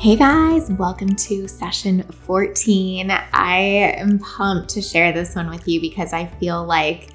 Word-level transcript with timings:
Hey 0.00 0.16
guys, 0.16 0.70
welcome 0.70 1.14
to 1.14 1.46
session 1.46 2.02
14. 2.04 3.10
I 3.10 3.58
am 3.98 4.18
pumped 4.18 4.70
to 4.70 4.80
share 4.80 5.12
this 5.12 5.36
one 5.36 5.50
with 5.50 5.68
you 5.68 5.78
because 5.78 6.14
I 6.14 6.24
feel 6.24 6.64
like 6.64 7.10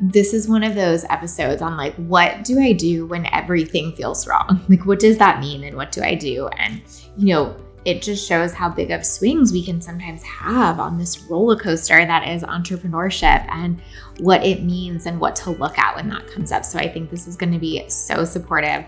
this 0.00 0.32
is 0.32 0.48
one 0.48 0.64
of 0.64 0.74
those 0.74 1.04
episodes 1.10 1.60
on 1.60 1.76
like, 1.76 1.94
what 1.96 2.44
do 2.44 2.60
I 2.60 2.72
do 2.72 3.04
when 3.06 3.26
everything 3.26 3.92
feels 3.92 4.26
wrong? 4.26 4.64
Like, 4.70 4.86
what 4.86 5.00
does 5.00 5.18
that 5.18 5.40
mean 5.40 5.64
and 5.64 5.76
what 5.76 5.92
do 5.92 6.02
I 6.02 6.14
do? 6.14 6.48
And, 6.56 6.80
you 7.18 7.26
know, 7.26 7.54
it 7.84 8.00
just 8.00 8.26
shows 8.26 8.54
how 8.54 8.70
big 8.70 8.90
of 8.90 9.04
swings 9.04 9.52
we 9.52 9.62
can 9.62 9.80
sometimes 9.80 10.22
have 10.22 10.80
on 10.80 10.96
this 10.96 11.22
roller 11.24 11.56
coaster 11.56 12.06
that 12.06 12.26
is 12.26 12.42
entrepreneurship 12.42 13.46
and 13.50 13.82
what 14.20 14.44
it 14.44 14.62
means 14.62 15.04
and 15.04 15.20
what 15.20 15.36
to 15.36 15.50
look 15.50 15.78
at 15.78 15.94
when 15.94 16.08
that 16.08 16.26
comes 16.26 16.52
up. 16.52 16.64
So 16.64 16.78
I 16.78 16.88
think 16.88 17.10
this 17.10 17.26
is 17.26 17.36
going 17.36 17.52
to 17.52 17.58
be 17.58 17.86
so 17.88 18.24
supportive. 18.24 18.86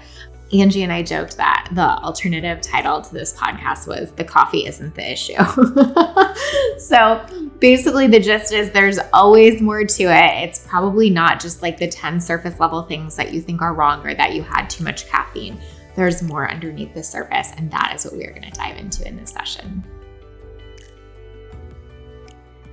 Angie 0.52 0.82
and 0.82 0.92
I 0.92 1.02
joked 1.02 1.36
that 1.36 1.68
the 1.72 1.82
alternative 1.82 2.60
title 2.60 3.00
to 3.00 3.14
this 3.14 3.32
podcast 3.32 3.86
was 3.86 4.10
The 4.12 4.24
Coffee 4.24 4.66
Isn't 4.66 4.94
the 4.96 5.12
Issue. 5.12 5.36
so 6.80 7.24
basically, 7.60 8.08
the 8.08 8.18
gist 8.18 8.52
is 8.52 8.70
there's 8.72 8.98
always 9.12 9.62
more 9.62 9.84
to 9.84 10.02
it. 10.02 10.48
It's 10.48 10.66
probably 10.66 11.08
not 11.08 11.40
just 11.40 11.62
like 11.62 11.78
the 11.78 11.86
10 11.86 12.20
surface 12.20 12.58
level 12.58 12.82
things 12.82 13.14
that 13.14 13.32
you 13.32 13.40
think 13.40 13.62
are 13.62 13.74
wrong 13.74 14.04
or 14.04 14.14
that 14.14 14.34
you 14.34 14.42
had 14.42 14.68
too 14.68 14.82
much 14.82 15.08
caffeine. 15.08 15.60
There's 15.94 16.22
more 16.22 16.50
underneath 16.50 16.94
the 16.94 17.02
surface, 17.02 17.52
and 17.56 17.70
that 17.70 17.92
is 17.94 18.04
what 18.04 18.16
we 18.16 18.24
are 18.24 18.30
going 18.30 18.50
to 18.50 18.50
dive 18.50 18.76
into 18.76 19.06
in 19.06 19.16
this 19.16 19.30
session. 19.30 19.84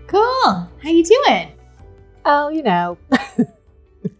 Cool. 0.07 0.21
How 0.23 0.89
you 0.89 1.03
doing? 1.03 1.51
Oh, 2.25 2.49
you 2.49 2.63
know. 2.63 2.97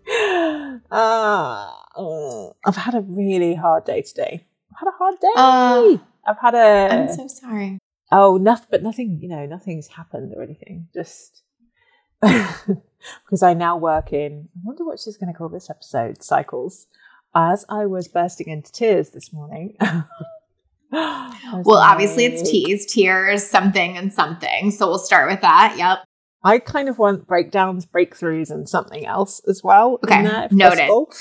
uh, 0.92 1.72
uh, 1.96 2.50
I've 2.66 2.76
had 2.76 2.96
a 2.96 3.02
really 3.02 3.56
hard 3.56 3.86
day 3.86 4.02
today. 4.02 4.46
I've 4.72 4.80
had 4.80 4.88
a 4.88 4.98
hard 4.98 5.20
day. 5.20 5.28
Uh, 5.36 5.98
I've 6.26 6.40
had 6.40 6.56
a. 6.56 6.94
I'm 6.94 7.14
so 7.14 7.28
sorry. 7.28 7.80
Oh, 8.12 8.38
nothing, 8.38 8.68
but 8.72 8.84
nothing. 8.84 9.20
You 9.22 9.30
know, 9.30 9.46
nothing's 9.46 9.88
happened 9.88 10.34
or 10.36 10.44
anything. 10.44 10.88
Just 10.94 11.44
because 12.22 13.44
I 13.44 13.54
now 13.54 13.78
work 13.78 14.14
in. 14.14 14.50
I 14.56 14.60
wonder 14.64 14.86
what 14.86 15.00
she's 15.00 15.18
going 15.18 15.32
to 15.32 15.38
call 15.38 15.50
this 15.50 15.70
episode. 15.70 16.24
Cycles. 16.24 16.88
As 17.36 17.66
I 17.70 17.86
was 17.86 18.08
bursting 18.08 18.48
into 18.48 18.72
tears 18.72 19.10
this 19.10 19.34
morning. 19.34 19.76
well, 20.92 21.34
like, 21.54 21.66
obviously 21.66 22.26
it's 22.26 22.50
teas, 22.50 22.86
tears, 22.86 23.46
something, 23.46 23.98
and 23.98 24.14
something. 24.14 24.72
So 24.72 24.88
we'll 24.88 25.00
start 25.00 25.30
with 25.30 25.42
that. 25.42 25.76
Yep. 25.78 26.00
I 26.44 26.60
kind 26.60 26.88
of 26.88 26.98
want 26.98 27.28
breakdowns, 27.28 27.86
breakthroughs, 27.86 28.50
and 28.50 28.70
something 28.70 29.06
else 29.06 29.42
as 29.48 29.64
well. 29.64 30.00
Okay, 30.04 30.24
there, 30.24 30.48
noted. 30.52 30.78
Possible. 30.80 31.12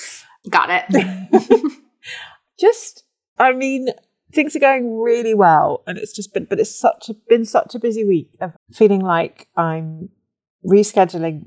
Got 0.50 0.84
it. 0.90 1.72
just, 2.60 3.04
I 3.38 3.52
mean, 3.52 3.88
things 4.32 4.54
are 4.54 4.60
going 4.60 4.98
really 4.98 5.34
well, 5.34 5.82
and 5.86 5.98
it's 5.98 6.12
just 6.12 6.34
been, 6.34 6.44
but 6.44 6.60
it's 6.60 6.78
such 6.78 7.08
a, 7.08 7.14
been 7.28 7.44
such 7.44 7.74
a 7.74 7.78
busy 7.78 8.04
week 8.04 8.30
of 8.40 8.52
feeling 8.72 9.00
like 9.00 9.48
I'm 9.56 10.10
rescheduling 10.64 11.46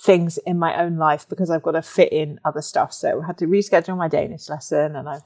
things 0.00 0.38
in 0.38 0.58
my 0.58 0.80
own 0.82 0.96
life 0.96 1.28
because 1.28 1.50
I've 1.50 1.62
got 1.62 1.72
to 1.72 1.82
fit 1.82 2.12
in 2.12 2.40
other 2.44 2.62
stuff. 2.62 2.92
So 2.92 3.22
I 3.22 3.26
had 3.26 3.38
to 3.38 3.46
reschedule 3.46 3.96
my 3.96 4.08
Danish 4.08 4.48
lesson, 4.48 4.96
and 4.96 5.08
I've 5.08 5.22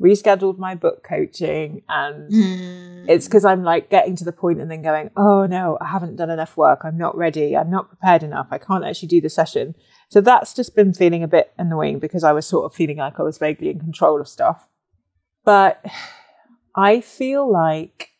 rescheduled 0.00 0.58
my 0.58 0.74
book 0.74 1.02
coaching 1.02 1.82
and 1.88 2.32
mm. 2.32 3.04
it's 3.08 3.26
because 3.26 3.44
I'm 3.44 3.64
like 3.64 3.90
getting 3.90 4.14
to 4.16 4.24
the 4.24 4.32
point 4.32 4.60
and 4.60 4.70
then 4.70 4.82
going, 4.82 5.10
oh 5.16 5.46
no, 5.46 5.76
I 5.80 5.88
haven't 5.88 6.16
done 6.16 6.30
enough 6.30 6.56
work. 6.56 6.80
I'm 6.84 6.96
not 6.96 7.16
ready. 7.16 7.56
I'm 7.56 7.70
not 7.70 7.88
prepared 7.88 8.22
enough. 8.22 8.46
I 8.50 8.58
can't 8.58 8.84
actually 8.84 9.08
do 9.08 9.20
the 9.20 9.30
session. 9.30 9.74
So 10.08 10.20
that's 10.20 10.54
just 10.54 10.76
been 10.76 10.94
feeling 10.94 11.22
a 11.22 11.28
bit 11.28 11.52
annoying 11.58 11.98
because 11.98 12.22
I 12.22 12.32
was 12.32 12.46
sort 12.46 12.64
of 12.64 12.76
feeling 12.76 12.98
like 12.98 13.18
I 13.18 13.24
was 13.24 13.38
vaguely 13.38 13.70
in 13.70 13.80
control 13.80 14.20
of 14.20 14.28
stuff. 14.28 14.68
But 15.44 15.84
I 16.76 17.00
feel 17.00 17.50
like 17.50 18.10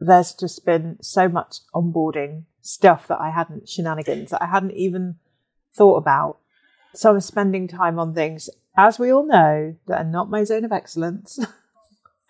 there's 0.00 0.34
just 0.34 0.64
been 0.64 0.96
so 1.00 1.28
much 1.28 1.58
onboarding 1.74 2.44
stuff 2.62 3.06
that 3.08 3.20
I 3.20 3.30
hadn't, 3.30 3.68
shenanigans 3.68 4.30
that 4.30 4.42
I 4.42 4.46
hadn't 4.46 4.72
even 4.72 5.16
thought 5.76 5.96
about. 5.96 6.38
So 6.94 7.10
I'm 7.10 7.20
spending 7.20 7.68
time 7.68 7.98
on 7.98 8.14
things 8.14 8.50
as 8.76 8.98
we 8.98 9.12
all 9.12 9.26
know, 9.26 9.76
that 9.86 10.00
are 10.00 10.10
not 10.10 10.30
my 10.30 10.44
zone 10.44 10.64
of 10.64 10.72
excellence. 10.72 11.38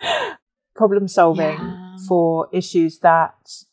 Problem 0.74 1.08
solving 1.08 1.58
yeah. 1.58 1.96
for 2.08 2.48
issues 2.52 3.00
that 3.00 3.64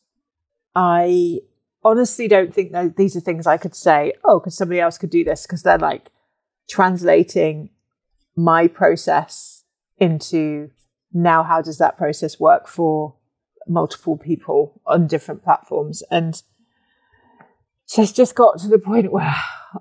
I 0.74 1.40
honestly 1.82 2.28
don't 2.28 2.52
think 2.52 2.72
that 2.72 2.96
these 2.96 3.16
are 3.16 3.20
things 3.20 3.46
I 3.46 3.56
could 3.56 3.74
say, 3.74 4.12
oh, 4.24 4.38
because 4.38 4.56
somebody 4.56 4.80
else 4.80 4.98
could 4.98 5.10
do 5.10 5.24
this, 5.24 5.46
because 5.46 5.62
they're 5.62 5.78
like 5.78 6.10
translating 6.68 7.70
my 8.36 8.68
process 8.68 9.64
into 9.98 10.70
now 11.12 11.42
how 11.42 11.60
does 11.60 11.78
that 11.78 11.96
process 11.96 12.38
work 12.38 12.68
for 12.68 13.16
multiple 13.66 14.16
people 14.16 14.80
on 14.86 15.06
different 15.06 15.42
platforms 15.42 16.02
and 16.10 16.42
so 17.84 18.02
it's 18.02 18.12
just 18.12 18.34
got 18.34 18.58
to 18.58 18.68
the 18.68 18.78
point 18.78 19.10
where 19.10 19.34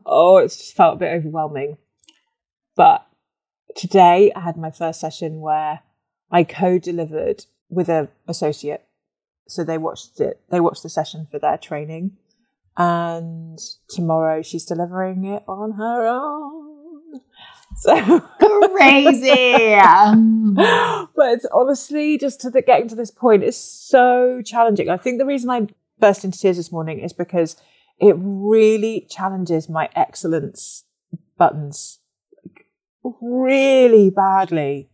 oh 0.05 0.37
it's 0.37 0.57
just 0.57 0.75
felt 0.75 0.95
a 0.95 0.99
bit 0.99 1.13
overwhelming 1.13 1.77
but 2.77 3.05
today 3.75 4.31
I 4.35 4.39
had 4.41 4.55
my 4.55 4.71
first 4.71 5.01
session 5.01 5.41
where 5.41 5.81
I 6.31 6.43
co-delivered 6.43 7.45
with 7.69 7.89
an 7.89 8.07
associate. 8.27 8.85
So 9.47 9.63
they 9.63 9.77
watched 9.77 10.21
it, 10.21 10.39
they 10.49 10.61
watched 10.61 10.83
the 10.83 10.89
session 10.89 11.27
for 11.29 11.39
their 11.39 11.57
training. 11.57 12.17
And 12.77 13.59
tomorrow 13.89 14.43
she's 14.43 14.65
delivering 14.65 15.25
it 15.25 15.43
on 15.47 15.73
her 15.73 16.07
own. 16.07 16.63
So 17.79 18.21
crazy. 18.71 19.75
but 20.55 21.29
it's 21.29 21.45
honestly 21.53 22.17
just 22.17 22.41
to 22.41 22.49
the, 22.49 22.63
getting 22.63 22.87
to 22.87 22.95
this 22.95 23.11
point 23.11 23.43
is 23.43 23.55
so 23.55 24.41
challenging. 24.43 24.89
I 24.89 24.97
think 24.97 25.19
the 25.19 25.27
reason 25.27 25.51
I 25.51 25.67
burst 25.99 26.25
into 26.25 26.39
tears 26.39 26.57
this 26.57 26.71
morning 26.71 26.99
is 26.99 27.13
because 27.13 27.55
it 27.99 28.15
really 28.17 29.05
challenges 29.09 29.69
my 29.69 29.89
excellence 29.95 30.85
buttons 31.37 31.99
really 33.21 34.09
badly. 34.09 34.89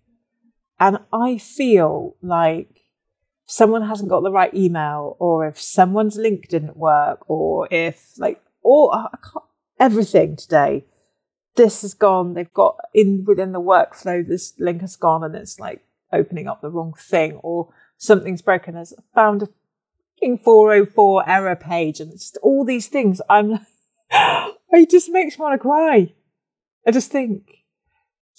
And 0.79 0.99
I 1.11 1.37
feel 1.37 2.15
like 2.21 2.83
someone 3.45 3.83
hasn't 3.87 4.09
got 4.09 4.21
the 4.21 4.31
right 4.31 4.53
email 4.53 5.15
or 5.19 5.47
if 5.47 5.59
someone's 5.59 6.17
link 6.17 6.47
didn't 6.49 6.77
work 6.77 7.19
or 7.29 7.67
if 7.71 8.13
like 8.17 8.41
all 8.63 9.09
everything 9.79 10.35
today. 10.35 10.85
This 11.55 11.83
has 11.83 11.93
gone 11.93 12.33
they've 12.33 12.53
got 12.53 12.77
in 12.93 13.25
within 13.25 13.51
the 13.51 13.61
workflow 13.61 14.27
this 14.27 14.53
link 14.57 14.81
has 14.81 14.95
gone 14.95 15.23
and 15.23 15.35
it's 15.35 15.59
like 15.59 15.85
opening 16.11 16.47
up 16.47 16.61
the 16.61 16.69
wrong 16.69 16.93
thing 16.97 17.33
or 17.43 17.71
something's 17.97 18.41
broken. 18.41 18.73
There's 18.73 18.93
found 19.13 19.43
a 19.43 19.49
404 20.37 21.29
error 21.29 21.55
page 21.55 21.99
and 21.99 22.11
it's 22.11 22.35
all 22.41 22.65
these 22.65 22.87
things. 22.87 23.21
I'm 23.29 23.51
like 23.51 23.61
it 24.71 24.89
just 24.89 25.09
makes 25.09 25.37
me 25.37 25.43
want 25.43 25.53
to 25.53 25.59
cry. 25.59 26.13
I 26.87 26.91
just 26.91 27.11
think 27.11 27.62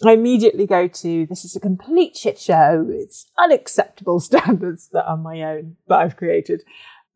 I 0.05 0.13
immediately 0.13 0.67
go 0.67 0.89
to 0.89 1.27
this 1.27 1.45
is 1.45 1.55
a 1.55 1.61
complete 1.61 2.17
shit 2.17 2.39
show. 2.39 2.87
It's 2.91 3.27
unacceptable 3.39 4.21
standards 4.21 4.89
that 4.93 5.07
are 5.07 5.17
my 5.17 5.43
own 5.43 5.77
that 5.89 5.99
I've 5.99 6.17
created. 6.17 6.63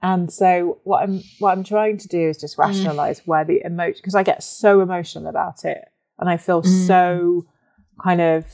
And 0.01 0.33
so 0.33 0.79
what 0.85 1.03
I'm 1.03 1.23
what 1.41 1.53
I'm 1.53 1.65
trying 1.65 1.99
to 1.99 2.09
do 2.09 2.29
is 2.29 2.39
just 2.39 2.57
mm. 2.57 2.67
rationalize 2.67 3.21
mm. 3.21 3.27
where 3.27 3.45
the 3.45 3.63
emotion 3.65 3.99
because 4.01 4.15
I 4.15 4.23
get 4.23 4.43
so 4.43 4.81
emotional 4.81 5.27
about 5.27 5.65
it 5.65 5.79
and 6.19 6.29
I 6.29 6.37
feel 6.37 6.63
mm. 6.63 6.87
so 6.87 7.47
kind 8.03 8.21
of 8.21 8.45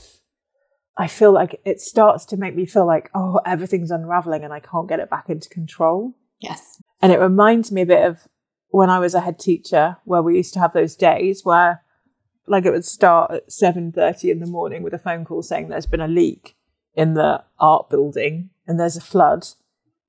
I 0.97 1.07
feel 1.07 1.31
like 1.31 1.61
it 1.65 1.79
starts 1.79 2.25
to 2.25 2.37
make 2.37 2.55
me 2.55 2.65
feel 2.65 2.87
like 2.87 3.11
oh 3.13 3.41
everything's 3.45 3.91
unraveling 3.91 4.43
and 4.43 4.53
I 4.53 4.59
can't 4.59 4.89
get 4.89 4.99
it 4.99 5.09
back 5.09 5.29
into 5.29 5.49
control. 5.49 6.15
Yes. 6.39 6.81
And 7.01 7.11
it 7.11 7.19
reminds 7.19 7.71
me 7.71 7.83
a 7.83 7.85
bit 7.85 8.03
of 8.03 8.27
when 8.69 8.89
I 8.89 8.97
was 8.97 9.13
a 9.13 9.21
head 9.21 9.37
teacher 9.37 9.97
where 10.03 10.23
we 10.23 10.37
used 10.37 10.53
to 10.55 10.59
have 10.59 10.73
those 10.73 10.95
days 10.95 11.41
where 11.43 11.83
like 12.47 12.65
it 12.65 12.71
would 12.71 12.85
start 12.85 13.31
at 13.31 13.49
7.30 13.49 14.31
in 14.31 14.39
the 14.39 14.45
morning 14.45 14.83
with 14.83 14.93
a 14.93 14.99
phone 14.99 15.25
call 15.25 15.41
saying 15.41 15.67
there's 15.67 15.85
been 15.85 16.01
a 16.01 16.07
leak 16.07 16.55
in 16.93 17.13
the 17.13 17.43
art 17.59 17.89
building 17.89 18.49
and 18.67 18.79
there's 18.79 18.97
a 18.97 19.01
flood 19.01 19.47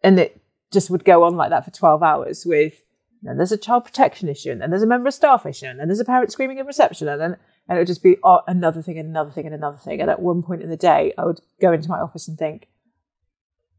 and 0.03 0.19
it 0.19 0.41
just 0.73 0.91
would 0.91 1.05
go 1.05 1.25
on 1.25 1.37
like 1.37 1.51
that 1.51 1.65
for 1.65 1.71
12 1.71 2.03
hours 2.03 2.45
with 2.47 2.83
then 3.23 3.39
there's 3.39 3.53
a 3.53 3.59
child 3.59 3.85
protection 3.85 4.29
issue 4.29 4.51
and 4.51 4.61
then 4.61 4.71
there's 4.71 4.83
a 4.83 4.87
member 4.87 5.09
of 5.09 5.15
staff 5.15 5.47
issue 5.47 5.67
and 5.67 5.81
then 5.81 5.89
there's 5.89 6.01
a 6.01 6.05
parent 6.05 6.31
screaming 6.31 6.59
in 6.59 6.67
reception 6.67 7.09
and 7.09 7.21
then 7.21 7.37
And 7.69 7.77
it 7.77 7.81
would 7.81 7.89
just 7.89 8.03
be 8.03 8.17
oh, 8.23 8.43
another 8.47 8.83
thing 8.83 8.99
and 8.99 9.09
another 9.09 9.31
thing 9.31 9.47
and 9.47 9.55
another 9.55 9.79
thing. 9.79 10.01
And 10.01 10.11
at 10.11 10.23
one 10.23 10.43
point 10.43 10.63
in 10.63 10.71
the 10.71 10.77
day, 10.77 11.13
I 11.19 11.25
would 11.25 11.41
go 11.61 11.73
into 11.73 11.89
my 11.89 11.99
office 11.99 12.29
and 12.29 12.39
think, 12.39 12.69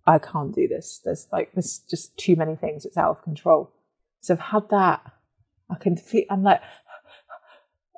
I 0.06 0.20
can't 0.20 0.54
do 0.54 0.68
this. 0.68 1.02
There's 1.04 1.28
like, 1.32 1.54
there's 1.54 1.80
just 1.80 2.18
too 2.18 2.36
many 2.36 2.56
things. 2.56 2.86
It's 2.86 2.98
out 2.98 3.12
of 3.12 3.24
control. 3.24 3.72
So 4.20 4.34
I've 4.34 4.40
had 4.40 4.70
that. 4.70 5.02
I 5.70 5.76
can 5.76 5.98
feel, 5.98 6.24
I'm 6.30 6.44
like, 6.44 6.62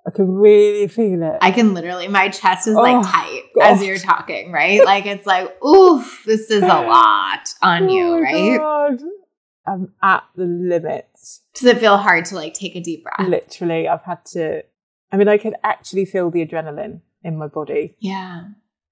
I 0.07 0.11
can 0.11 0.31
really 0.31 0.87
feel 0.87 1.21
it. 1.23 1.37
I 1.41 1.51
can 1.51 1.73
literally, 1.73 2.07
my 2.07 2.29
chest 2.29 2.67
is 2.67 2.75
like 2.75 2.97
oh, 2.97 3.03
tight 3.03 3.43
God. 3.55 3.63
as 3.63 3.83
you're 3.83 3.97
talking, 3.97 4.51
right? 4.51 4.83
like 4.83 5.05
it's 5.05 5.25
like, 5.25 5.61
oof, 5.63 6.23
this 6.25 6.49
is 6.49 6.63
a 6.63 6.65
oh 6.83 6.87
lot 6.87 7.53
on 7.61 7.83
oh 7.83 7.93
you, 7.93 8.19
right? 8.19 8.57
God. 8.57 9.01
I'm 9.67 9.93
at 10.01 10.23
the 10.35 10.45
limits. 10.45 11.41
Does 11.53 11.65
it 11.65 11.77
feel 11.79 11.97
hard 11.97 12.25
to 12.25 12.35
like 12.35 12.53
take 12.53 12.75
a 12.75 12.81
deep 12.81 13.03
breath? 13.03 13.27
Literally, 13.27 13.87
I've 13.87 14.03
had 14.03 14.25
to. 14.27 14.63
I 15.11 15.17
mean, 15.17 15.27
I 15.27 15.37
can 15.37 15.55
actually 15.63 16.05
feel 16.05 16.31
the 16.31 16.45
adrenaline 16.45 17.01
in 17.23 17.37
my 17.37 17.47
body. 17.47 17.95
Yeah. 17.99 18.45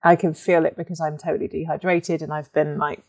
I 0.04 0.16
can 0.16 0.34
feel 0.34 0.66
it 0.66 0.78
because 0.78 1.02
I'm 1.02 1.18
totally 1.18 1.48
dehydrated 1.48 2.22
and 2.22 2.32
I've 2.32 2.52
been 2.54 2.78
like 2.78 3.04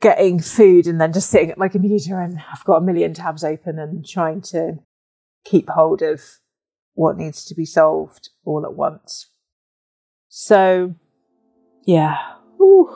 getting 0.00 0.40
food 0.40 0.86
and 0.86 1.00
then 1.00 1.12
just 1.12 1.30
sitting 1.30 1.50
at 1.50 1.58
my 1.58 1.68
computer 1.68 2.20
and 2.20 2.38
I've 2.52 2.64
got 2.64 2.76
a 2.76 2.80
million 2.80 3.14
tabs 3.14 3.42
open 3.42 3.78
and 3.78 4.06
trying 4.06 4.42
to 4.42 4.78
keep 5.48 5.68
hold 5.70 6.02
of 6.02 6.22
what 6.94 7.16
needs 7.16 7.44
to 7.44 7.54
be 7.54 7.64
solved 7.64 8.30
all 8.44 8.64
at 8.64 8.74
once. 8.74 9.30
So, 10.28 10.94
yeah. 11.84 12.16
Ooh. 12.60 12.88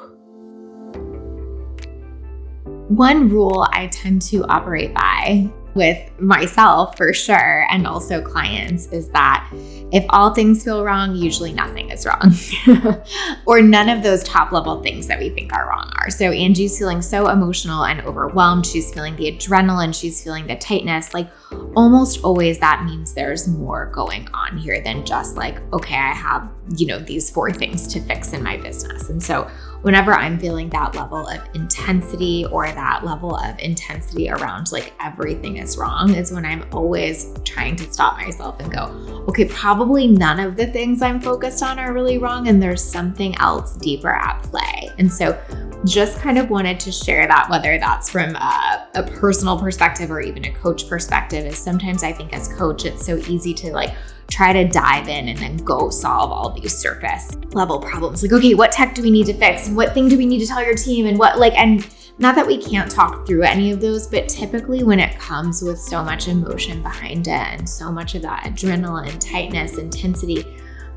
One 2.88 3.28
rule 3.28 3.68
I 3.72 3.86
tend 3.86 4.22
to 4.22 4.44
operate 4.46 4.92
by 4.94 5.50
with 5.74 6.20
myself 6.20 6.96
for 6.96 7.12
sure, 7.12 7.66
and 7.70 7.86
also 7.86 8.22
clients, 8.22 8.86
is 8.86 9.08
that 9.10 9.48
if 9.92 10.04
all 10.10 10.34
things 10.34 10.64
feel 10.64 10.84
wrong, 10.84 11.14
usually 11.14 11.52
nothing 11.52 11.90
is 11.90 12.06
wrong, 12.06 12.32
or 13.46 13.60
none 13.62 13.88
of 13.88 14.02
those 14.02 14.22
top 14.22 14.52
level 14.52 14.82
things 14.82 15.06
that 15.06 15.18
we 15.18 15.30
think 15.30 15.52
are 15.52 15.68
wrong 15.68 15.90
are. 15.96 16.10
So 16.10 16.30
Angie's 16.30 16.78
feeling 16.78 17.02
so 17.02 17.28
emotional 17.28 17.84
and 17.84 18.00
overwhelmed. 18.02 18.66
She's 18.66 18.92
feeling 18.92 19.16
the 19.16 19.32
adrenaline, 19.32 19.94
she's 19.94 20.22
feeling 20.22 20.46
the 20.46 20.56
tightness. 20.56 21.14
Like 21.14 21.28
almost 21.76 22.22
always, 22.24 22.58
that 22.60 22.84
means 22.84 23.14
there's 23.14 23.48
more 23.48 23.86
going 23.86 24.28
on 24.34 24.58
here 24.58 24.80
than 24.80 25.04
just 25.04 25.36
like, 25.36 25.60
okay, 25.72 25.96
I 25.96 26.12
have, 26.12 26.48
you 26.76 26.86
know, 26.86 26.98
these 26.98 27.30
four 27.30 27.52
things 27.52 27.86
to 27.88 28.00
fix 28.00 28.32
in 28.32 28.42
my 28.42 28.56
business. 28.56 29.08
And 29.08 29.22
so 29.22 29.50
whenever 29.82 30.12
I'm 30.12 30.38
feeling 30.38 30.68
that 30.70 30.94
level 30.94 31.26
of 31.26 31.40
intensity 31.54 32.46
or 32.46 32.66
that 32.66 33.04
level 33.04 33.34
of 33.36 33.58
intensity 33.58 34.30
around 34.30 34.72
like 34.72 34.92
everything 35.00 35.56
is 35.56 35.76
wrong, 35.76 36.14
is 36.14 36.32
when 36.32 36.44
I'm 36.44 36.64
always 36.72 37.32
trying 37.44 37.76
to 37.76 37.92
stop 37.92 38.16
myself 38.18 38.60
and 38.60 38.72
go, 38.72 38.84
okay, 39.28 39.46
probably 39.46 40.06
none 40.06 40.38
of 40.40 40.56
the 40.56 40.66
things 40.66 41.02
I'm 41.02 41.20
focused 41.20 41.62
on 41.62 41.78
are 41.78 41.92
really 41.92 42.18
wrong. 42.18 42.48
And 42.48 42.62
there's 42.62 42.82
something 42.82 43.36
else 43.38 43.76
deeper 43.76 44.10
at 44.10 44.42
play. 44.42 44.90
And 44.98 45.10
so 45.10 45.40
just 45.86 46.18
kind 46.18 46.38
of 46.38 46.50
wanted 46.50 46.78
to 46.80 46.92
share 46.92 47.26
that, 47.26 47.48
whether 47.48 47.78
that's 47.78 48.10
from 48.10 48.36
a, 48.36 48.88
a, 48.94 49.02
personal 49.02 49.58
perspective 49.58 50.10
or 50.10 50.20
even 50.20 50.44
a 50.44 50.52
coach 50.52 50.86
perspective, 50.88 51.46
is 51.46 51.58
sometimes 51.58 52.02
I 52.02 52.12
think 52.12 52.34
as 52.34 52.48
coach, 52.48 52.84
it's 52.84 53.04
so 53.04 53.16
easy 53.16 53.54
to 53.54 53.72
like 53.72 53.94
try 54.30 54.52
to 54.52 54.66
dive 54.68 55.08
in 55.08 55.28
and 55.28 55.38
then 55.38 55.56
go 55.58 55.90
solve 55.90 56.30
all 56.30 56.50
these 56.50 56.76
surface 56.76 57.34
level 57.52 57.80
problems. 57.80 58.22
Like, 58.22 58.32
okay, 58.32 58.54
what 58.54 58.72
tech 58.72 58.94
do 58.94 59.02
we 59.02 59.10
need 59.10 59.26
to 59.26 59.34
fix? 59.34 59.68
What 59.68 59.92
thing 59.92 60.08
do 60.08 60.16
we 60.16 60.26
need 60.26 60.40
to 60.40 60.46
tell 60.46 60.64
your 60.64 60.74
team? 60.74 61.06
And 61.06 61.18
what, 61.18 61.38
like, 61.38 61.54
and 61.58 61.86
not 62.18 62.34
that 62.34 62.46
we 62.46 62.62
can't 62.62 62.90
talk 62.90 63.26
through 63.26 63.42
any 63.42 63.70
of 63.70 63.80
those, 63.80 64.06
but 64.06 64.28
typically 64.28 64.82
when 64.82 65.00
it 65.00 65.18
comes 65.18 65.62
with 65.62 65.78
so 65.78 66.04
much 66.04 66.28
emotion 66.28 66.82
behind 66.82 67.26
it 67.26 67.30
and 67.30 67.68
so 67.68 67.90
much 67.90 68.14
of 68.14 68.22
that 68.22 68.44
adrenaline, 68.44 69.18
tightness, 69.18 69.78
intensity, 69.78 70.44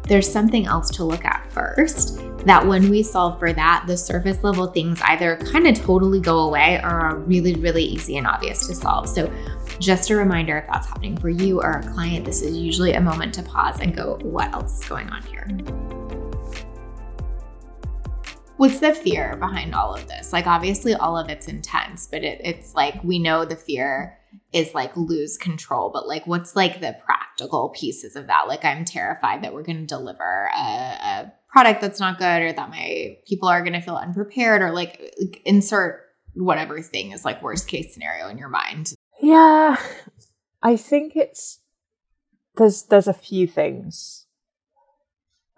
there's 0.07 0.29
something 0.29 0.65
else 0.65 0.89
to 0.91 1.03
look 1.03 1.23
at 1.25 1.50
first. 1.51 2.19
That 2.45 2.67
when 2.67 2.89
we 2.89 3.03
solve 3.03 3.39
for 3.39 3.53
that, 3.53 3.85
the 3.88 3.95
surface 3.95 4.44
level 4.44 4.67
things 4.67 5.01
either 5.03 5.38
kind 5.38 5.65
of 5.65 5.75
totally 5.79 6.19
go 6.19 6.39
away 6.39 6.79
or 6.83 6.89
are 6.89 7.17
really, 7.19 7.55
really 7.55 7.85
easy 7.85 8.17
and 8.17 8.27
obvious 8.27 8.67
to 8.67 8.75
solve. 8.75 9.07
So, 9.07 9.31
just 9.79 10.09
a 10.09 10.15
reminder 10.15 10.57
if 10.57 10.67
that's 10.67 10.85
happening 10.85 11.15
for 11.17 11.29
you 11.29 11.61
or 11.61 11.71
a 11.71 11.94
client, 11.94 12.25
this 12.25 12.41
is 12.41 12.57
usually 12.57 12.94
a 12.94 13.01
moment 13.01 13.33
to 13.35 13.44
pause 13.44 13.79
and 13.79 13.95
go, 13.95 14.19
what 14.23 14.53
else 14.53 14.81
is 14.81 14.89
going 14.89 15.09
on 15.09 15.23
here? 15.23 15.47
What's 18.57 18.79
the 18.79 18.94
fear 18.94 19.38
behind 19.38 19.73
all 19.73 19.95
of 19.95 20.06
this? 20.07 20.33
Like, 20.33 20.45
obviously, 20.45 20.94
all 20.95 21.17
of 21.17 21.29
it's 21.29 21.47
intense, 21.47 22.07
but 22.07 22.23
it, 22.23 22.41
it's 22.44 22.75
like 22.75 23.01
we 23.06 23.19
know 23.19 23.45
the 23.45 23.56
fear 23.56 24.19
is 24.51 24.74
like 24.74 24.95
lose 24.95 25.38
control, 25.38 25.89
but 25.94 26.07
like, 26.07 26.27
what's 26.27 26.56
like 26.56 26.80
the 26.80 26.95
practical 27.06 27.69
pieces 27.69 28.15
of 28.15 28.27
that? 28.27 28.47
Like, 28.47 28.63
I'm 28.63 28.85
terrified 28.85 29.44
that 29.44 29.53
we're 29.53 29.63
going 29.63 29.80
to 29.80 29.85
deliver 29.85 30.50
a, 30.56 30.59
a, 30.59 31.33
product 31.50 31.81
that's 31.81 32.00
not 32.00 32.18
good 32.18 32.41
or 32.41 32.51
that 32.51 32.71
my 32.71 33.15
people 33.27 33.47
are 33.47 33.62
going 33.62 33.74
to 33.74 33.80
feel 33.80 33.95
unprepared 33.95 34.63
or 34.63 34.71
like, 34.71 35.13
like 35.21 35.39
insert 35.45 36.01
whatever 36.33 36.81
thing 36.81 37.12
is 37.12 37.24
like 37.24 37.44
worst 37.44 37.68
case 37.68 37.94
scenario 37.94 38.27
in 38.27 38.39
your 38.39 38.50
mind. 38.50 38.94
Yeah, 39.21 39.77
I 40.63 40.75
think 40.75 41.15
it's 41.15 41.59
there's 42.56 42.83
there's 42.83 43.07
a 43.07 43.13
few 43.13 43.47
things. 43.47 44.25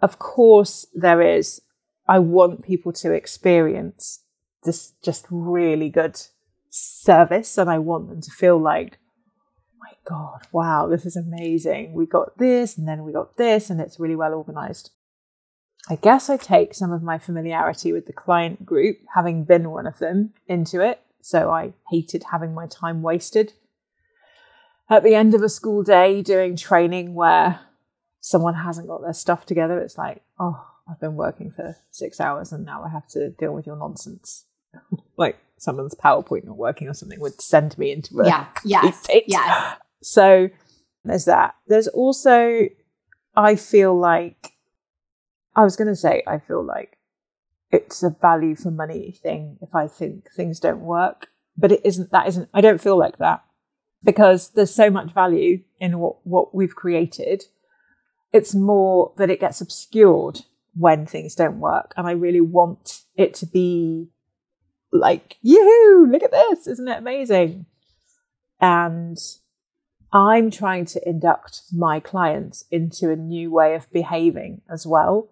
Of 0.00 0.18
course, 0.18 0.86
there 0.94 1.22
is 1.22 1.62
I 2.06 2.18
want 2.18 2.64
people 2.64 2.92
to 2.92 3.12
experience 3.12 4.22
this 4.64 4.92
just 5.02 5.26
really 5.30 5.88
good 5.88 6.20
service 6.76 7.56
and 7.58 7.70
I 7.70 7.78
want 7.78 8.08
them 8.08 8.20
to 8.20 8.30
feel 8.30 8.58
like, 8.58 8.98
oh 9.72 9.78
my 9.80 9.92
God, 10.04 10.40
wow, 10.52 10.86
this 10.86 11.06
is 11.06 11.16
amazing. 11.16 11.92
We 11.94 12.06
got 12.06 12.38
this 12.38 12.76
and 12.76 12.86
then 12.86 13.04
we 13.04 13.12
got 13.12 13.36
this 13.36 13.70
and 13.70 13.80
it's 13.80 13.98
really 13.98 14.16
well 14.16 14.34
organized. 14.34 14.90
I 15.88 15.96
guess 15.96 16.28
I 16.28 16.36
take 16.36 16.74
some 16.74 16.92
of 16.92 17.02
my 17.02 17.18
familiarity 17.18 17.92
with 17.92 18.06
the 18.06 18.12
client 18.12 18.66
group, 18.66 18.98
having 19.14 19.44
been 19.44 19.70
one 19.70 19.86
of 19.86 19.98
them, 19.98 20.34
into 20.48 20.80
it. 20.80 21.00
So 21.22 21.50
I 21.50 21.74
hated 21.90 22.24
having 22.30 22.54
my 22.54 22.66
time 22.66 23.02
wasted. 23.02 23.52
At 24.90 25.02
the 25.02 25.14
end 25.14 25.34
of 25.34 25.42
a 25.42 25.48
school 25.48 25.82
day 25.82 26.22
doing 26.22 26.56
training 26.56 27.14
where 27.14 27.60
someone 28.20 28.54
hasn't 28.54 28.88
got 28.88 29.02
their 29.02 29.12
stuff 29.12 29.46
together, 29.46 29.78
it's 29.80 29.96
like, 29.96 30.22
oh, 30.38 30.64
I've 30.88 31.00
been 31.00 31.16
working 31.16 31.52
for 31.54 31.76
six 31.90 32.20
hours 32.20 32.52
and 32.52 32.64
now 32.64 32.84
I 32.84 32.90
have 32.90 33.08
to 33.08 33.30
deal 33.30 33.52
with 33.52 33.66
your 33.66 33.76
nonsense. 33.76 34.44
like 35.16 35.38
someone's 35.66 35.96
PowerPoint 35.96 36.44
not 36.44 36.56
working 36.56 36.88
or 36.88 36.94
something 36.94 37.18
would 37.18 37.40
send 37.42 37.76
me 37.76 37.90
into 37.90 38.20
a 38.20 38.26
yeah, 38.26 38.46
yes, 38.64 39.06
pit. 39.06 39.24
yeah. 39.26 39.74
So 40.00 40.48
there's 41.04 41.24
that. 41.24 41.56
There's 41.66 41.88
also, 41.88 42.68
I 43.34 43.56
feel 43.56 43.98
like, 43.98 44.52
I 45.56 45.64
was 45.64 45.74
going 45.74 45.88
to 45.88 45.96
say, 45.96 46.22
I 46.24 46.38
feel 46.38 46.62
like 46.62 46.98
it's 47.72 48.04
a 48.04 48.10
value 48.10 48.54
for 48.54 48.70
money 48.70 49.18
thing 49.20 49.58
if 49.60 49.74
I 49.74 49.88
think 49.88 50.30
things 50.30 50.60
don't 50.60 50.82
work, 50.82 51.28
but 51.56 51.72
it 51.72 51.80
isn't. 51.84 52.12
That 52.12 52.28
isn't. 52.28 52.48
I 52.54 52.60
don't 52.60 52.80
feel 52.80 52.96
like 52.96 53.18
that 53.18 53.42
because 54.04 54.50
there's 54.50 54.72
so 54.72 54.88
much 54.88 55.12
value 55.12 55.64
in 55.80 55.98
what 55.98 56.24
what 56.24 56.54
we've 56.54 56.76
created. 56.76 57.44
It's 58.32 58.54
more 58.54 59.12
that 59.16 59.30
it 59.30 59.40
gets 59.40 59.60
obscured 59.60 60.42
when 60.74 61.06
things 61.06 61.34
don't 61.34 61.58
work. 61.58 61.94
And 61.96 62.06
I 62.06 62.12
really 62.12 62.40
want 62.40 63.02
it 63.16 63.34
to 63.34 63.46
be 63.46 64.10
like, 64.98 65.36
yoo 65.42 66.06
look 66.10 66.22
at 66.22 66.30
this, 66.30 66.66
isn't 66.66 66.88
it 66.88 66.98
amazing? 66.98 67.66
And 68.60 69.18
I'm 70.12 70.50
trying 70.50 70.86
to 70.86 71.08
induct 71.08 71.62
my 71.72 72.00
clients 72.00 72.64
into 72.70 73.10
a 73.10 73.16
new 73.16 73.50
way 73.50 73.74
of 73.74 73.90
behaving 73.92 74.62
as 74.70 74.86
well. 74.86 75.28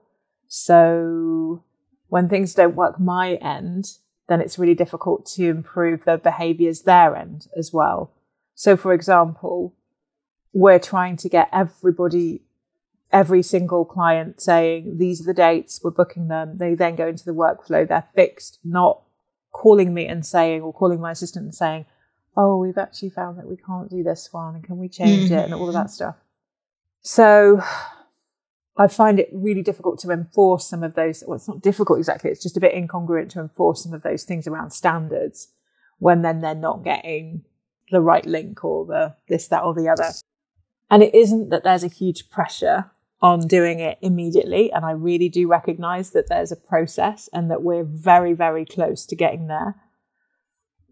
So 0.47 1.65
when 2.09 2.29
things 2.29 2.55
don't 2.55 2.77
work 2.77 3.01
my 3.01 3.35
end, 3.35 3.87
then 4.29 4.41
it's 4.41 4.59
really 4.59 4.75
difficult 4.75 5.27
to 5.27 5.49
improve 5.49 6.05
the 6.05 6.19
behaviors 6.19 6.83
their 6.83 7.15
end 7.17 7.47
as 7.57 7.73
well. 7.73 8.13
So, 8.55 8.77
for 8.77 8.93
example, 8.93 9.75
we're 10.53 10.79
trying 10.79 11.17
to 11.19 11.29
get 11.29 11.49
everybody 11.53 12.43
every 13.13 13.43
single 13.43 13.85
client 13.85 14.41
saying, 14.41 14.99
these 14.99 15.21
are 15.21 15.27
the 15.27 15.35
dates, 15.35 15.81
we're 15.83 15.91
booking 15.91 16.29
them. 16.29 16.59
They 16.59 16.75
then 16.75 16.97
go 16.97 17.09
into 17.09 17.25
the 17.25 17.35
workflow, 17.35 17.87
they're 17.87 18.09
fixed, 18.15 18.59
not 18.65 19.03
calling 19.55 19.95
me 19.95 20.07
and 20.07 20.27
saying, 20.27 20.61
or 20.61 20.75
calling 20.75 21.01
my 21.01 21.13
assistant 21.13 21.45
and 21.45 21.55
saying, 21.55 21.87
oh, 22.37 22.59
we've 22.59 22.77
actually 22.77 23.09
found 23.09 23.39
that 23.39 23.47
we 23.47 23.57
can't 23.57 23.89
do 23.89 24.03
this 24.03 24.29
one, 24.33 24.57
and 24.57 24.65
can 24.65 24.77
we 24.77 24.89
change 24.89 25.31
mm-hmm. 25.31 25.35
it, 25.35 25.45
and 25.45 25.55
all 25.55 25.69
of 25.69 25.73
that 25.73 25.89
stuff. 25.89 26.17
So 27.01 27.63
I 28.77 28.89
find 28.89 29.21
it 29.21 29.31
really 29.33 29.63
difficult 29.63 30.01
to 30.01 30.11
enforce 30.11 30.67
some 30.67 30.83
of 30.83 30.95
those. 30.95 31.23
Well, 31.27 31.37
it's 31.37 31.49
not 31.49 31.63
difficult 31.63 31.99
exactly, 31.99 32.31
it's 32.31 32.43
just 32.43 32.57
a 32.57 32.61
bit 32.61 32.75
incongruent 32.75 33.31
to 33.31 33.41
enforce 33.41 33.85
some 33.85 33.95
of 33.95 34.03
those 34.03 34.25
things 34.25 34.47
around 34.47 34.73
standards 34.73 35.49
when 35.99 36.23
then 36.23 36.41
they're 36.41 36.55
not 36.55 36.83
getting 36.83 37.45
the 37.91 38.01
right 38.01 38.27
link 38.27 38.65
or 38.65 38.85
the 38.85 39.15
this, 39.29 39.47
that, 39.49 39.63
or 39.63 39.73
the 39.73 39.89
other. 39.89 40.11
And 40.91 41.03
it 41.03 41.15
isn't 41.15 41.51
that 41.51 41.63
there's 41.63 41.85
a 41.85 41.89
huge 41.89 42.29
pressure 42.29 42.91
on 43.25 43.41
doing 43.41 43.81
it 43.81 43.97
immediately. 44.03 44.71
And 44.71 44.85
I 44.85 44.91
really 44.91 45.31
do 45.31 45.49
recognize 45.49 46.11
that 46.11 46.29
there's 46.29 46.53
a 46.53 46.57
process 46.57 47.27
and 47.33 47.51
that 47.51 47.63
we're 47.63 47.83
very, 47.83 48.35
very 48.35 48.67
close 48.67 49.07
to 49.07 49.17
getting 49.17 49.47
there. 49.47 49.77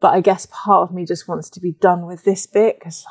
But 0.00 0.14
I 0.14 0.22
guess 0.22 0.48
part 0.50 0.88
of 0.88 0.94
me 0.94 1.04
just 1.04 1.28
wants 1.28 1.50
to 1.50 1.60
be 1.60 1.72
done 1.72 2.06
with 2.06 2.24
this 2.24 2.46
bit 2.46 2.78
because 2.78 3.04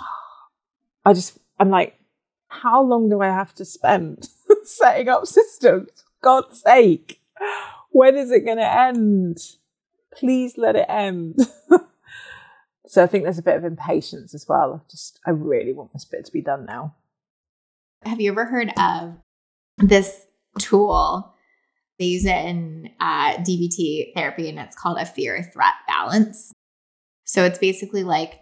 I 1.06 1.14
just, 1.14 1.38
I'm 1.60 1.70
like, 1.70 2.00
how 2.48 2.82
long 2.82 3.10
do 3.10 3.22
I 3.22 3.28
have 3.28 3.54
to 3.56 3.64
spend 3.64 4.28
setting 4.64 5.08
up 5.08 5.28
systems? 5.28 5.90
God's 6.24 6.64
sake. 6.64 7.22
When 7.92 8.18
is 8.18 8.32
it 8.32 8.44
going 8.44 8.58
to 8.58 8.80
end? 8.80 9.38
Please 10.12 10.58
let 10.58 10.76
it 10.76 10.88
end. 10.90 11.38
so 12.88 13.04
I 13.04 13.08
think 13.08 13.24
there's 13.24 13.38
a 13.38 13.44
bit 13.44 13.56
of 13.56 13.66
impatience 13.66 14.34
as 14.34 14.48
well. 14.50 14.82
I 14.84 14.90
just, 14.90 15.20
I 15.28 15.30
really 15.30 15.74
want 15.74 15.94
this 15.94 16.06
bit 16.06 16.26
to 16.26 16.32
be 16.32 16.42
done 16.42 16.66
now. 16.66 16.96
Have 18.04 18.20
you 18.20 18.32
ever 18.32 18.46
heard 18.46 18.72
of 18.78 19.16
this 19.78 20.26
tool? 20.60 21.34
They 22.00 22.06
use 22.06 22.26
it 22.26 22.46
in 22.46 22.90
uh, 23.00 23.38
DBT 23.38 24.14
therapy 24.16 24.50
and 24.50 24.58
it's 24.58 24.76
called 24.76 24.98
a 24.98 25.06
fear 25.06 25.44
threat 25.54 25.74
balance. 25.88 26.52
So 27.26 27.44
it's 27.46 27.60
basically 27.60 28.04
like 28.04 28.42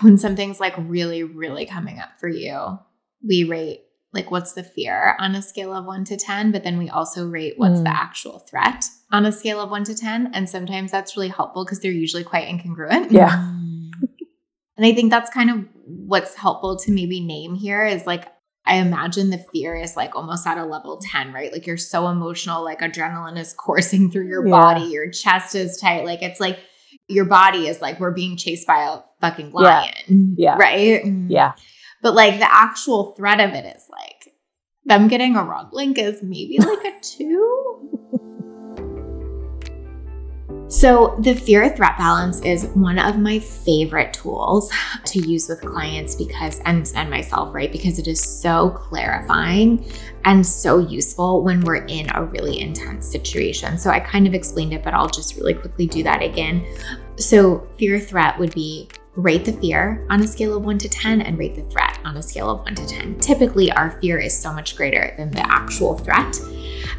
when 0.00 0.18
something's 0.18 0.60
like 0.60 0.74
really, 0.78 1.24
really 1.24 1.66
coming 1.66 1.98
up 1.98 2.10
for 2.20 2.28
you, 2.28 2.78
we 3.26 3.44
rate 3.44 3.80
like 4.12 4.30
what's 4.30 4.52
the 4.52 4.62
fear 4.62 5.16
on 5.18 5.34
a 5.34 5.42
scale 5.42 5.74
of 5.74 5.84
one 5.84 6.04
to 6.04 6.16
10, 6.16 6.52
but 6.52 6.62
then 6.62 6.78
we 6.78 6.88
also 6.88 7.26
rate 7.26 7.54
what's 7.56 7.80
mm. 7.80 7.84
the 7.84 7.90
actual 7.90 8.38
threat 8.38 8.84
on 9.10 9.26
a 9.26 9.32
scale 9.32 9.60
of 9.60 9.70
one 9.70 9.82
to 9.84 9.94
10. 9.94 10.30
And 10.32 10.48
sometimes 10.48 10.92
that's 10.92 11.16
really 11.16 11.28
helpful 11.28 11.64
because 11.64 11.80
they're 11.80 11.90
usually 11.90 12.22
quite 12.22 12.46
incongruent. 12.46 13.10
Yeah. 13.10 13.34
and 14.76 14.86
I 14.86 14.94
think 14.94 15.10
that's 15.10 15.30
kind 15.30 15.50
of 15.50 15.66
what's 15.84 16.36
helpful 16.36 16.78
to 16.78 16.92
maybe 16.92 17.18
name 17.18 17.56
here 17.56 17.84
is 17.84 18.06
like 18.06 18.28
I 18.66 18.76
imagine 18.76 19.30
the 19.30 19.44
fear 19.52 19.76
is 19.76 19.96
like 19.96 20.16
almost 20.16 20.46
at 20.46 20.56
a 20.56 20.64
level 20.64 20.98
10, 21.02 21.32
right? 21.32 21.52
Like 21.52 21.66
you're 21.66 21.76
so 21.76 22.08
emotional, 22.08 22.64
like 22.64 22.80
adrenaline 22.80 23.38
is 23.38 23.52
coursing 23.58 24.10
through 24.10 24.26
your 24.28 24.46
yeah. 24.46 24.52
body, 24.52 24.84
your 24.86 25.10
chest 25.10 25.54
is 25.54 25.76
tight. 25.76 26.04
Like 26.04 26.22
it's 26.22 26.40
like 26.40 26.58
your 27.08 27.26
body 27.26 27.68
is 27.68 27.82
like, 27.82 28.00
we're 28.00 28.12
being 28.12 28.36
chased 28.36 28.66
by 28.66 28.84
a 28.84 29.00
fucking 29.20 29.52
lion. 29.52 30.34
Yeah. 30.38 30.56
Right? 30.56 31.04
Mm. 31.04 31.26
Yeah. 31.28 31.52
But 32.02 32.14
like 32.14 32.38
the 32.38 32.52
actual 32.52 33.14
threat 33.14 33.40
of 33.40 33.50
it 33.50 33.76
is 33.76 33.86
like 33.90 34.34
them 34.84 35.08
getting 35.08 35.36
a 35.36 35.44
wrong 35.44 35.70
link 35.72 35.98
is 35.98 36.22
maybe 36.22 36.58
like 36.58 36.84
a 36.84 37.00
two. 37.02 38.00
So, 40.74 41.14
the 41.20 41.36
fear 41.36 41.68
threat 41.68 41.96
balance 41.98 42.40
is 42.40 42.64
one 42.74 42.98
of 42.98 43.16
my 43.16 43.38
favorite 43.38 44.12
tools 44.12 44.72
to 45.04 45.20
use 45.20 45.48
with 45.48 45.60
clients 45.60 46.16
because, 46.16 46.58
and, 46.64 46.92
and 46.96 47.08
myself, 47.08 47.54
right? 47.54 47.70
Because 47.70 48.00
it 48.00 48.08
is 48.08 48.20
so 48.20 48.70
clarifying 48.70 49.88
and 50.24 50.44
so 50.44 50.80
useful 50.80 51.44
when 51.44 51.60
we're 51.60 51.86
in 51.86 52.10
a 52.12 52.24
really 52.24 52.58
intense 52.58 53.08
situation. 53.08 53.78
So, 53.78 53.90
I 53.90 54.00
kind 54.00 54.26
of 54.26 54.34
explained 54.34 54.72
it, 54.72 54.82
but 54.82 54.94
I'll 54.94 55.08
just 55.08 55.36
really 55.36 55.54
quickly 55.54 55.86
do 55.86 56.02
that 56.02 56.22
again. 56.22 56.66
So, 57.18 57.68
fear 57.78 58.00
threat 58.00 58.36
would 58.40 58.52
be 58.52 58.90
rate 59.14 59.44
the 59.44 59.52
fear 59.52 60.04
on 60.10 60.22
a 60.22 60.26
scale 60.26 60.56
of 60.56 60.64
1 60.64 60.78
to 60.78 60.88
10 60.88 61.20
and 61.20 61.38
rate 61.38 61.54
the 61.54 61.62
threat 61.70 62.00
on 62.04 62.16
a 62.16 62.22
scale 62.22 62.50
of 62.50 62.58
1 62.64 62.74
to 62.74 62.86
10. 62.88 63.20
Typically, 63.20 63.70
our 63.70 63.92
fear 64.00 64.18
is 64.18 64.36
so 64.36 64.52
much 64.52 64.74
greater 64.74 65.14
than 65.18 65.30
the 65.30 65.48
actual 65.48 65.96
threat. 65.96 66.36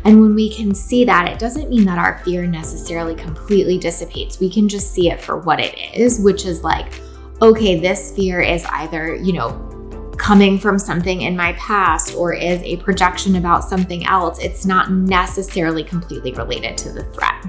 And 0.05 0.21
when 0.21 0.35
we 0.35 0.53
can 0.53 0.75
see 0.75 1.03
that, 1.05 1.27
it 1.27 1.39
doesn't 1.39 1.69
mean 1.69 1.83
that 1.85 1.97
our 1.97 2.19
fear 2.19 2.45
necessarily 2.45 3.15
completely 3.15 3.79
dissipates. 3.79 4.39
We 4.39 4.51
can 4.51 4.69
just 4.69 4.93
see 4.93 5.09
it 5.09 5.19
for 5.19 5.39
what 5.39 5.59
it 5.59 5.75
is, 5.95 6.19
which 6.19 6.45
is 6.45 6.63
like, 6.63 7.01
okay, 7.41 7.79
this 7.79 8.15
fear 8.15 8.39
is 8.39 8.65
either, 8.65 9.15
you 9.15 9.33
know, 9.33 10.13
coming 10.17 10.59
from 10.59 10.77
something 10.77 11.21
in 11.21 11.35
my 11.35 11.53
past 11.53 12.15
or 12.15 12.33
is 12.33 12.61
a 12.61 12.77
projection 12.77 13.35
about 13.35 13.63
something 13.63 14.05
else. 14.05 14.39
It's 14.39 14.65
not 14.65 14.91
necessarily 14.91 15.83
completely 15.83 16.31
related 16.33 16.77
to 16.79 16.91
the 16.91 17.03
threat 17.05 17.43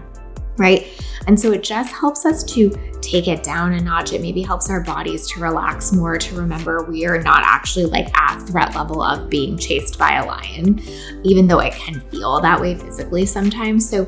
right? 0.56 0.86
And 1.26 1.38
so 1.38 1.52
it 1.52 1.62
just 1.62 1.92
helps 1.92 2.24
us 2.24 2.44
to 2.44 2.70
take 3.00 3.28
it 3.28 3.42
down 3.42 3.72
a 3.72 3.80
notch. 3.80 4.12
It 4.12 4.20
maybe 4.20 4.42
helps 4.42 4.70
our 4.70 4.82
bodies 4.82 5.26
to 5.28 5.40
relax 5.40 5.92
more, 5.92 6.18
to 6.18 6.36
remember 6.36 6.84
we 6.84 7.06
are 7.06 7.20
not 7.20 7.42
actually 7.44 7.86
like 7.86 8.08
at 8.18 8.40
threat 8.42 8.74
level 8.74 9.02
of 9.02 9.28
being 9.28 9.58
chased 9.58 9.98
by 9.98 10.16
a 10.16 10.26
lion, 10.26 10.80
even 11.24 11.46
though 11.46 11.60
it 11.60 11.74
can 11.74 12.00
feel 12.10 12.40
that 12.40 12.60
way 12.60 12.74
physically 12.76 13.26
sometimes. 13.26 13.88
So 13.88 14.06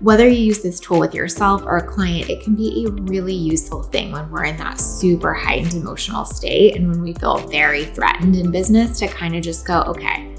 whether 0.00 0.28
you 0.28 0.46
use 0.46 0.60
this 0.60 0.80
tool 0.80 0.98
with 0.98 1.14
yourself 1.14 1.62
or 1.62 1.76
a 1.76 1.86
client, 1.86 2.28
it 2.28 2.42
can 2.42 2.56
be 2.56 2.84
a 2.86 2.90
really 2.90 3.34
useful 3.34 3.84
thing 3.84 4.10
when 4.10 4.28
we're 4.30 4.44
in 4.44 4.56
that 4.56 4.80
super 4.80 5.32
heightened 5.32 5.74
emotional 5.74 6.24
state 6.24 6.74
and 6.76 6.88
when 6.88 7.00
we 7.00 7.14
feel 7.14 7.38
very 7.48 7.84
threatened 7.84 8.34
in 8.34 8.50
business 8.50 8.98
to 8.98 9.06
kind 9.06 9.36
of 9.36 9.42
just 9.42 9.64
go, 9.64 9.82
okay, 9.82 10.34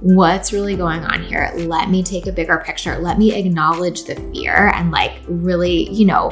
what's 0.00 0.52
really 0.52 0.76
going 0.76 1.04
on 1.04 1.22
here? 1.22 1.52
Let 1.56 1.90
me 1.90 2.02
take 2.02 2.26
a 2.26 2.32
bigger 2.32 2.62
picture. 2.64 2.98
Let 2.98 3.18
me 3.18 3.34
acknowledge 3.34 4.04
the 4.04 4.16
fear 4.32 4.68
and 4.74 4.90
like 4.90 5.20
really, 5.28 5.90
you 5.90 6.06
know, 6.06 6.30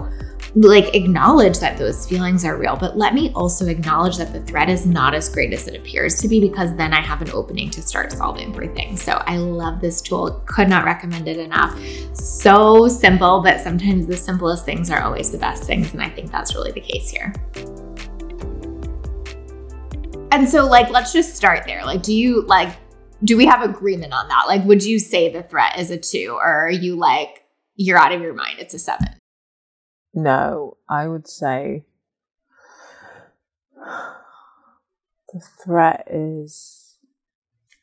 like 0.55 0.95
acknowledge 0.95 1.59
that 1.59 1.77
those 1.77 2.09
feelings 2.09 2.45
are 2.45 2.57
real, 2.57 2.75
but 2.75 2.97
let 2.97 3.13
me 3.13 3.31
also 3.35 3.67
acknowledge 3.67 4.17
that 4.17 4.33
the 4.33 4.41
threat 4.43 4.71
is 4.71 4.87
not 4.87 5.15
as 5.15 5.29
great 5.29 5.53
as 5.53 5.69
it 5.69 5.77
appears 5.77 6.19
to 6.21 6.29
be 6.29 6.41
because 6.41 6.75
then 6.77 6.95
I 6.95 7.03
have 7.03 7.21
an 7.21 7.31
opening 7.31 7.69
to 7.71 7.83
start 7.83 8.13
solving 8.13 8.55
for 8.55 8.67
things. 8.67 9.03
So 9.03 9.23
I 9.27 9.37
love 9.37 9.81
this 9.81 10.01
tool. 10.01 10.43
Could 10.47 10.69
not 10.69 10.87
recommend 10.87 11.29
it 11.29 11.37
enough. 11.37 11.79
So 12.15 12.89
simple, 12.89 13.43
but 13.43 13.61
sometimes 13.61 14.07
the 14.07 14.17
simplest 14.17 14.65
things 14.65 14.91
are 14.91 15.03
always 15.03 15.31
the 15.31 15.39
best 15.39 15.65
things. 15.65 15.93
And 15.93 16.03
I 16.03 16.09
think 16.09 16.33
that's 16.33 16.55
really 16.55 16.73
the 16.73 16.81
case 16.81 17.11
here. 17.11 17.35
And 20.31 20.49
so, 20.49 20.67
like, 20.67 20.91
let's 20.91 21.13
just 21.13 21.37
start 21.37 21.65
there. 21.67 21.85
Like, 21.85 22.03
do 22.03 22.15
you 22.15 22.43
like, 22.43 22.77
do 23.23 23.37
we 23.37 23.47
have 23.47 23.63
agreement 23.63 24.13
on 24.13 24.29
that? 24.29 24.45
Like, 24.47 24.65
would 24.65 24.85
you 24.85 24.99
say 24.99 25.31
the 25.31 25.43
threat 25.43 25.79
is 25.79 25.91
a 25.91 25.99
two, 25.99 26.37
or 26.39 26.67
are 26.67 26.71
you 26.71 26.97
like, 26.97 27.45
you're 27.77 27.99
out 27.99 28.13
of 28.13 28.21
your 28.21 28.35
mind, 28.35 28.59
it's 28.59 28.75
a 28.75 28.79
seven? 28.79 29.09
No, 30.15 30.77
I 30.89 31.07
would 31.07 31.29
say 31.29 31.85
the 35.33 35.43
threat 35.65 36.07
is 36.11 36.97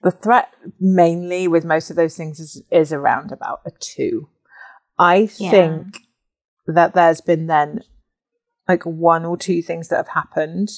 the 0.02 0.12
threat 0.12 0.50
mainly 0.80 1.48
with 1.48 1.66
most 1.66 1.90
of 1.90 1.96
those 1.96 2.16
things 2.16 2.40
is, 2.40 2.62
is 2.72 2.94
around 2.94 3.32
about 3.32 3.62
a 3.66 3.72
two. 3.80 4.30
I 5.00 5.30
yeah. 5.38 5.52
think 5.52 6.00
that 6.68 6.94
there's 6.94 7.22
been 7.22 7.48
then 7.48 7.82
like 8.68 8.86
one 8.86 9.26
or 9.26 9.38
two 9.38 9.62
things 9.62 9.88
that 9.90 9.98
have 9.98 10.10
happened 10.10 10.70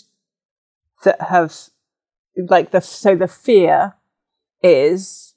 that 1.04 1.22
have 1.22 1.54
like 2.50 2.72
the 2.72 2.82
so 2.82 3.16
the 3.16 3.28
fear 3.28 3.94
is, 4.64 5.36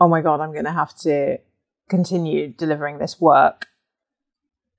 oh 0.00 0.08
my 0.08 0.20
God, 0.20 0.40
I'm 0.40 0.52
going 0.52 0.64
to 0.64 0.72
have 0.72 0.94
to 0.98 1.38
continue 1.88 2.48
delivering 2.48 2.98
this 2.98 3.20
work. 3.20 3.66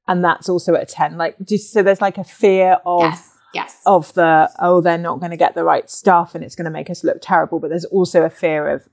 And 0.08 0.24
that's 0.24 0.50
also 0.50 0.76
at 0.76 0.84
a 0.84 0.86
10. 0.86 1.18
Like, 1.18 1.38
just 1.46 1.72
so 1.72 1.82
there's 1.82 2.02
like 2.02 2.18
a 2.18 2.24
fear 2.24 2.78
of, 2.86 3.04
yes, 3.04 3.32
yes. 3.54 3.82
of 3.86 4.14
the, 4.14 4.52
oh, 4.60 4.82
they're 4.82 4.98
not 4.98 5.20
going 5.20 5.32
to 5.32 5.38
get 5.38 5.56
the 5.56 5.64
right 5.64 5.90
stuff 5.90 6.36
and 6.36 6.44
it's 6.44 6.56
going 6.56 6.66
to 6.66 6.72
make 6.72 6.90
us 6.90 7.04
look 7.04 7.20
terrible. 7.22 7.60
But 7.60 7.70
there's 7.70 7.86
also 7.86 8.24
a 8.24 8.30
fear 8.30 8.70
of, 8.70 8.90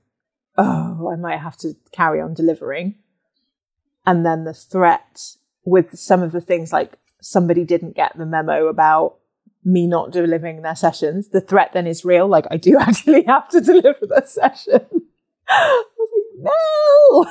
oh, 0.57 1.11
I 1.11 1.15
might 1.15 1.39
have 1.39 1.57
to 1.57 1.73
carry 1.91 2.21
on 2.21 2.33
delivering. 2.33 2.95
And 4.05 4.25
then 4.25 4.45
the 4.45 4.53
threat 4.53 5.35
with 5.63 5.97
some 5.97 6.23
of 6.23 6.31
the 6.31 6.41
things 6.41 6.71
like 6.71 6.97
somebody 7.21 7.63
didn't 7.63 7.95
get 7.95 8.17
the 8.17 8.25
memo 8.25 8.67
about 8.67 9.17
me 9.63 9.87
not 9.87 10.11
delivering 10.11 10.61
their 10.61 10.75
sessions, 10.75 11.29
the 11.29 11.41
threat 11.41 11.71
then 11.73 11.87
is 11.87 12.05
real. 12.05 12.27
Like 12.27 12.45
I 12.51 12.57
do 12.57 12.77
actually 12.79 13.23
have 13.23 13.49
to 13.49 13.61
deliver 13.61 14.05
the 14.05 14.23
session. 14.25 14.85
no. 16.37 17.25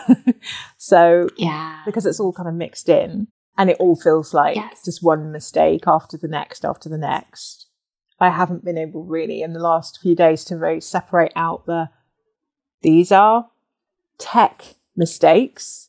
so 0.76 1.28
yeah, 1.36 1.82
because 1.84 2.06
it's 2.06 2.20
all 2.20 2.32
kind 2.32 2.48
of 2.48 2.54
mixed 2.54 2.88
in, 2.88 3.28
and 3.56 3.70
it 3.70 3.76
all 3.78 3.96
feels 3.96 4.34
like 4.34 4.56
yes. 4.56 4.84
just 4.84 5.02
one 5.02 5.32
mistake 5.32 5.84
after 5.86 6.16
the 6.16 6.28
next 6.28 6.64
after 6.64 6.88
the 6.88 6.98
next. 6.98 7.66
I 8.22 8.28
haven't 8.28 8.64
been 8.64 8.76
able 8.76 9.04
really 9.04 9.40
in 9.40 9.54
the 9.54 9.60
last 9.60 9.98
few 10.02 10.14
days 10.14 10.44
to 10.44 10.56
really 10.56 10.82
separate 10.82 11.32
out 11.34 11.64
the 11.64 11.88
these 12.82 13.10
are 13.10 13.46
tech 14.18 14.74
mistakes. 14.96 15.88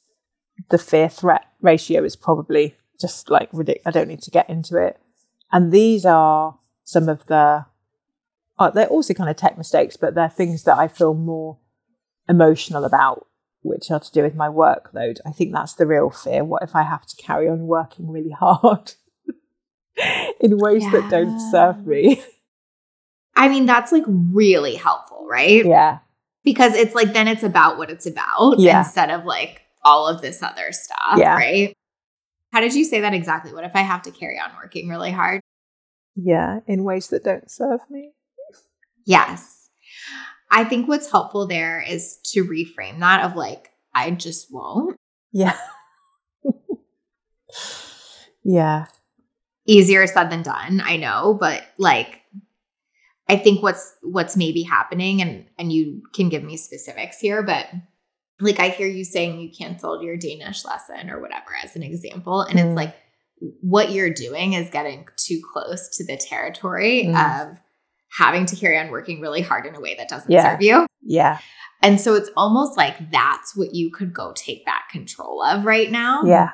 The 0.69 0.77
fear 0.77 1.09
threat 1.09 1.45
ratio 1.61 2.03
is 2.03 2.15
probably 2.15 2.75
just 2.99 3.29
like 3.29 3.49
ridiculous. 3.51 3.85
I 3.85 3.91
don't 3.91 4.07
need 4.07 4.21
to 4.21 4.31
get 4.31 4.49
into 4.49 4.77
it 4.77 4.99
and 5.51 5.71
these 5.71 6.05
are 6.05 6.57
some 6.83 7.09
of 7.09 7.25
the, 7.25 7.65
uh, 8.59 8.69
they're 8.69 8.87
also 8.87 9.13
kind 9.13 9.29
of 9.29 9.35
tech 9.35 9.57
mistakes, 9.57 9.97
but 9.97 10.15
they're 10.15 10.29
things 10.29 10.63
that 10.63 10.77
I 10.77 10.87
feel 10.87 11.13
more 11.13 11.57
emotional 12.29 12.85
about, 12.85 13.27
which 13.61 13.91
are 13.91 13.99
to 13.99 14.11
do 14.11 14.23
with 14.23 14.35
my 14.35 14.47
workload. 14.47 15.19
I 15.25 15.31
think 15.31 15.53
that's 15.53 15.73
the 15.73 15.85
real 15.85 16.09
fear. 16.09 16.43
What 16.43 16.63
if 16.63 16.75
I 16.75 16.83
have 16.83 17.05
to 17.05 17.15
carry 17.15 17.49
on 17.49 17.67
working 17.67 18.09
really 18.09 18.31
hard 18.39 18.93
in 20.39 20.57
ways 20.57 20.83
yeah. 20.83 20.91
that 20.91 21.09
don't 21.09 21.39
serve 21.51 21.85
me? 21.85 22.23
I 23.35 23.49
mean, 23.49 23.65
that's 23.65 23.91
like 23.91 24.03
really 24.07 24.75
helpful, 24.75 25.25
right? 25.29 25.65
Yeah. 25.65 25.99
Because 26.43 26.73
it's 26.73 26.95
like, 26.95 27.13
then 27.13 27.27
it's 27.27 27.43
about 27.43 27.77
what 27.77 27.89
it's 27.89 28.05
about 28.05 28.55
yeah. 28.57 28.79
instead 28.79 29.09
of 29.09 29.25
like 29.25 29.61
all 29.83 30.07
of 30.07 30.21
this 30.21 30.41
other 30.41 30.71
stuff, 30.71 31.17
yeah. 31.17 31.35
right? 31.35 31.75
How 32.51 32.59
did 32.59 32.73
you 32.73 32.83
say 32.83 33.01
that 33.01 33.13
exactly? 33.13 33.53
What 33.53 33.63
if 33.63 33.75
I 33.75 33.81
have 33.81 34.01
to 34.03 34.11
carry 34.11 34.37
on 34.37 34.51
working 34.61 34.89
really 34.89 35.11
hard? 35.11 35.41
Yeah, 36.15 36.59
in 36.67 36.83
ways 36.83 37.07
that 37.07 37.23
don't 37.23 37.49
serve 37.49 37.79
me. 37.89 38.11
Yes. 39.05 39.69
I 40.49 40.65
think 40.65 40.87
what's 40.87 41.09
helpful 41.09 41.47
there 41.47 41.81
is 41.81 42.17
to 42.25 42.43
reframe 42.43 42.99
that 42.99 43.23
of 43.23 43.35
like, 43.35 43.71
I 43.95 44.11
just 44.11 44.47
won't. 44.51 44.97
Yeah. 45.31 45.57
yeah. 48.43 48.85
Easier 49.65 50.05
said 50.07 50.29
than 50.29 50.41
done, 50.41 50.81
I 50.83 50.97
know, 50.97 51.37
but 51.39 51.63
like, 51.77 52.21
I 53.29 53.37
think 53.37 53.63
what's 53.63 53.95
what's 54.01 54.35
maybe 54.35 54.63
happening 54.63 55.21
and 55.21 55.45
and 55.57 55.71
you 55.71 56.01
can 56.13 56.27
give 56.27 56.43
me 56.43 56.57
specifics 56.57 57.19
here, 57.19 57.41
but 57.41 57.67
like 58.41 58.59
I 58.59 58.69
hear 58.69 58.87
you 58.87 59.03
saying 59.05 59.39
you 59.39 59.49
canceled 59.51 60.03
your 60.03 60.17
Danish 60.17 60.65
lesson 60.65 61.09
or 61.09 61.21
whatever 61.21 61.51
as 61.63 61.75
an 61.75 61.83
example 61.83 62.41
and 62.41 62.59
Mm. 62.59 62.65
it's 62.67 62.75
like 62.75 62.95
what 63.61 63.91
you're 63.91 64.13
doing 64.13 64.53
is 64.53 64.69
getting 64.69 65.07
too 65.17 65.41
close 65.51 65.89
to 65.97 66.05
the 66.05 66.17
territory 66.17 67.05
Mm. 67.07 67.49
of 67.51 67.57
having 68.17 68.45
to 68.47 68.55
carry 68.55 68.77
on 68.77 68.89
working 68.91 69.21
really 69.21 69.41
hard 69.41 69.65
in 69.65 69.73
a 69.75 69.79
way 69.79 69.95
that 69.95 70.09
doesn't 70.09 70.29
Yeah. 70.29 70.51
serve 70.51 70.61
you. 70.61 70.85
Yeah. 71.01 71.39
And 71.81 71.99
so 71.99 72.13
it's 72.13 72.29
almost 72.37 72.77
like 72.77 73.09
that's 73.11 73.55
what 73.55 73.73
you 73.73 73.89
could 73.91 74.13
go 74.13 74.33
take 74.35 74.65
back 74.65 74.89
control 74.89 75.41
of 75.41 75.65
right 75.65 75.89
now 75.89 76.21
Yeah. 76.25 76.51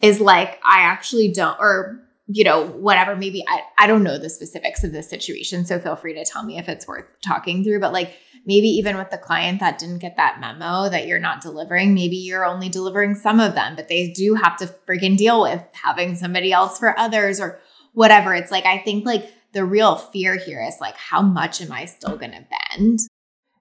is 0.00 0.20
like 0.20 0.60
I 0.64 0.80
actually 0.82 1.32
don't 1.32 1.58
or 1.58 2.00
you 2.26 2.44
know 2.44 2.66
whatever 2.66 3.16
maybe 3.16 3.44
I 3.48 3.62
I 3.78 3.86
don't 3.86 4.04
know 4.04 4.16
the 4.18 4.30
specifics 4.30 4.84
of 4.84 4.92
this 4.92 5.10
situation 5.10 5.64
so 5.66 5.78
feel 5.80 5.96
free 5.96 6.14
to 6.14 6.24
tell 6.24 6.44
me 6.44 6.58
if 6.58 6.68
it's 6.68 6.86
worth 6.86 7.06
talking 7.24 7.64
through 7.64 7.80
but 7.80 7.92
like 7.92 8.14
maybe 8.46 8.68
even 8.68 8.96
with 8.96 9.10
the 9.10 9.18
client 9.18 9.60
that 9.60 9.78
didn't 9.78 9.98
get 9.98 10.16
that 10.16 10.38
memo 10.40 10.88
that 10.88 11.06
you're 11.08 11.18
not 11.18 11.40
delivering 11.40 11.94
maybe 11.94 12.16
you're 12.16 12.44
only 12.44 12.68
delivering 12.68 13.14
some 13.16 13.40
of 13.40 13.54
them 13.54 13.74
but 13.74 13.88
they 13.88 14.10
do 14.10 14.34
have 14.34 14.56
to 14.56 14.66
freaking 14.88 15.16
deal 15.16 15.42
with 15.42 15.60
having 15.72 16.14
somebody 16.14 16.52
else 16.52 16.78
for 16.78 16.96
others 16.98 17.40
or 17.40 17.58
whatever 17.92 18.34
it's 18.34 18.50
like 18.52 18.66
I 18.66 18.78
think 18.78 19.04
like 19.04 19.28
the 19.52 19.64
real 19.64 19.96
fear 19.96 20.36
here 20.36 20.62
is 20.62 20.76
like 20.80 20.96
how 20.96 21.22
much 21.22 21.60
am 21.60 21.72
I 21.72 21.86
still 21.86 22.16
going 22.16 22.32
to 22.32 22.46
bend 22.76 23.00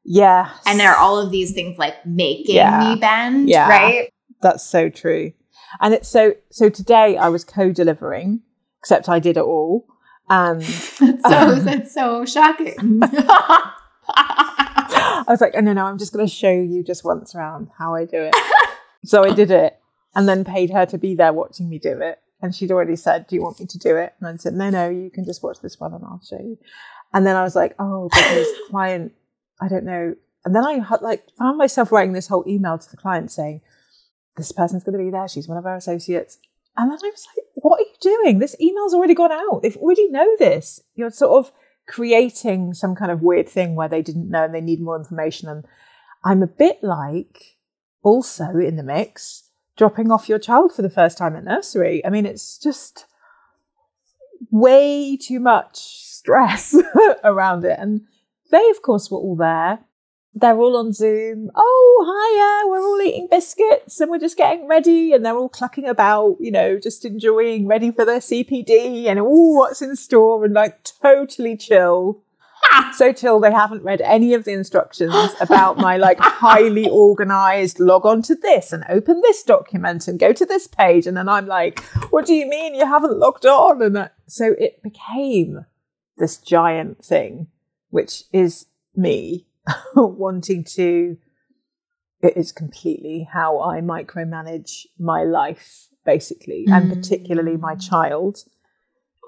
Yeah. 0.06 0.52
and 0.68 0.80
there 0.80 0.92
are 0.92 0.98
all 0.98 1.18
of 1.20 1.32
these 1.32 1.54
things 1.54 1.78
like 1.80 2.06
making 2.06 2.56
Yeah. 2.56 2.94
me 2.94 3.00
bend 3.00 3.50
Yeah. 3.50 3.68
right 3.68 4.10
That's 4.42 4.64
so 4.64 4.90
true. 4.90 5.34
And 5.80 5.94
it's 5.94 6.08
so 6.10 6.34
so 6.50 6.70
today 6.70 7.16
I 7.18 7.30
was 7.30 7.44
co-delivering, 7.46 8.42
except 8.82 9.08
I 9.08 9.20
did 9.20 9.38
it 9.38 9.44
all. 9.44 9.86
And 10.30 10.62
That's 10.62 10.98
so 11.00 11.10
um, 11.24 11.66
that's 11.66 11.94
so 11.94 12.26
shocking. 12.26 13.00
I 14.14 15.26
was 15.28 15.40
like, 15.40 15.54
oh, 15.56 15.62
no, 15.62 15.74
no, 15.74 15.86
I'm 15.86 16.00
just 16.00 16.14
going 16.14 16.26
to 16.26 16.34
show 16.34 16.52
you 16.52 16.84
just 16.84 17.06
once 17.06 17.36
around 17.36 17.70
how 17.78 17.94
I 17.96 18.06
do 18.06 18.24
it. 18.24 18.36
so 19.06 19.24
I 19.24 19.34
did 19.34 19.52
it 19.52 19.80
and 20.16 20.28
then 20.28 20.44
paid 20.44 20.72
her 20.72 20.86
to 20.88 20.98
be 20.98 21.14
there 21.16 21.32
watching 21.32 21.70
me 21.70 21.78
do 21.80 22.02
it. 22.02 22.20
And 22.42 22.56
she'd 22.56 22.72
already 22.72 22.96
said, 22.96 23.28
do 23.28 23.36
you 23.36 23.44
want 23.44 23.60
me 23.60 23.68
to 23.68 23.78
do 23.78 23.96
it? 23.98 24.16
And 24.20 24.28
I 24.28 24.36
said, 24.38 24.54
no, 24.54 24.72
no, 24.72 24.90
you 24.90 25.12
can 25.12 25.26
just 25.26 25.44
watch 25.44 25.60
this 25.62 25.80
one 25.80 25.94
and 25.94 26.04
I'll 26.04 26.22
show 26.28 26.40
you. 26.40 26.58
And 27.14 27.26
then 27.26 27.36
I 27.36 27.44
was 27.44 27.56
like, 27.56 27.76
oh, 27.78 28.10
this 28.14 28.50
client, 28.70 29.14
I 29.62 29.68
don't 29.68 29.86
know. 29.86 30.16
And 30.44 30.56
then 30.56 30.66
I 30.66 30.80
had 30.80 31.02
like 31.02 31.24
found 31.38 31.60
myself 31.60 31.92
writing 31.92 32.14
this 32.14 32.28
whole 32.28 32.44
email 32.48 32.80
to 32.80 32.90
the 32.90 32.98
client 32.98 33.32
saying, 33.32 33.62
this 34.38 34.52
person's 34.52 34.84
going 34.84 34.98
to 34.98 35.04
be 35.04 35.12
there. 35.12 35.28
She's 35.28 35.48
one 35.48 35.58
of 35.58 35.68
our 35.68 35.76
associates. 35.76 36.40
And 36.78 36.90
then 36.90 37.00
I 37.04 37.10
was 37.10 37.28
like, 37.36 37.46
what 37.56 37.80
are 37.80 37.84
you 37.84 37.96
doing? 38.24 38.40
This 38.40 38.56
email's 38.62 38.94
already 38.94 39.14
gone 39.14 39.32
out. 39.32 39.62
They've 39.62 39.78
already 39.78 40.10
know 40.10 40.36
this. 40.40 40.80
You're 40.96 41.12
sort 41.12 41.46
of 41.46 41.52
creating 41.88 42.74
some 42.74 42.96
kind 42.96 43.12
of 43.12 43.22
weird 43.22 43.50
thing 43.50 43.76
where 43.76 43.90
they 43.90 44.02
didn't 44.02 44.30
know 44.30 44.46
and 44.46 44.56
they 44.56 44.62
need 44.62 44.82
more 44.82 44.98
information. 44.98 45.50
And 45.50 45.66
I'm 46.24 46.42
a 46.42 46.48
bit 46.48 46.80
like 46.82 47.58
also 48.04 48.58
in 48.58 48.78
the 48.78 48.84
mix, 48.84 49.50
dropping 49.78 50.12
off 50.12 50.30
your 50.30 50.40
child 50.40 50.74
for 50.74 50.82
the 50.82 50.90
first 50.90 51.18
time 51.18 51.36
at 51.36 51.44
nursery. 51.44 52.06
I 52.06 52.10
mean, 52.10 52.26
it's 52.26 52.58
just 52.58 53.06
way 54.50 55.18
too 55.18 55.40
much 55.40 55.78
stress 55.78 56.76
around 57.24 57.66
it. 57.66 57.78
And 57.78 58.02
they, 58.50 58.70
of 58.70 58.82
course, 58.82 59.12
were 59.12 59.18
all 59.18 59.36
there. 59.36 59.80
They're 60.34 60.58
all 60.58 60.78
on 60.78 60.94
Zoom. 60.94 61.52
Oh, 61.56 62.06
hiya, 62.08 62.70
we're 62.70 62.82
all 62.82 63.02
eating 63.02 63.28
biscuits 63.30 64.00
and 64.00 64.10
we're 64.10 64.20
just 64.20 64.38
getting 64.38 64.66
ready. 64.66 65.12
And 65.12 65.26
they're 65.26 65.36
all 65.36 65.50
clucking 65.50 65.86
about, 65.86 66.38
you 66.40 66.52
know, 66.52 66.80
just 66.80 67.04
enjoying, 67.04 67.68
ready 67.68 67.92
for 67.92 68.06
their 68.06 68.20
CPD 68.20 69.08
and 69.08 69.20
oh, 69.20 69.26
what's 69.58 69.82
in 69.82 69.96
store 69.98 70.46
and 70.46 70.54
like 70.54 70.84
totally 70.84 71.58
chill. 71.58 72.22
So 72.94 73.12
chill, 73.12 73.40
they 73.40 73.52
haven't 73.52 73.84
read 73.84 74.02
any 74.02 74.34
of 74.34 74.46
the 74.46 74.52
instructions 74.52 75.14
about 75.42 75.78
my 75.78 75.98
like 75.98 76.20
highly 76.20 76.88
organized 76.92 77.80
log 77.80 78.06
on 78.06 78.22
to 78.24 78.36
this 78.36 78.72
and 78.72 78.86
open 78.88 79.22
this 79.22 79.44
document 79.44 80.08
and 80.08 80.20
go 80.20 80.32
to 80.32 80.46
this 80.46 80.68
page. 80.68 81.08
And 81.08 81.18
then 81.18 81.28
I'm 81.28 81.48
like, 81.48 81.80
what 82.12 82.26
do 82.26 82.34
you 82.34 82.48
mean 82.48 82.76
you 82.76 82.86
haven't 82.86 83.18
logged 83.18 83.46
on? 83.46 83.82
And 83.82 83.96
that, 83.96 84.14
so 84.28 84.56
it 84.60 84.82
became 84.84 85.66
this 86.18 86.38
giant 86.38 87.04
thing, 87.04 87.48
which 87.90 88.24
is 88.32 88.68
me 88.96 89.48
wanting 89.96 90.64
to, 90.76 91.18
it 92.22 92.38
is 92.38 92.52
completely 92.52 93.28
how 93.32 93.62
I 93.62 93.82
micromanage 93.82 94.86
my 95.00 95.24
life, 95.24 95.88
basically, 96.06 96.66
and 96.70 96.92
Mm. 96.92 96.96
particularly 96.96 97.58
my 97.58 97.76
child. 97.76 98.38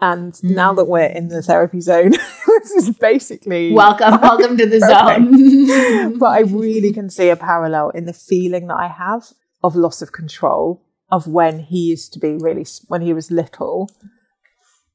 And 0.01 0.33
now 0.43 0.73
that 0.73 0.85
we're 0.85 1.05
in 1.05 1.29
the 1.29 1.41
therapy 1.41 1.79
zone, 1.79 2.11
this 2.47 2.71
is 2.71 2.89
basically 2.97 3.71
welcome, 3.71 4.19
welcome 4.21 4.57
to 4.57 4.65
the 4.65 4.79
zone. 4.91 6.17
but 6.19 6.31
I 6.31 6.39
really 6.41 6.91
can 6.91 7.09
see 7.09 7.29
a 7.29 7.35
parallel 7.37 7.89
in 7.91 8.05
the 8.05 8.13
feeling 8.13 8.67
that 8.67 8.75
I 8.77 8.87
have 8.87 9.31
of 9.63 9.75
loss 9.75 10.01
of 10.01 10.11
control 10.11 10.83
of 11.09 11.27
when 11.27 11.59
he 11.59 11.77
used 11.79 12.11
to 12.13 12.19
be 12.19 12.33
really, 12.33 12.65
when 12.87 13.01
he 13.01 13.13
was 13.13 13.31
little, 13.31 13.89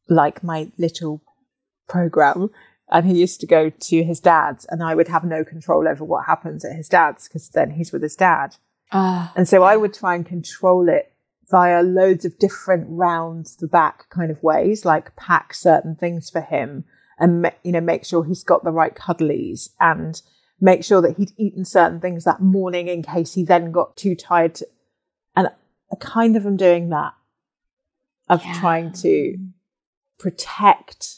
like 0.08 0.42
my 0.42 0.70
little 0.78 1.22
program. 1.88 2.50
And 2.90 3.06
he 3.06 3.18
used 3.20 3.40
to 3.40 3.46
go 3.46 3.70
to 3.70 4.02
his 4.02 4.18
dad's, 4.20 4.64
and 4.66 4.82
I 4.82 4.94
would 4.94 5.08
have 5.08 5.24
no 5.24 5.44
control 5.44 5.86
over 5.86 6.04
what 6.04 6.24
happens 6.26 6.64
at 6.64 6.74
his 6.76 6.88
dad's 6.88 7.28
because 7.28 7.50
then 7.50 7.72
he's 7.72 7.92
with 7.92 8.02
his 8.02 8.16
dad. 8.16 8.56
Ah, 8.92 9.32
And 9.36 9.46
so 9.46 9.62
I 9.62 9.76
would 9.76 9.92
try 9.92 10.14
and 10.14 10.24
control 10.24 10.88
it 10.88 11.12
via 11.50 11.82
loads 11.82 12.24
of 12.24 12.38
different 12.38 12.86
rounds 12.88 13.56
the 13.56 13.66
back 13.68 14.08
kind 14.08 14.30
of 14.30 14.42
ways, 14.42 14.84
like 14.86 15.14
pack 15.16 15.52
certain 15.52 15.96
things 15.96 16.30
for 16.30 16.40
him 16.40 16.84
and, 17.18 17.50
you 17.62 17.72
know, 17.72 17.80
make 17.80 18.04
sure 18.06 18.24
he's 18.24 18.44
got 18.44 18.64
the 18.64 18.70
right 18.72 18.94
cuddlies 18.94 19.70
and 19.80 20.22
make 20.60 20.82
sure 20.82 21.02
that 21.02 21.16
he'd 21.18 21.32
eaten 21.36 21.64
certain 21.66 22.00
things 22.00 22.24
that 22.24 22.40
morning 22.40 22.88
in 22.88 23.02
case 23.02 23.34
he 23.34 23.44
then 23.44 23.70
got 23.70 23.96
too 23.96 24.14
tired. 24.14 24.54
To, 24.56 24.66
and 25.36 25.48
I 25.92 25.96
kind 26.00 26.36
of 26.36 26.46
am 26.46 26.56
doing 26.56 26.88
that 26.88 27.12
of 28.28 28.42
Yeah. 28.44 28.58
trying 28.60 28.92
to 28.92 29.36
protect 30.18 31.16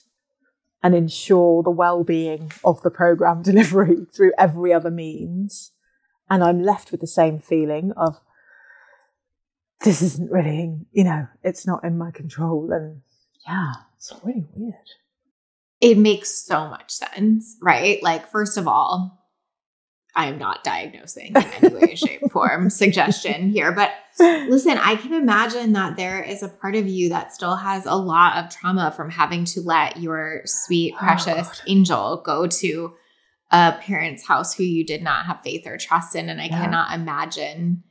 and 0.82 0.94
ensure 0.94 1.62
the 1.62 1.70
well-being 1.70 2.52
of 2.64 2.82
the 2.82 2.90
program 2.90 3.42
delivery 3.50 4.06
through 4.14 4.32
every 4.38 4.72
other 4.72 4.90
means. 4.90 5.72
And 6.28 6.44
i'm 6.44 6.62
left 6.62 6.92
with 6.92 7.00
the 7.00 7.06
same 7.08 7.40
feeling 7.40 7.92
of 7.96 8.20
this 9.84 10.00
isn't 10.02 10.30
really 10.30 10.78
you 10.92 11.04
know 11.04 11.26
it's 11.42 11.66
not 11.66 11.84
in 11.84 11.98
my 11.98 12.10
control. 12.10 12.70
And 12.72 13.02
yeah 13.46 13.72
it's 14.00 14.12
really 14.24 14.46
weird. 14.54 14.74
It 15.82 15.98
makes 15.98 16.30
so 16.30 16.68
much 16.68 16.90
sense, 16.90 17.56
right? 17.60 18.02
Like, 18.02 18.30
first 18.30 18.56
of 18.56 18.66
all, 18.66 19.28
I 20.16 20.26
am 20.26 20.38
not 20.38 20.64
diagnosing 20.64 21.34
in 21.36 21.36
any 21.36 21.74
way, 21.74 21.94
shape, 21.94 22.22
form, 22.32 22.70
suggestion 22.70 23.50
here, 23.50 23.72
but 23.72 23.90
listen, 24.18 24.78
I 24.78 24.96
can 24.96 25.14
imagine 25.14 25.72
that 25.74 25.96
there 25.96 26.22
is 26.22 26.42
a 26.42 26.48
part 26.48 26.74
of 26.74 26.86
you 26.88 27.08
that 27.10 27.32
still 27.32 27.56
has 27.56 27.86
a 27.86 27.94
lot 27.94 28.36
of 28.42 28.50
trauma 28.50 28.92
from 28.96 29.10
having 29.10 29.44
to 29.46 29.60
let 29.60 29.98
your 29.98 30.42
sweet, 30.44 30.94
Oh, 30.96 30.98
precious 30.98 31.48
God. 31.48 31.60
angel 31.66 32.22
go 32.24 32.46
to 32.46 32.92
a 33.50 33.72
parent's 33.80 34.26
house 34.26 34.54
who 34.54 34.62
you 34.62 34.84
did 34.84 35.02
not 35.02 35.26
have 35.26 35.42
faith 35.42 35.66
or 35.66 35.76
trust 35.76 36.14
in. 36.14 36.28
And 36.28 36.40
I 36.40 36.46
Yeah. 36.46 36.60
cannot 36.60 36.94
imagine 36.94 37.82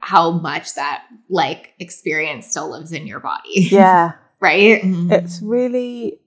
how 0.00 0.32
much 0.32 0.74
that 0.74 1.04
like 1.28 1.74
experience 1.78 2.48
still 2.48 2.70
lives 2.70 2.92
in 2.92 3.06
your 3.06 3.20
body. 3.20 3.60
yeah 3.70 4.12
right? 4.40 4.80
it's 4.82 5.40
really 5.40 6.18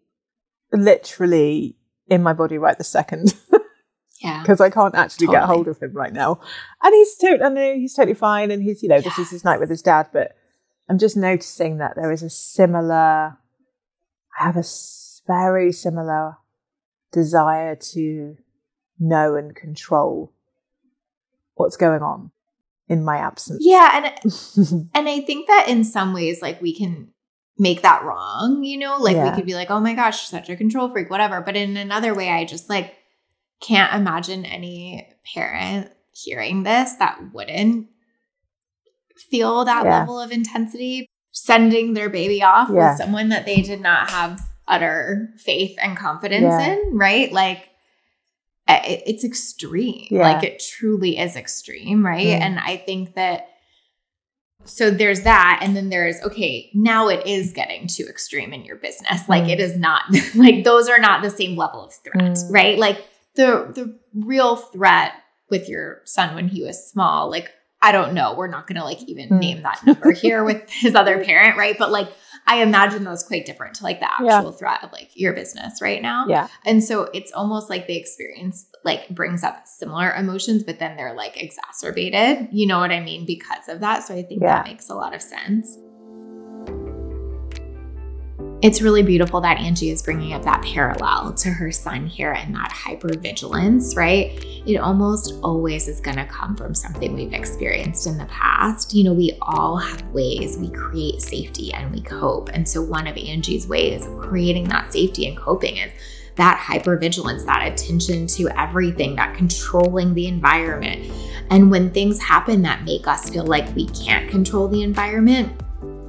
literally 0.71 1.75
in 2.08 2.23
my 2.23 2.32
body 2.34 2.58
right 2.58 2.78
the 2.78 2.84
second 2.84 3.34
yeah. 4.25 4.41
because 4.41 4.59
I 4.59 4.69
can't 4.69 4.95
actually 4.95 5.27
get 5.27 5.43
hold 5.43 5.67
of 5.67 5.79
him 5.79 5.93
right 5.93 6.13
now. 6.13 6.39
And 6.83 6.93
he's 6.93 7.15
totally, 7.17 7.79
he's 7.79 7.93
totally 7.93 8.15
fine, 8.15 8.51
and 8.51 8.61
he's, 8.63 8.81
you 8.83 8.89
know, 8.89 9.01
this 9.01 9.17
is 9.19 9.29
his 9.29 9.45
night 9.45 9.59
with 9.59 9.69
his 9.69 9.81
dad. 9.81 10.07
But 10.11 10.31
I'm 10.89 10.97
just 10.97 11.15
noticing 11.15 11.77
that 11.77 11.95
there 11.95 12.11
is 12.11 12.23
a 12.23 12.29
similar, 12.29 13.38
I 14.39 14.43
have 14.43 14.57
a 14.57 14.63
very 15.27 15.71
similar 15.71 16.38
desire 17.11 17.75
to 17.75 18.35
know 18.99 19.35
and 19.35 19.55
control 19.55 20.33
what's 21.55 21.77
going 21.77 22.01
on 22.01 22.31
in 22.88 23.03
my 23.03 23.17
absence. 23.17 23.59
Yeah, 23.61 23.89
and 23.93 24.89
and 24.93 25.09
I 25.09 25.21
think 25.21 25.47
that 25.47 25.67
in 25.67 25.83
some 25.83 26.13
ways, 26.13 26.41
like 26.41 26.61
we 26.61 26.75
can 26.75 27.09
make 27.57 27.81
that 27.81 28.03
wrong, 28.03 28.63
you 28.63 28.77
know, 28.77 28.97
like 28.97 29.15
Yeah. 29.15 29.29
we 29.29 29.35
could 29.35 29.45
be 29.45 29.55
like, 29.55 29.71
oh 29.71 29.79
my 29.79 29.93
gosh, 29.93 30.27
such 30.27 30.49
a 30.49 30.55
control 30.55 30.89
freak, 30.89 31.09
whatever. 31.09 31.41
But 31.41 31.55
in 31.55 31.77
another 31.77 32.13
way, 32.13 32.29
I 32.29 32.43
just 32.45 32.69
like 32.69 32.93
can't 33.65 33.93
imagine 33.93 34.45
any 34.45 35.08
parent 35.34 35.89
hearing 36.13 36.63
this 36.63 36.93
that 36.93 37.19
wouldn't 37.34 37.88
feel 39.32 39.65
that 39.65 39.86
Yeah. 39.86 39.99
level 39.99 40.19
of 40.19 40.32
intensity, 40.32 41.08
sending 41.32 41.93
their 41.93 42.10
baby 42.10 42.43
off 42.43 42.69
Yeah. 42.69 42.89
with 42.91 42.97
someone 42.97 43.30
that 43.30 43.45
they 43.45 43.62
did 43.62 43.82
not 43.82 44.10
have 44.12 44.39
utter 44.67 45.30
faith 45.38 45.78
and 45.82 45.95
confidence 45.97 46.43
Yeah. 46.60 46.73
in, 46.73 46.97
right? 46.97 47.32
Like 47.32 47.69
it- 48.67 49.04
it's 49.06 49.23
extreme. 49.23 50.08
Like 50.10 50.43
it 50.43 50.60
truly 50.60 51.17
is 51.19 51.36
extreme, 51.36 52.04
right? 52.06 52.25
Mm. 52.25 52.41
And 52.41 52.60
I 52.60 52.78
think 52.78 53.13
that 53.15 53.49
so 54.67 54.89
there's 54.89 55.21
that 55.21 55.60
and 55.62 55.75
then 55.78 55.89
there's 55.89 56.19
okay 56.23 56.71
now 56.73 57.08
it 57.08 57.23
is 57.28 57.51
getting 57.54 57.86
too 57.86 58.06
extreme 58.10 58.51
in 58.51 58.65
your 58.65 58.78
business 58.78 59.30
like 59.30 59.43
Mm. 59.43 59.49
it 59.51 59.60
is 59.60 59.78
not 59.78 60.01
like 60.36 60.63
those 60.63 60.89
are 60.89 60.97
not 60.97 61.21
the 61.21 61.30
same 61.30 61.56
level 61.56 61.84
of 61.86 61.93
threat 62.04 62.15
Mm. 62.34 62.51
right 62.51 62.80
like 62.80 62.97
the 63.36 63.71
the 63.74 64.00
real 64.13 64.56
threat 64.56 65.13
with 65.50 65.69
your 65.69 66.02
son 66.06 66.34
when 66.36 66.48
he 66.48 66.63
was 66.63 66.89
small 66.89 67.30
like 67.30 67.52
i 67.82 67.91
don't 67.91 68.13
know 68.13 68.34
we're 68.36 68.48
not 68.48 68.65
going 68.67 68.78
to 68.78 68.84
like 68.84 69.02
even 69.04 69.30
Mm. 69.30 69.39
name 69.39 69.62
that 69.63 69.82
number 69.86 70.12
here 70.12 70.43
with 70.43 70.69
his 70.69 70.95
other 70.95 71.24
parent 71.24 71.58
right 71.58 71.78
but 71.78 71.91
like 71.91 72.10
i 72.48 72.62
imagine 72.62 73.04
those 73.04 73.24
quite 73.24 73.45
different 73.45 73.76
to 73.76 73.84
like 73.84 74.00
the 74.00 74.08
Yeah. 74.21 74.38
actual 74.38 74.52
threat 74.52 74.84
of 74.84 74.91
like 74.91 75.10
your 75.15 75.34
business 75.34 75.82
right 75.82 76.02
now 76.02 76.26
Yeah. 76.28 76.48
and 76.65 76.84
so 76.84 77.04
it's 77.13 77.32
almost 77.32 77.69
like 77.69 77.88
the 77.88 77.98
experience 77.98 78.67
like 78.84 79.10
brings 79.10 79.43
up 79.43 79.65
similar 79.67 80.13
emotions, 80.13 80.62
but 80.62 80.78
then 80.78 80.95
they're 80.95 81.15
like 81.15 81.41
exacerbated. 81.41 82.50
You 82.52 82.67
know 82.67 82.78
what 82.80 82.91
I 82.91 83.00
mean? 83.00 83.26
Because 83.26 83.67
of 83.67 83.80
that. 83.80 84.04
So 84.04 84.13
I 84.13 84.21
think 84.21 84.41
Yeah. 84.43 84.58
that 84.58 84.65
makes 84.65 84.89
a 84.89 84.93
lot 84.93 85.15
of 85.15 85.24
sense. 85.24 85.76
It's 88.65 88.82
really 88.82 89.04
beautiful 89.04 89.41
that 89.41 89.60
Angie 89.60 89.91
is 89.91 90.01
bringing 90.01 90.34
up 90.34 90.41
that 90.41 90.63
parallel 90.63 91.36
to 91.36 91.49
her 91.49 91.71
son 91.71 92.08
here 92.08 92.32
and 92.32 92.56
that 92.56 92.71
hypervigilance, 92.71 93.95
right? 93.95 94.43
It 94.65 94.78
almost 94.78 95.36
always 95.43 95.88
is 95.88 96.01
going 96.01 96.17
to 96.17 96.25
come 96.25 96.56
from 96.56 96.73
something 96.73 97.13
we've 97.13 97.32
experienced 97.32 98.08
in 98.08 98.17
the 98.17 98.25
past. 98.25 98.91
You 98.95 99.04
know, 99.04 99.13
we 99.13 99.38
all 99.39 99.78
have 99.78 100.01
ways 100.08 100.58
we 100.58 100.71
create 100.71 101.21
safety 101.21 101.75
and 101.75 101.91
we 101.91 102.01
cope. 102.01 102.49
And 102.54 102.67
so, 102.67 102.82
one 102.82 103.06
of 103.06 103.15
Angie's 103.17 103.67
ways 103.67 104.08
of 104.08 104.17
creating 104.17 104.67
that 104.69 104.91
safety 104.91 105.28
and 105.28 105.38
coping 105.38 105.78
is 105.78 105.91
that 106.34 106.58
hypervigilance, 106.58 107.45
that 107.45 107.71
attention 107.71 108.25
to 108.25 108.49
everything, 108.60 109.15
that 109.17 109.36
controlling 109.36 110.15
the 110.15 110.25
environment. 110.25 111.13
And 111.51 111.69
when 111.69 111.91
things 111.91 112.19
happen 112.19 112.63
that 112.63 112.84
make 112.84 113.08
us 113.08 113.30
feel 113.30 113.45
like 113.45 113.75
we 113.75 113.86
can't 113.89 114.28
control 114.28 114.67
the 114.67 114.82
environment, 114.82 115.62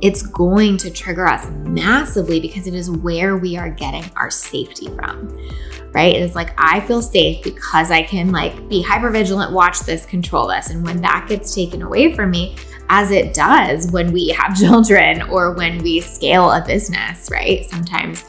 it's 0.02 0.22
going 0.22 0.76
to 0.78 0.90
trigger 0.90 1.26
us 1.26 1.48
massively 1.64 2.40
because 2.40 2.66
it 2.66 2.74
is 2.74 2.90
where 2.90 3.36
we 3.36 3.56
are 3.56 3.70
getting 3.70 4.04
our 4.16 4.30
safety 4.30 4.88
from. 4.88 5.36
Right? 5.92 6.14
It 6.14 6.22
is 6.22 6.34
like 6.34 6.52
I 6.58 6.80
feel 6.80 7.00
safe 7.00 7.42
because 7.42 7.90
I 7.90 8.02
can 8.02 8.30
like 8.30 8.68
be 8.68 8.82
hyper 8.82 9.10
vigilant, 9.10 9.52
watch 9.52 9.80
this, 9.80 10.04
control 10.04 10.48
this. 10.48 10.68
And 10.68 10.84
when 10.84 11.00
that 11.00 11.26
gets 11.28 11.54
taken 11.54 11.80
away 11.80 12.14
from 12.14 12.30
me, 12.30 12.56
as 12.88 13.10
it 13.10 13.34
does 13.34 13.90
when 13.90 14.12
we 14.12 14.28
have 14.28 14.56
children 14.60 15.22
or 15.22 15.52
when 15.52 15.82
we 15.82 16.00
scale 16.00 16.50
a 16.50 16.64
business, 16.64 17.30
right? 17.30 17.64
Sometimes 17.64 18.24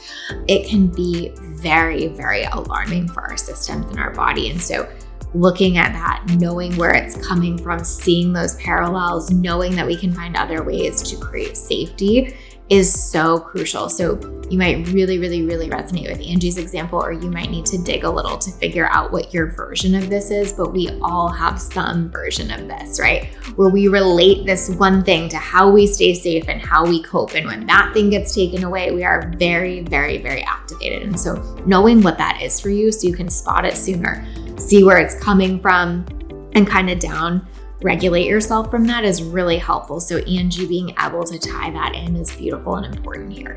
it 0.47 0.67
can 0.67 0.87
be 0.87 1.31
very, 1.37 2.07
very 2.07 2.43
alarming 2.43 3.07
for 3.09 3.21
our 3.21 3.37
systems 3.37 3.85
and 3.87 3.99
our 3.99 4.11
body. 4.11 4.49
And 4.49 4.61
so 4.61 4.89
looking 5.33 5.77
at 5.77 5.93
that, 5.93 6.25
knowing 6.39 6.75
where 6.77 6.93
it's 6.93 7.15
coming 7.27 7.57
from, 7.57 7.83
seeing 7.83 8.33
those 8.33 8.55
parallels, 8.55 9.29
knowing 9.31 9.75
that 9.75 9.85
we 9.85 9.95
can 9.95 10.13
find 10.13 10.35
other 10.35 10.63
ways 10.63 11.01
to 11.03 11.17
create 11.17 11.57
safety 11.57 12.35
is 12.69 12.91
so 13.11 13.39
crucial. 13.39 13.87
So 13.89 14.19
you 14.49 14.57
might 14.57 14.87
really, 14.87 15.19
really, 15.19 15.43
really 15.43 15.69
resonate 15.69 16.09
with 16.09 16.25
Angie's 16.25 16.57
example, 16.57 17.01
or 17.01 17.11
you 17.11 17.29
might 17.29 17.49
need 17.49 17.65
to 17.67 17.77
dig 17.77 18.03
a 18.03 18.09
little 18.09 18.37
to 18.37 18.51
figure 18.51 18.87
out 18.87 19.11
what 19.11 19.33
your 19.33 19.51
version 19.51 19.95
of 19.95 20.09
this 20.09 20.31
is. 20.31 20.53
But 20.53 20.73
we 20.73 20.89
all 21.01 21.29
have 21.29 21.61
some 21.61 22.09
version 22.09 22.51
of 22.51 22.67
this, 22.67 22.99
right? 22.99 23.25
Where 23.55 23.69
we 23.69 23.87
relate 23.87 24.45
this 24.45 24.69
one 24.69 25.03
thing 25.03 25.29
to 25.29 25.37
how 25.37 25.69
we 25.69 25.87
stay 25.87 26.13
safe 26.13 26.47
and 26.47 26.61
how 26.61 26.85
we 26.85 27.03
cope. 27.03 27.35
And 27.35 27.45
when 27.45 27.65
that 27.67 27.93
thing 27.93 28.09
gets 28.09 28.35
taken 28.35 28.63
away, 28.63 28.91
we 28.91 29.03
are 29.03 29.31
very, 29.37 29.81
very, 29.81 30.17
very 30.17 30.43
activated. 30.43 31.03
And 31.03 31.19
so 31.19 31.35
knowing 31.65 32.01
what 32.01 32.17
that 32.17 32.41
is 32.41 32.59
for 32.59 32.69
you 32.69 32.91
so 32.91 33.07
you 33.07 33.15
can 33.15 33.29
spot 33.29 33.65
it 33.65 33.77
sooner, 33.77 34.27
see 34.57 34.83
where 34.83 34.97
it's 34.97 35.15
coming 35.15 35.59
from, 35.61 36.05
and 36.53 36.67
kind 36.67 36.89
of 36.89 36.99
down 36.99 37.47
regulate 37.81 38.25
yourself 38.25 38.71
from 38.71 38.85
that 38.87 39.03
is 39.03 39.21
really 39.21 39.57
helpful. 39.57 39.99
So, 39.99 40.17
Angie 40.19 40.67
being 40.67 40.93
able 40.99 41.23
to 41.23 41.37
tie 41.37 41.71
that 41.71 41.95
in 41.95 42.15
is 42.15 42.35
beautiful 42.35 42.75
and 42.75 42.95
important 42.95 43.33
here. 43.33 43.55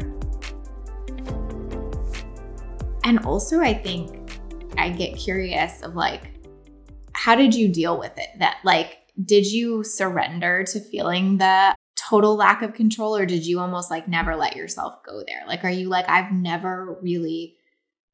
And 3.04 3.18
also, 3.20 3.60
I 3.60 3.74
think 3.74 4.30
I 4.76 4.90
get 4.90 5.16
curious 5.16 5.82
of 5.82 5.94
like, 5.94 6.22
how 7.12 7.34
did 7.34 7.54
you 7.54 7.68
deal 7.68 7.98
with 7.98 8.16
it? 8.18 8.28
That, 8.38 8.58
like, 8.64 8.98
did 9.24 9.46
you 9.46 9.84
surrender 9.84 10.64
to 10.64 10.80
feeling 10.80 11.38
the 11.38 11.74
total 11.96 12.36
lack 12.36 12.62
of 12.62 12.74
control, 12.74 13.16
or 13.16 13.26
did 13.26 13.46
you 13.46 13.60
almost 13.60 13.90
like 13.90 14.08
never 14.08 14.36
let 14.36 14.56
yourself 14.56 15.02
go 15.04 15.22
there? 15.26 15.42
Like, 15.46 15.64
are 15.64 15.70
you 15.70 15.88
like, 15.88 16.08
I've 16.08 16.32
never 16.32 16.98
really 17.02 17.56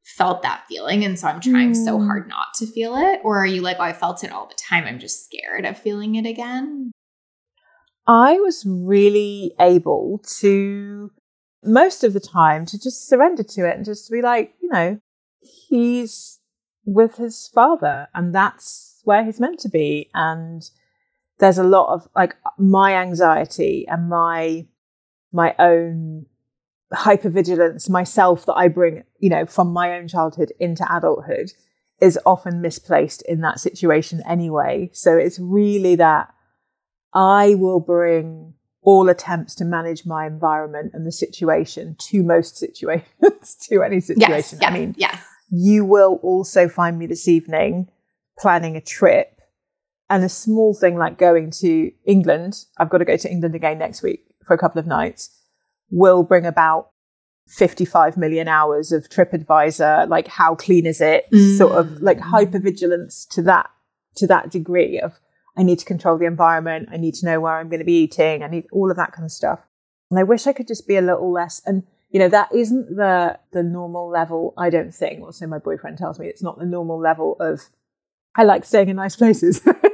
felt 0.06 0.42
that 0.42 0.64
feeling. 0.68 1.04
And 1.04 1.18
so 1.18 1.26
I'm 1.26 1.40
trying 1.40 1.74
so 1.74 1.98
Mm. 1.98 2.06
hard 2.06 2.28
not 2.28 2.54
to 2.58 2.66
feel 2.66 2.96
it? 2.96 3.20
Or 3.24 3.38
are 3.38 3.46
you 3.46 3.60
like, 3.60 3.78
oh, 3.80 3.82
I 3.82 3.92
felt 3.92 4.22
it 4.22 4.30
all 4.30 4.46
the 4.46 4.54
time. 4.54 4.84
I'm 4.84 5.00
just 5.00 5.24
scared 5.24 5.64
of 5.64 5.76
feeling 5.76 6.14
it 6.14 6.24
again? 6.24 6.92
I 8.06 8.38
was 8.38 8.64
really 8.64 9.52
able 9.58 10.22
to, 10.38 11.10
most 11.64 12.04
of 12.04 12.12
the 12.12 12.20
time, 12.20 12.64
to 12.66 12.78
just 12.78 13.08
surrender 13.08 13.42
to 13.42 13.68
it 13.68 13.76
and 13.76 13.84
just 13.84 14.08
be 14.08 14.22
like, 14.22 14.54
you 14.62 14.68
know, 14.68 15.00
he's 15.40 16.38
with 16.84 17.16
his 17.16 17.48
father 17.52 18.06
and 18.14 18.32
that's 18.32 19.00
where 19.02 19.24
he's 19.24 19.40
meant 19.40 19.58
to 19.60 19.68
be. 19.68 20.08
And 20.14 20.62
there's 21.40 21.58
a 21.58 21.64
lot 21.64 21.92
of 21.92 22.08
like 22.14 22.36
my 22.56 22.94
anxiety 22.94 23.86
and 23.88 24.08
my, 24.08 24.66
my 25.32 25.56
own 25.58 26.26
hypervigilance 26.94 27.90
myself 27.90 28.46
that 28.46 28.54
I 28.54 28.68
bring, 28.68 29.04
you 29.18 29.28
know, 29.28 29.46
from 29.46 29.72
my 29.72 29.92
own 29.96 30.08
childhood 30.08 30.52
into 30.60 30.86
adulthood 30.90 31.52
is 32.00 32.18
often 32.26 32.60
misplaced 32.60 33.22
in 33.22 33.40
that 33.40 33.58
situation 33.58 34.22
anyway. 34.28 34.90
So 34.92 35.16
it's 35.16 35.38
really 35.38 35.96
that 35.96 36.32
I 37.12 37.54
will 37.54 37.80
bring 37.80 38.54
all 38.82 39.08
attempts 39.08 39.54
to 39.56 39.64
manage 39.64 40.06
my 40.06 40.26
environment 40.26 40.92
and 40.94 41.06
the 41.06 41.12
situation 41.12 41.96
to 41.98 42.22
most 42.22 42.56
situations, 42.58 43.56
to 43.68 43.82
any 43.82 44.00
situation. 44.00 44.30
Yes. 44.30 44.58
Yes. 44.60 44.62
I 44.62 44.70
mean, 44.70 44.94
yes. 44.96 45.20
you 45.50 45.84
will 45.84 46.20
also 46.22 46.68
find 46.68 46.98
me 46.98 47.06
this 47.06 47.26
evening 47.26 47.88
planning 48.38 48.76
a 48.76 48.80
trip 48.80 49.40
and 50.08 50.22
a 50.22 50.28
small 50.28 50.74
thing 50.74 50.96
like 50.96 51.18
going 51.18 51.50
to 51.50 51.90
England. 52.04 52.64
I've 52.78 52.90
got 52.90 52.98
to 52.98 53.04
go 53.04 53.16
to 53.16 53.30
England 53.30 53.54
again 53.54 53.78
next 53.78 54.02
week 54.02 54.24
for 54.44 54.54
a 54.54 54.58
couple 54.58 54.78
of 54.78 54.86
nights 54.86 55.35
will 55.90 56.22
bring 56.22 56.46
about 56.46 56.90
55 57.48 58.16
million 58.16 58.48
hours 58.48 58.90
of 58.92 59.08
TripAdvisor, 59.08 60.08
like 60.08 60.26
how 60.28 60.54
clean 60.56 60.84
is 60.86 61.00
it? 61.00 61.26
Sort 61.58 61.72
of 61.72 62.02
like 62.02 62.18
Mm. 62.18 62.30
hypervigilance 62.32 63.26
to 63.28 63.42
that, 63.42 63.70
to 64.16 64.26
that 64.26 64.50
degree 64.50 64.98
of 64.98 65.20
I 65.56 65.62
need 65.62 65.78
to 65.78 65.84
control 65.86 66.18
the 66.18 66.26
environment. 66.26 66.88
I 66.92 66.96
need 66.98 67.14
to 67.14 67.24
know 67.26 67.40
where 67.40 67.54
I'm 67.54 67.68
going 67.68 67.78
to 67.78 67.84
be 67.84 68.02
eating. 68.02 68.42
I 68.42 68.48
need 68.48 68.66
all 68.72 68.90
of 68.90 68.96
that 68.98 69.12
kind 69.12 69.24
of 69.24 69.30
stuff. 69.32 69.66
And 70.10 70.20
I 70.20 70.22
wish 70.22 70.46
I 70.46 70.52
could 70.52 70.68
just 70.68 70.86
be 70.86 70.96
a 70.96 71.00
little 71.02 71.32
less. 71.32 71.62
And, 71.64 71.84
you 72.10 72.18
know, 72.18 72.28
that 72.28 72.52
isn't 72.54 72.94
the, 72.96 73.38
the 73.52 73.62
normal 73.62 74.10
level, 74.10 74.52
I 74.58 74.68
don't 74.68 74.94
think. 74.94 75.22
Also, 75.22 75.46
my 75.46 75.58
boyfriend 75.58 75.96
tells 75.98 76.18
me 76.18 76.26
it's 76.26 76.42
not 76.42 76.58
the 76.58 76.66
normal 76.66 77.00
level 77.00 77.36
of, 77.40 77.62
I 78.34 78.42
like 78.44 78.64
staying 78.66 78.90
in 78.90 78.96
nice 78.96 79.16
places. 79.16 79.60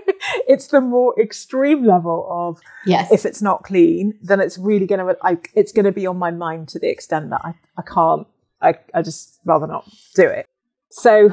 it's 0.52 0.66
the 0.68 0.80
more 0.80 1.18
extreme 1.20 1.84
level 1.84 2.26
of, 2.30 2.60
Yes. 2.86 3.10
if 3.10 3.24
it's 3.24 3.42
not 3.42 3.62
clean, 3.64 4.18
then 4.22 4.38
it's 4.40 4.58
really 4.58 4.86
going 4.86 5.00
to, 5.04 5.16
like, 5.24 5.50
it's 5.54 5.72
going 5.72 5.84
to 5.86 5.92
be 5.92 6.06
on 6.06 6.18
my 6.18 6.30
mind 6.30 6.68
to 6.70 6.78
the 6.78 6.88
extent 6.90 7.30
that 7.30 7.40
I, 7.44 7.54
I 7.76 7.82
can't, 7.82 8.26
I, 8.60 8.74
I 8.94 9.02
just 9.02 9.40
rather 9.44 9.66
not 9.66 9.84
do 10.14 10.26
it. 10.28 10.46
So 10.90 11.30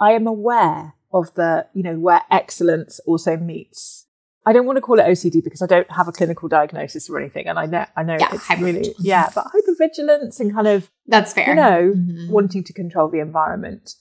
I 0.00 0.12
am 0.12 0.26
aware 0.26 0.94
of 1.12 1.32
the, 1.34 1.66
you 1.72 1.82
know, 1.82 1.98
where 1.98 2.22
excellence 2.30 3.00
also 3.06 3.36
meets. 3.36 4.06
I 4.48 4.52
don't 4.52 4.66
want 4.66 4.76
to 4.76 4.80
call 4.80 4.98
it 5.00 5.04
OCD 5.06 5.42
because 5.42 5.60
I 5.62 5.66
don't 5.66 5.90
have 5.90 6.06
a 6.08 6.12
clinical 6.12 6.48
diagnosis 6.48 7.08
or 7.10 7.18
anything. 7.18 7.46
And 7.48 7.58
I 7.58 7.66
know, 7.66 7.84
I 7.96 8.02
know 8.04 8.16
Yeah, 8.18 8.28
it's 8.32 8.48
really, 8.60 8.94
yeah, 8.98 9.28
but 9.34 9.46
hypervigilance 9.46 10.38
and 10.40 10.52
kind 10.54 10.68
of, 10.68 10.88
That's 11.06 11.32
fair. 11.32 11.48
you 11.48 11.54
know, 11.56 11.92
Mhm. 11.96 12.30
wanting 12.30 12.62
to 12.64 12.72
control 12.72 13.08
the 13.08 13.18
environment. 13.20 13.94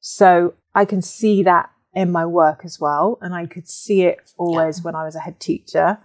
So 0.00 0.54
I 0.74 0.84
can 0.84 1.02
see 1.02 1.42
that 1.42 1.70
in 1.94 2.10
my 2.10 2.24
work 2.24 2.62
as 2.64 2.78
well. 2.80 3.18
And 3.20 3.34
I 3.34 3.46
could 3.46 3.68
see 3.68 4.02
it 4.02 4.32
always 4.38 4.82
when 4.82 4.94
I 4.94 5.04
was 5.04 5.16
a 5.16 5.20
head 5.20 5.40
teacher. 5.40 5.98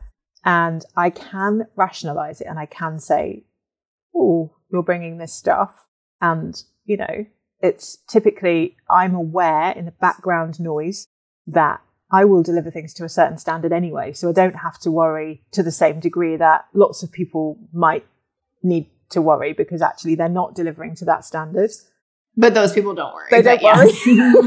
And 0.44 0.86
I 0.96 1.10
can 1.10 1.68
rationalize 1.76 2.42
it 2.42 2.48
and 2.48 2.60
I 2.60 2.66
can 2.66 3.00
say, 3.00 3.46
oh, 4.16 4.56
you're 4.72 4.84
bringing 4.84 5.18
this 5.18 5.34
stuff. 5.34 5.86
And, 6.22 6.62
you 6.86 6.98
know, 6.98 7.26
it's 7.62 7.98
typically, 8.08 8.76
I'm 8.90 9.16
aware 9.16 9.72
in 9.72 9.86
the 9.86 9.92
background 9.92 10.60
noise 10.60 11.08
that 11.48 11.82
I 12.12 12.26
will 12.26 12.44
deliver 12.44 12.72
things 12.72 12.94
to 12.96 13.04
a 13.04 13.10
certain 13.10 13.38
standard 13.38 13.74
anyway. 13.74 14.14
So 14.14 14.30
I 14.30 14.34
don't 14.34 14.58
have 14.58 14.80
to 14.80 14.92
worry 14.92 15.44
to 15.52 15.64
the 15.64 15.72
same 15.72 16.00
degree 16.00 16.38
that 16.38 16.66
lots 16.74 17.04
of 17.04 17.12
people 17.12 17.60
might 17.74 18.06
need 18.64 18.90
to 19.10 19.22
worry 19.22 19.54
because 19.54 19.82
actually 19.82 20.16
they're 20.16 20.30
not 20.30 20.56
delivering 20.56 20.96
to 20.96 21.06
that 21.06 21.26
standard. 21.26 21.72
But 22.40 22.54
those 22.54 22.72
people 22.72 22.94
don't 22.94 23.14
worry. 23.16 23.28
They 23.32 23.42
don't 23.42 23.62
worry. 23.64 23.88
yes. 23.88 24.04
they 24.06 24.16
don't 24.16 24.46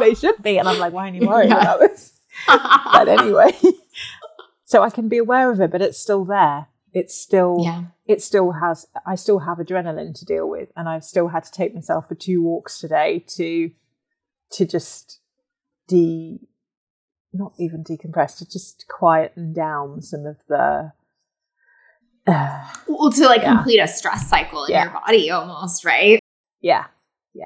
worry. 0.00 0.08
They 0.10 0.14
should 0.14 0.42
be. 0.42 0.58
And 0.58 0.68
I'm 0.68 0.78
like, 0.78 0.92
why 0.92 1.08
are 1.08 1.14
you 1.14 1.26
worried 1.26 1.48
Yeah. 1.48 1.60
about 1.60 1.80
this? 1.80 2.12
But 2.46 3.08
anyway, 3.08 3.52
so 4.66 4.82
I 4.82 4.90
can 4.90 5.08
be 5.08 5.18
aware 5.18 5.50
of 5.50 5.60
it, 5.60 5.70
but 5.70 5.80
it's 5.82 5.98
still 5.98 6.24
there. 6.24 6.66
It's 6.92 7.14
still, 7.16 7.58
yeah. 7.62 7.84
it 8.06 8.20
still 8.22 8.52
has, 8.52 8.86
I 9.06 9.14
still 9.14 9.40
have 9.40 9.58
adrenaline 9.58 10.14
to 10.18 10.24
deal 10.24 10.48
with. 10.48 10.70
And 10.76 10.88
I've 10.88 11.04
still 11.04 11.28
had 11.28 11.44
to 11.44 11.50
take 11.52 11.74
myself 11.74 12.08
for 12.08 12.14
two 12.14 12.42
walks 12.42 12.78
today 12.78 13.24
to, 13.36 13.70
to 14.52 14.66
just 14.66 15.20
de, 15.88 16.40
not 17.32 17.52
even 17.58 17.82
decompress, 17.82 18.36
to 18.38 18.44
just 18.48 18.84
quieten 18.88 19.52
down 19.54 20.02
some 20.02 20.26
of 20.26 20.36
the. 20.48 20.92
Uh, 22.26 22.64
well, 22.86 23.10
to 23.10 23.24
like 23.26 23.42
Yeah. 23.42 23.54
complete 23.56 23.78
a 23.80 23.88
stress 23.88 24.28
cycle 24.28 24.64
in 24.66 24.72
Yeah. 24.72 24.84
your 24.84 24.92
body 24.92 25.30
almost, 25.30 25.84
right? 25.84 26.19
Yeah, 26.60 26.84
Yeah, 27.34 27.44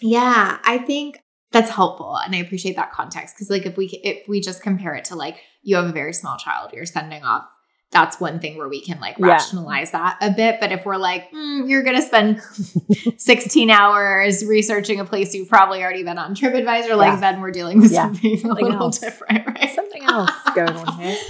Yeah. 0.00 0.58
I 0.64 0.78
think 0.78 1.18
that's 1.52 1.70
helpful 1.70 2.16
and 2.16 2.34
I 2.34 2.38
appreciate 2.38 2.76
that 2.76 2.90
context 2.92 3.36
cuz 3.38 3.48
like 3.50 3.64
if 3.66 3.76
we 3.76 3.86
if 4.02 4.26
we 4.28 4.40
just 4.40 4.62
compare 4.62 4.94
it 4.94 5.04
to 5.06 5.14
like 5.14 5.36
you 5.62 5.76
have 5.76 5.84
a 5.86 5.92
very 5.92 6.12
small 6.12 6.36
child 6.36 6.72
you're 6.72 6.84
sending 6.86 7.22
off 7.22 7.44
that's 7.92 8.18
one 8.18 8.40
thing 8.40 8.58
where 8.58 8.68
we 8.68 8.80
can 8.80 8.98
like 8.98 9.16
Yeah. 9.18 9.26
rationalize 9.28 9.92
that 9.92 10.16
a 10.20 10.30
bit 10.32 10.58
but 10.58 10.72
if 10.72 10.84
we're 10.84 10.96
like 10.96 11.30
mm, 11.30 11.68
you're 11.68 11.84
going 11.84 11.94
to 11.94 12.02
spend 12.02 12.40
16 13.18 13.70
hours 13.70 14.44
researching 14.44 14.98
a 14.98 15.04
place 15.04 15.32
you've 15.34 15.48
probably 15.48 15.80
already 15.82 16.02
been 16.02 16.18
on 16.18 16.34
TripAdvisor 16.34 16.96
like 16.96 17.12
Yeah. 17.14 17.20
then 17.20 17.40
we're 17.40 17.52
dealing 17.52 17.80
with 17.80 17.92
Yeah. 17.92 18.04
something 18.06 18.40
a 18.44 18.54
little 18.54 18.72
else. 18.72 18.98
different, 18.98 19.46
right? 19.46 19.70
something 19.74 20.02
else 20.04 20.30
going 20.54 20.76
on 20.76 21.00
here. 21.00 21.16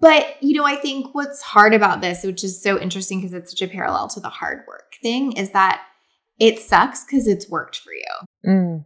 But 0.00 0.42
you 0.42 0.54
know, 0.58 0.64
I 0.64 0.74
think 0.76 1.14
what's 1.14 1.42
hard 1.42 1.74
about 1.74 2.00
this, 2.00 2.24
which 2.24 2.42
is 2.42 2.60
so 2.60 2.76
interesting 2.80 3.20
because 3.20 3.32
it's 3.34 3.50
such 3.52 3.62
a 3.62 3.68
parallel 3.72 4.08
to 4.08 4.20
the 4.20 4.28
hard 4.30 4.64
work 4.66 4.94
thing, 5.00 5.30
is 5.32 5.50
that 5.50 5.80
it 6.38 6.58
sucks 6.58 7.04
because 7.04 7.26
it's 7.26 7.48
worked 7.48 7.76
for 7.78 7.92
you. 7.92 8.50
Mm. 8.50 8.84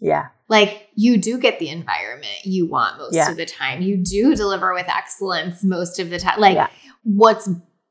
Yeah, 0.00 0.28
Like 0.48 0.88
you 0.94 1.16
do 1.18 1.38
get 1.38 1.58
the 1.58 1.68
environment 1.70 2.44
you 2.44 2.66
want 2.66 2.98
most 2.98 3.14
Yeah. 3.14 3.30
of 3.30 3.36
the 3.36 3.44
time. 3.44 3.82
You 3.82 3.96
do 3.96 4.36
deliver 4.36 4.72
with 4.72 4.88
excellence 4.88 5.64
most 5.64 5.98
of 5.98 6.08
the 6.10 6.18
time. 6.20 6.38
Like 6.40 6.54
Yeah. 6.54 6.68
what's 7.02 7.48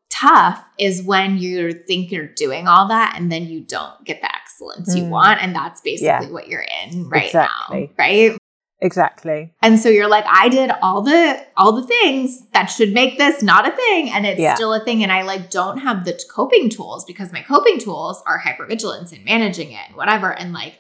tough 0.10 0.64
is 0.80 1.04
when 1.04 1.38
you 1.38 1.74
think 1.74 2.10
you're 2.12 2.26
doing 2.34 2.66
all 2.68 2.88
that 2.88 3.16
and 3.18 3.30
then 3.30 3.44
you 3.48 3.60
don't 3.60 4.04
get 4.06 4.22
the 4.22 4.34
excellence 4.34 4.96
you 4.96 5.04
Mm. 5.04 5.10
want. 5.10 5.44
And 5.44 5.54
that's 5.54 5.82
basically 5.82 6.28
Yeah. 6.28 6.32
what 6.32 6.48
you're 6.48 6.66
in 6.86 7.10
right 7.10 7.26
Exactly. 7.26 7.80
now. 7.82 8.04
Right. 8.04 8.38
Exactly. 8.80 9.54
And 9.62 9.80
so 9.80 9.90
you're 9.90 10.08
like, 10.10 10.26
I 10.28 10.50
did 10.50 10.72
all 10.82 11.02
the 11.02 11.44
all 11.56 11.72
the 11.74 11.86
things 11.86 12.46
that 12.54 12.66
should 12.68 12.94
make 12.94 13.18
this 13.18 13.42
not 13.44 13.68
a 13.68 13.76
thing, 13.76 14.10
and 14.10 14.26
it's 14.26 14.40
Yeah. 14.40 14.56
still 14.56 14.74
a 14.74 14.84
thing. 14.84 15.04
And 15.04 15.12
I 15.12 15.24
like 15.24 15.50
don't 15.50 15.80
have 15.80 16.06
the 16.06 16.20
coping 16.30 16.70
tools 16.70 17.06
because 17.06 17.32
my 17.32 17.42
coping 17.42 17.80
tools 17.80 18.22
are 18.26 18.40
hypervigilance 18.40 19.12
and 19.14 19.24
managing 19.26 19.72
it 19.72 19.82
and 19.88 19.96
whatever. 19.96 20.32
And 20.32 20.54
like 20.54 20.76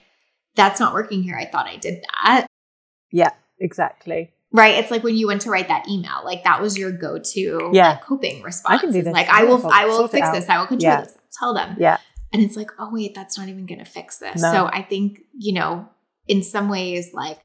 that's 0.56 0.80
not 0.80 0.94
working 0.94 1.24
here. 1.24 1.36
I 1.38 1.46
thought 1.46 1.68
I 1.68 1.76
did 1.78 2.04
that. 2.24 2.48
Yeah, 3.12 3.32
exactly. 3.60 4.32
Right. 4.52 4.76
It's 4.76 4.90
like 4.92 5.04
when 5.04 5.16
you 5.16 5.28
went 5.28 5.42
to 5.42 5.50
write 5.52 5.68
that 5.68 5.88
email, 5.90 6.22
like 6.24 6.44
that 6.46 6.62
was 6.62 6.78
your 6.78 6.92
go-to 6.92 7.70
Yeah. 7.74 7.90
like, 7.90 8.02
coping 8.06 8.42
response. 8.42 8.80
I 8.80 8.82
can 8.82 8.92
do 8.92 9.02
this. 9.04 9.14
Like 9.14 9.30
I 9.30 9.44
will 9.44 9.64
I'll 9.68 9.72
I 9.72 9.86
will 9.86 10.08
fix 10.08 10.30
this. 10.32 10.50
I 10.50 10.58
will 10.60 10.68
control 10.68 10.94
Yeah. 10.94 11.02
this. 11.02 11.14
Tell 11.38 11.54
them. 11.54 11.76
Yeah, 11.78 11.98
And 12.34 12.42
it's 12.42 12.56
like, 12.56 12.72
oh 12.80 12.90
wait, 12.92 13.14
that's 13.14 13.38
not 13.38 13.50
even 13.50 13.66
gonna 13.66 13.86
fix 13.86 14.18
this. 14.20 14.42
No. 14.42 14.52
So 14.52 14.66
I 14.72 14.82
think, 14.82 15.20
you 15.38 15.54
know, 15.54 15.88
in 16.28 16.42
some 16.44 16.70
ways, 16.70 17.14
like 17.14 17.40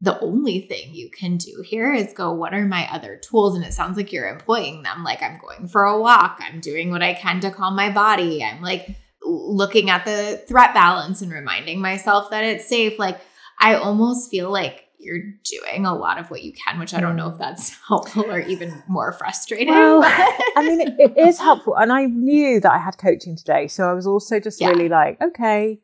the 0.00 0.18
only 0.20 0.60
thing 0.62 0.94
you 0.94 1.10
can 1.10 1.36
do 1.36 1.62
here 1.64 1.92
is 1.92 2.12
go, 2.14 2.32
what 2.32 2.54
are 2.54 2.64
my 2.64 2.88
other 2.92 3.16
tools? 3.16 3.54
And 3.54 3.64
it 3.64 3.74
sounds 3.74 3.96
like 3.96 4.12
you're 4.12 4.28
employing 4.28 4.82
them. 4.82 5.04
Like 5.04 5.22
I'm 5.22 5.38
going 5.38 5.68
for 5.68 5.84
a 5.84 6.00
walk, 6.00 6.40
I'm 6.40 6.60
doing 6.60 6.90
what 6.90 7.02
I 7.02 7.12
can 7.14 7.40
to 7.40 7.50
calm 7.50 7.76
my 7.76 7.90
body. 7.90 8.42
I'm 8.42 8.62
like 8.62 8.88
looking 9.22 9.90
at 9.90 10.04
the 10.06 10.42
threat 10.48 10.72
balance 10.74 11.20
and 11.20 11.30
reminding 11.30 11.80
myself 11.80 12.30
that 12.30 12.44
it's 12.44 12.66
safe. 12.66 12.98
Like 12.98 13.20
I 13.60 13.74
almost 13.74 14.30
feel 14.30 14.50
like 14.50 14.84
you're 14.98 15.20
doing 15.44 15.86
a 15.86 15.94
lot 15.94 16.18
of 16.18 16.30
what 16.30 16.42
you 16.42 16.52
can, 16.52 16.78
which 16.78 16.92
I 16.94 17.00
don't 17.00 17.16
know 17.16 17.28
if 17.28 17.38
that's 17.38 17.74
helpful 17.88 18.24
or 18.30 18.40
even 18.40 18.82
more 18.88 19.12
frustrating. 19.12 19.68
Well, 19.68 20.02
I 20.56 20.62
mean, 20.66 20.80
it, 20.80 20.94
it 20.98 21.16
is 21.18 21.38
helpful. 21.38 21.74
And 21.76 21.92
I 21.92 22.04
knew 22.06 22.60
that 22.60 22.70
I 22.72 22.78
had 22.78 22.98
coaching 22.98 23.36
today. 23.36 23.66
So 23.68 23.88
I 23.88 23.92
was 23.94 24.06
also 24.06 24.40
just 24.40 24.60
Yeah. 24.60 24.68
really 24.68 24.88
like, 24.88 25.20
okay, 25.20 25.80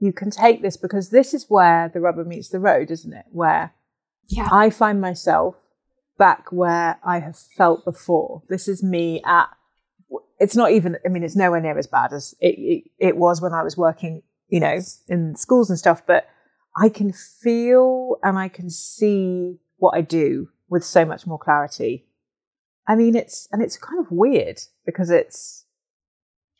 you 0.00 0.12
can 0.12 0.30
take 0.30 0.62
this 0.62 0.78
because 0.78 1.10
this 1.10 1.34
is 1.34 1.46
where 1.48 1.88
the 1.88 2.00
rubber 2.00 2.24
meets 2.24 2.48
the 2.48 2.58
road, 2.58 2.90
isn't 2.90 3.12
it? 3.12 3.26
Where 3.30 3.74
yeah. 4.28 4.48
I 4.50 4.70
find 4.70 5.00
myself 5.00 5.56
back 6.18 6.50
where 6.50 6.98
I 7.04 7.20
have 7.20 7.38
felt 7.38 7.84
before. 7.84 8.42
This 8.48 8.66
is 8.66 8.82
me 8.82 9.22
at, 9.24 9.48
it's 10.38 10.56
not 10.56 10.72
even, 10.72 10.96
I 11.04 11.08
mean, 11.08 11.22
it's 11.22 11.36
nowhere 11.36 11.60
near 11.60 11.78
as 11.78 11.86
bad 11.86 12.12
as 12.14 12.34
it, 12.40 12.58
it, 12.58 12.84
it 12.98 13.16
was 13.16 13.42
when 13.42 13.52
I 13.52 13.62
was 13.62 13.76
working, 13.76 14.22
you 14.48 14.60
know, 14.60 14.80
in 15.08 15.36
schools 15.36 15.68
and 15.68 15.78
stuff, 15.78 16.02
but 16.06 16.26
I 16.76 16.88
can 16.88 17.12
feel 17.12 18.16
and 18.22 18.38
I 18.38 18.48
can 18.48 18.70
see 18.70 19.58
what 19.76 19.94
I 19.94 20.00
do 20.00 20.48
with 20.68 20.84
so 20.84 21.04
much 21.04 21.26
more 21.26 21.38
clarity. 21.38 22.06
I 22.88 22.96
mean, 22.96 23.14
it's, 23.16 23.48
and 23.52 23.62
it's 23.62 23.76
kind 23.76 24.00
of 24.00 24.10
weird 24.10 24.60
because 24.86 25.10
it's, 25.10 25.66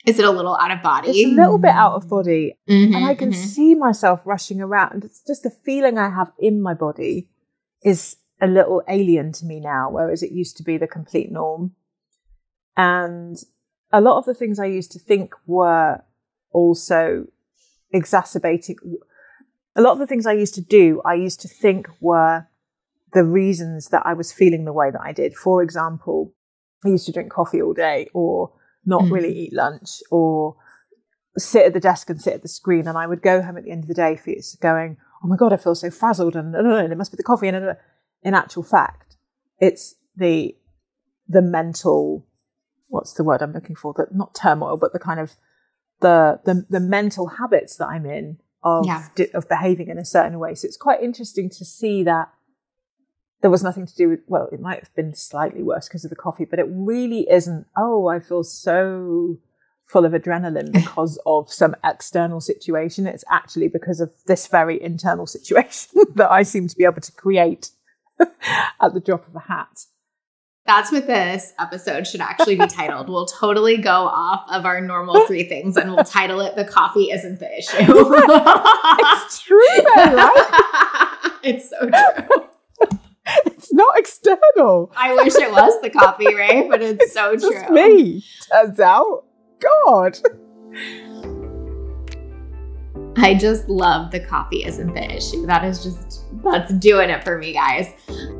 Is 0.06 0.18
it 0.18 0.24
a 0.24 0.30
little 0.30 0.56
out 0.56 0.70
of 0.70 0.82
body? 0.82 1.10
it's 1.10 1.24
a 1.30 1.34
little 1.34 1.58
bit 1.58 1.70
out 1.72 1.92
of 1.94 2.08
body 2.08 2.58
Mhm, 2.68 2.94
and 2.96 3.04
I 3.04 3.14
can 3.14 3.30
mhm. 3.30 3.34
see 3.34 3.74
myself 3.74 4.20
rushing 4.24 4.60
around. 4.60 5.04
It's 5.04 5.22
just 5.26 5.42
the 5.42 5.50
feeling 5.50 5.98
I 5.98 6.08
have 6.10 6.32
in 6.38 6.60
my 6.62 6.74
body 6.74 7.28
is 7.82 8.16
a 8.40 8.46
little 8.46 8.82
alien 8.88 9.32
to 9.32 9.44
me 9.44 9.60
now, 9.60 9.90
whereas 9.90 10.22
it 10.22 10.32
used 10.32 10.56
to 10.56 10.62
be 10.62 10.78
the 10.78 10.86
complete 10.88 11.30
norm. 11.30 11.74
And 12.76 13.36
a 13.92 14.00
lot 14.00 14.16
of 14.18 14.24
the 14.24 14.34
things 14.34 14.58
I 14.58 14.66
used 14.66 14.92
to 14.92 14.98
think 14.98 15.34
were 15.46 16.02
also 16.52 17.26
exacerbating. 17.92 18.76
A 19.76 19.82
lot 19.82 19.92
of 19.92 19.98
the 19.98 20.06
things 20.06 20.26
I 20.26 20.32
used 20.32 20.54
to 20.54 20.60
do, 20.62 21.02
I 21.04 21.14
used 21.14 21.40
to 21.42 21.48
think 21.48 21.88
were 22.00 22.46
the 23.12 23.24
reasons 23.24 23.88
that 23.88 24.06
I 24.06 24.14
was 24.14 24.32
feeling 24.32 24.64
the 24.64 24.72
way 24.72 24.90
that 24.90 25.00
I 25.02 25.12
did. 25.12 25.34
For 25.36 25.62
example, 25.62 26.32
I 26.84 26.88
used 26.88 27.06
to 27.06 27.12
drink 27.12 27.30
coffee 27.30 27.60
all 27.60 27.74
day 27.74 28.08
or 28.14 28.52
not 28.84 29.02
Mm. 29.02 29.10
really 29.12 29.32
eat 29.38 29.52
lunch 29.52 30.02
or 30.10 30.56
sit 31.36 31.66
at 31.66 31.74
the 31.74 31.80
desk 31.80 32.10
and 32.10 32.20
sit 32.20 32.34
at 32.34 32.42
the 32.42 32.48
screen. 32.48 32.88
And 32.88 32.96
I 32.98 33.06
would 33.06 33.22
go 33.22 33.42
home 33.42 33.56
at 33.56 33.64
the 33.64 33.70
end 33.70 33.84
of 33.84 33.88
the 33.88 33.94
day 33.94 34.18
going, 34.60 34.96
oh 35.22 35.28
my 35.28 35.36
God, 35.36 35.52
I 35.52 35.56
feel 35.56 35.74
so 35.74 35.90
frazzled 35.90 36.34
and, 36.36 36.54
and 36.54 36.92
it 36.92 36.96
must 36.96 37.12
be 37.12 37.16
the 37.16 37.22
coffee. 37.22 37.48
And 37.48 37.76
in 38.22 38.34
actual 38.34 38.62
fact, 38.62 39.16
it's 39.58 39.94
the, 40.16 40.56
the 41.28 41.42
mental, 41.42 42.26
what's 42.88 43.12
the 43.14 43.24
word 43.24 43.42
I'm 43.42 43.52
looking 43.52 43.76
for? 43.76 43.94
That 43.96 44.14
not 44.14 44.34
turmoil, 44.34 44.76
but 44.76 44.92
the 44.92 44.98
kind 44.98 45.20
of 45.20 45.32
the, 46.00 46.40
the, 46.44 46.66
the 46.68 46.80
mental 46.80 47.28
habits 47.28 47.76
that 47.76 47.86
I'm 47.88 48.06
in 48.06 48.38
of, 48.64 48.86
Yeah. 48.86 49.04
of 49.34 49.48
behaving 49.48 49.88
in 49.88 49.98
a 49.98 50.04
certain 50.04 50.38
way. 50.38 50.54
So 50.54 50.66
it's 50.66 50.76
quite 50.76 51.02
interesting 51.02 51.48
to 51.50 51.64
see 51.64 52.02
that 52.04 52.30
there 53.40 53.50
was 53.50 53.62
nothing 53.62 53.86
to 53.86 53.96
do 53.96 54.08
with, 54.08 54.20
well, 54.26 54.48
it 54.52 54.60
might 54.60 54.80
have 54.80 54.94
been 54.94 55.14
slightly 55.14 55.62
worse 55.62 55.88
because 55.88 56.04
of 56.04 56.10
the 56.10 56.16
coffee, 56.16 56.44
but 56.44 56.58
it 56.58 56.66
really 56.68 57.26
isn't, 57.30 57.66
oh, 57.76 58.08
I 58.08 58.20
feel 58.20 58.44
so 58.44 59.38
full 59.84 60.04
of 60.04 60.12
adrenaline 60.12 60.72
because 60.72 61.18
of 61.26 61.52
some 61.52 61.74
external 61.82 62.40
situation. 62.40 63.06
It's 63.06 63.24
actually 63.30 63.68
because 63.68 64.00
of 64.00 64.12
this 64.26 64.46
very 64.46 64.80
internal 64.80 65.26
situation 65.36 66.02
that 66.14 66.30
I 66.30 66.42
seem 66.42 66.68
to 66.68 66.76
be 66.76 66.84
able 66.84 67.00
to 67.00 67.12
create 67.12 67.70
at 68.80 68.92
the 68.92 69.00
drop 69.00 69.26
of 69.26 69.34
a 69.34 69.40
hat. 69.40 69.86
That's 70.66 70.92
what 70.92 71.06
this 71.06 71.54
episode 71.58 72.06
should 72.06 72.20
actually 72.20 72.56
be 72.56 72.66
titled. 72.66 73.08
We'll 73.08 73.26
totally 73.26 73.78
go 73.78 73.90
off 73.90 74.44
of 74.50 74.66
our 74.66 74.80
normal 74.80 75.26
three 75.26 75.44
things 75.44 75.76
and 75.76 75.90
we'll 75.90 76.04
title 76.04 76.40
it 76.42 76.54
The 76.54 76.66
Coffee 76.66 77.10
Isn't 77.10 77.40
the 77.40 77.58
Issue. 77.58 77.76
It's 77.78 79.42
true, 79.42 79.58
though, 79.76 80.14
right? 80.14 81.30
it's 81.42 81.70
so 81.70 81.88
true. 81.88 82.49
It's 83.46 83.72
not 83.72 83.98
external. 83.98 84.90
I 84.96 85.14
wish 85.14 85.34
it 85.36 85.50
was 85.52 85.80
the 85.82 85.90
coffee, 85.90 86.34
right? 86.34 86.68
But 86.68 86.82
it's 86.82 87.12
so 87.12 87.32
It's 87.32 87.42
true. 87.44 87.52
just 87.52 87.70
me, 87.70 88.24
turns 88.50 88.80
out. 88.80 89.24
God. 89.60 90.18
I 93.16 93.34
just 93.34 93.68
love 93.68 94.10
the 94.12 94.20
coffee 94.20 94.64
isn't 94.64 94.94
the 94.94 95.14
issue. 95.14 95.44
That 95.46 95.64
is 95.64 95.82
just 95.82 96.22
that's 96.42 96.72
doing 96.74 97.10
it 97.10 97.22
for 97.22 97.36
me, 97.38 97.52
guys. 97.52 97.92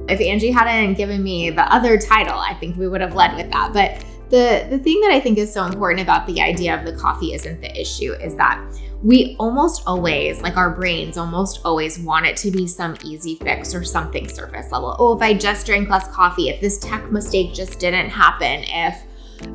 If 0.09 0.21
Angie 0.21 0.51
hadn't 0.51 0.95
given 0.95 1.23
me 1.23 1.51
the 1.51 1.71
other 1.73 1.99
title, 1.99 2.39
I 2.39 2.55
think 2.55 2.77
we 2.77 2.89
would 2.89 3.01
have 3.01 3.15
led 3.15 3.37
with 3.37 3.51
that. 3.53 3.73
But 3.73 4.05
the 4.31 4.67
the 4.71 4.79
thing 4.79 5.01
that 5.03 5.11
I 5.11 5.21
think 5.21 5.39
is 5.39 5.53
so 5.53 5.65
important 5.67 6.01
about 6.01 6.27
the 6.27 6.41
idea 6.41 6.79
of 6.79 6.87
the 6.87 6.93
coffee 6.99 7.35
isn't 7.35 7.61
the 7.61 7.79
issue 7.79 8.13
is 8.15 8.37
that 8.37 8.59
we 9.03 9.35
almost 9.39 9.83
always, 9.87 10.43
like 10.43 10.57
our 10.57 10.71
brains 10.71 11.17
almost 11.17 11.61
always 11.65 11.99
want 11.99 12.27
it 12.27 12.37
to 12.39 12.51
be 12.51 12.67
some 12.67 12.97
easy 13.03 13.37
fix 13.37 13.75
or 13.75 13.83
something 13.83 14.29
surface 14.29 14.71
level. 14.71 14.95
Oh, 14.99 15.17
if 15.17 15.23
I 15.23 15.33
just 15.33 15.65
drank 15.65 15.89
less 15.89 16.07
coffee, 16.09 16.51
if 16.51 16.61
this 16.61 16.79
tech 16.79 17.11
mistake 17.11 17.55
just 17.55 17.79
didn't 17.79 18.11
happen, 18.11 18.65
if 18.69 19.03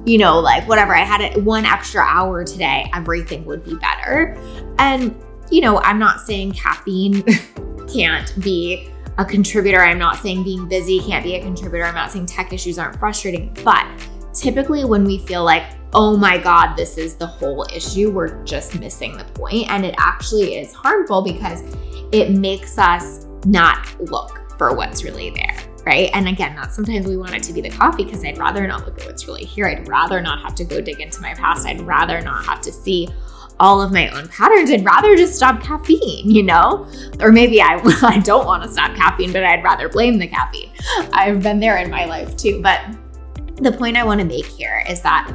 you 0.06 0.18
know, 0.18 0.40
like 0.40 0.68
whatever, 0.68 0.96
I 0.96 1.04
had 1.04 1.22
it 1.22 1.44
one 1.44 1.64
extra 1.64 2.02
hour 2.02 2.44
today, 2.44 2.90
everything 2.94 3.46
would 3.46 3.64
be 3.64 3.76
better. 3.76 4.36
And, 4.80 5.16
you 5.52 5.62
know, 5.62 5.80
I'm 5.80 6.00
not 6.00 6.22
saying 6.22 6.54
caffeine 6.54 7.24
can't 7.88 8.34
be 8.42 8.90
a 9.18 9.26
contributor. 9.26 9.80
I'm 9.82 10.00
not 10.00 10.18
saying 10.18 10.44
being 10.44 10.68
busy 10.68 11.00
can't 11.02 11.24
be 11.24 11.36
a 11.36 11.42
contributor. 11.42 11.86
I'm 11.86 11.94
not 11.94 12.12
saying 12.12 12.26
tech 12.26 12.52
issues 12.52 12.80
aren't 12.80 12.98
frustrating. 12.98 13.56
But 13.64 13.86
typically, 14.34 14.86
when 14.86 15.04
we 15.04 15.20
feel 15.20 15.44
like, 15.44 15.66
oh 15.96 16.18
my 16.18 16.38
God, 16.38 16.76
this 16.76 16.98
is 16.98 17.16
the 17.16 17.26
whole 17.26 17.66
issue, 17.74 18.12
we're 18.12 18.44
just 18.44 18.78
missing 18.78 19.18
the 19.18 19.24
point. 19.24 19.70
And 19.70 19.86
it 19.86 19.96
actually 19.98 20.58
is 20.58 20.74
harmful 20.74 21.22
because 21.22 21.64
it 22.12 22.32
makes 22.32 22.78
us 22.78 23.26
not 23.46 23.88
look 24.12 24.42
for 24.58 24.76
what's 24.76 25.04
really 25.04 25.30
there. 25.30 25.58
Right. 25.86 26.10
And 26.14 26.28
again, 26.28 26.56
not 26.56 26.74
sometimes 26.74 27.06
we 27.06 27.16
want 27.16 27.36
it 27.36 27.44
to 27.44 27.54
be 27.54 27.62
the 27.62 27.70
coffee 27.70 28.04
because 28.04 28.26
I'd 28.26 28.40
rather 28.40 28.66
not 28.68 28.86
look 28.86 29.00
at 29.00 29.06
what's 29.06 29.28
really 29.28 29.46
here. 29.46 29.68
I'd 29.68 29.88
rather 29.88 30.20
not 30.20 30.42
have 30.42 30.56
to 30.56 30.66
go 30.66 30.82
dig 30.82 31.00
into 31.00 31.22
my 31.22 31.34
past. 31.36 31.66
I'd 31.66 31.80
rather 31.82 32.20
not 32.22 32.44
have 32.44 32.60
to 32.62 32.72
see 32.72 33.08
all 33.60 33.82
of 33.82 33.92
my 33.92 34.10
own 34.10 34.28
patterns. 34.28 34.72
I'd 34.72 34.84
rather 34.84 35.16
just 35.16 35.36
stop 35.36 35.62
caffeine, 35.62 36.30
you 36.30 36.42
know? 36.42 36.90
Or 37.22 37.32
maybe 37.32 37.62
I, 37.62 37.80
I 38.02 38.20
don't 38.20 38.48
want 38.48 38.64
to 38.64 38.70
stop 38.70 38.96
caffeine, 38.96 39.32
but 39.32 39.44
I'd 39.44 39.64
rather 39.64 39.88
blame 39.88 40.18
the 40.18 40.28
caffeine. 40.28 40.72
I've 41.14 41.42
been 41.42 41.60
there 41.60 41.78
in 41.78 41.90
my 41.92 42.06
life 42.06 42.36
too. 42.36 42.62
But 42.64 42.82
the 43.58 43.72
point 43.72 43.96
I 43.96 44.04
want 44.04 44.20
to 44.20 44.26
make 44.26 44.46
here 44.46 44.84
is 44.90 45.02
that 45.04 45.32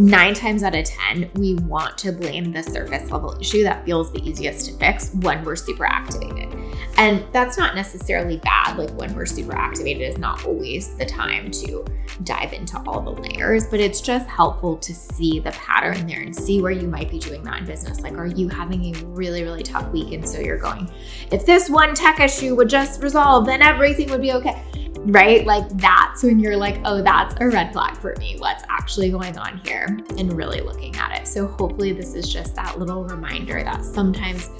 nine 0.00 0.32
times 0.32 0.62
out 0.62 0.74
of 0.74 0.84
10, 0.84 1.30
we 1.34 1.56
want 1.56 1.98
to 1.98 2.10
blame 2.10 2.52
the 2.52 2.62
surface 2.62 3.10
level 3.10 3.36
issue 3.38 3.62
that 3.62 3.84
feels 3.84 4.10
the 4.10 4.26
easiest 4.26 4.64
to 4.66 4.72
fix 4.78 5.12
when 5.16 5.44
we're 5.44 5.56
super 5.56 5.84
activated. 5.84 6.48
And 6.96 7.22
that's 7.32 7.58
not 7.58 7.74
necessarily 7.74 8.38
bad. 8.38 8.78
Like 8.78 8.90
when 8.92 9.14
we're 9.14 9.26
super 9.26 9.54
activated 9.54 10.02
is 10.02 10.16
not 10.16 10.44
always 10.46 10.96
the 10.96 11.04
time 11.04 11.50
to 11.50 11.84
dive 12.24 12.54
into 12.54 12.82
all 12.86 13.02
the 13.02 13.10
layers, 13.10 13.66
but 13.66 13.78
it's 13.78 14.00
just 14.00 14.26
helpful 14.26 14.78
to 14.78 14.94
see 14.94 15.38
the 15.38 15.52
pattern 15.52 16.06
there 16.06 16.20
and 16.20 16.34
see 16.34 16.62
where 16.62 16.72
you 16.72 16.88
might 16.88 17.10
be 17.10 17.18
doing 17.18 17.42
that 17.42 17.58
in 17.58 17.66
business. 17.66 18.00
Like, 18.00 18.14
are 18.14 18.26
you 18.26 18.48
having 18.48 18.96
a 18.96 19.04
really, 19.04 19.42
really 19.42 19.62
tough 19.62 19.90
week? 19.92 20.14
And 20.14 20.26
so 20.26 20.40
you're 20.40 20.58
going, 20.58 20.90
if 21.30 21.44
this 21.44 21.68
one 21.68 21.94
tech 21.94 22.20
issue 22.20 22.54
would 22.56 22.70
just 22.70 23.02
resolve, 23.02 23.44
then 23.44 23.60
everything 23.60 24.10
would 24.10 24.22
be 24.22 24.32
okay 24.32 24.62
right? 25.06 25.46
Like 25.46 25.68
that's 25.78 26.22
when 26.22 26.38
you're 26.38 26.56
like, 26.56 26.80
oh, 26.84 27.02
that's 27.02 27.34
a 27.40 27.48
red 27.48 27.72
flag 27.72 27.96
for 27.96 28.14
me. 28.18 28.36
What's 28.38 28.64
actually 28.68 29.10
going 29.10 29.36
on 29.38 29.60
here? 29.64 29.89
And 30.18 30.32
really 30.32 30.60
looking 30.60 30.96
at 30.96 31.20
it. 31.20 31.26
So 31.26 31.46
hopefully, 31.46 31.92
this 31.92 32.14
is 32.14 32.32
just 32.32 32.54
that 32.56 32.78
little 32.78 33.04
reminder 33.04 33.62
that 33.62 33.84
sometimes 33.84 34.50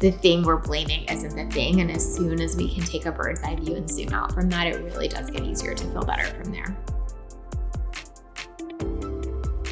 the 0.00 0.10
thing 0.10 0.42
we're 0.42 0.56
blaming 0.56 1.04
isn't 1.04 1.36
the 1.36 1.54
thing. 1.54 1.80
And 1.80 1.90
as 1.90 2.14
soon 2.14 2.40
as 2.40 2.56
we 2.56 2.72
can 2.72 2.84
take 2.84 3.06
a 3.06 3.12
bird's 3.12 3.42
eye 3.42 3.56
view 3.56 3.76
and 3.76 3.88
zoom 3.88 4.12
out 4.12 4.32
from 4.32 4.48
that, 4.50 4.66
it 4.66 4.82
really 4.82 5.08
does 5.08 5.30
get 5.30 5.42
easier 5.42 5.74
to 5.74 5.84
feel 5.88 6.02
better 6.02 6.24
from 6.24 6.52
there. 6.52 6.76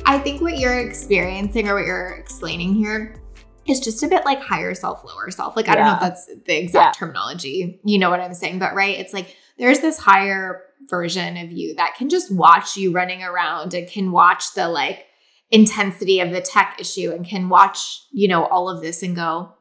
I 0.04 0.18
think 0.18 0.40
what 0.40 0.59
you're 0.59 0.81
experiencing 0.81 1.68
or 1.68 1.74
what 1.74 1.85
you're 1.85 2.14
explaining 2.14 2.74
here 2.74 3.22
is 3.66 3.81
just 3.81 4.02
a 4.02 4.09
bit 4.09 4.24
like 4.24 4.40
higher 4.40 4.74
self, 4.74 5.04
lower 5.04 5.31
self. 5.31 5.57
Like, 5.57 5.68
I 5.68 5.74
don't 5.74 5.85
know 5.85 5.94
if 5.94 6.00
that's 6.00 6.26
the 6.26 6.57
exact 6.57 6.96
yeah. 6.96 6.98
terminology. 6.98 7.78
You 7.85 7.98
know 7.98 8.09
what 8.11 8.20
I'm 8.20 8.35
saying? 8.35 8.59
But, 8.59 8.74
right, 8.74 8.98
it's 8.98 9.12
like 9.12 9.37
there's 9.59 9.81
this 9.81 9.98
higher 9.98 10.62
version 10.88 11.37
of 11.37 11.52
you 11.52 11.74
that 11.74 11.94
can 11.96 12.09
just 12.09 12.33
watch 12.33 12.76
you 12.76 12.92
running 12.92 13.22
around 13.22 13.74
and 13.74 13.88
can 13.88 14.11
watch 14.11 14.54
the 14.54 14.68
like 14.68 15.04
intensity 15.50 16.20
of 16.20 16.30
the 16.30 16.40
tech 16.40 16.76
issue 16.78 17.11
and 17.11 17.26
can 17.26 17.48
watch, 17.48 18.02
you 18.12 18.28
know, 18.28 18.44
all 18.46 18.68
of 18.68 18.82
this 18.82 19.02
and 19.02 19.16
go, 19.16 19.52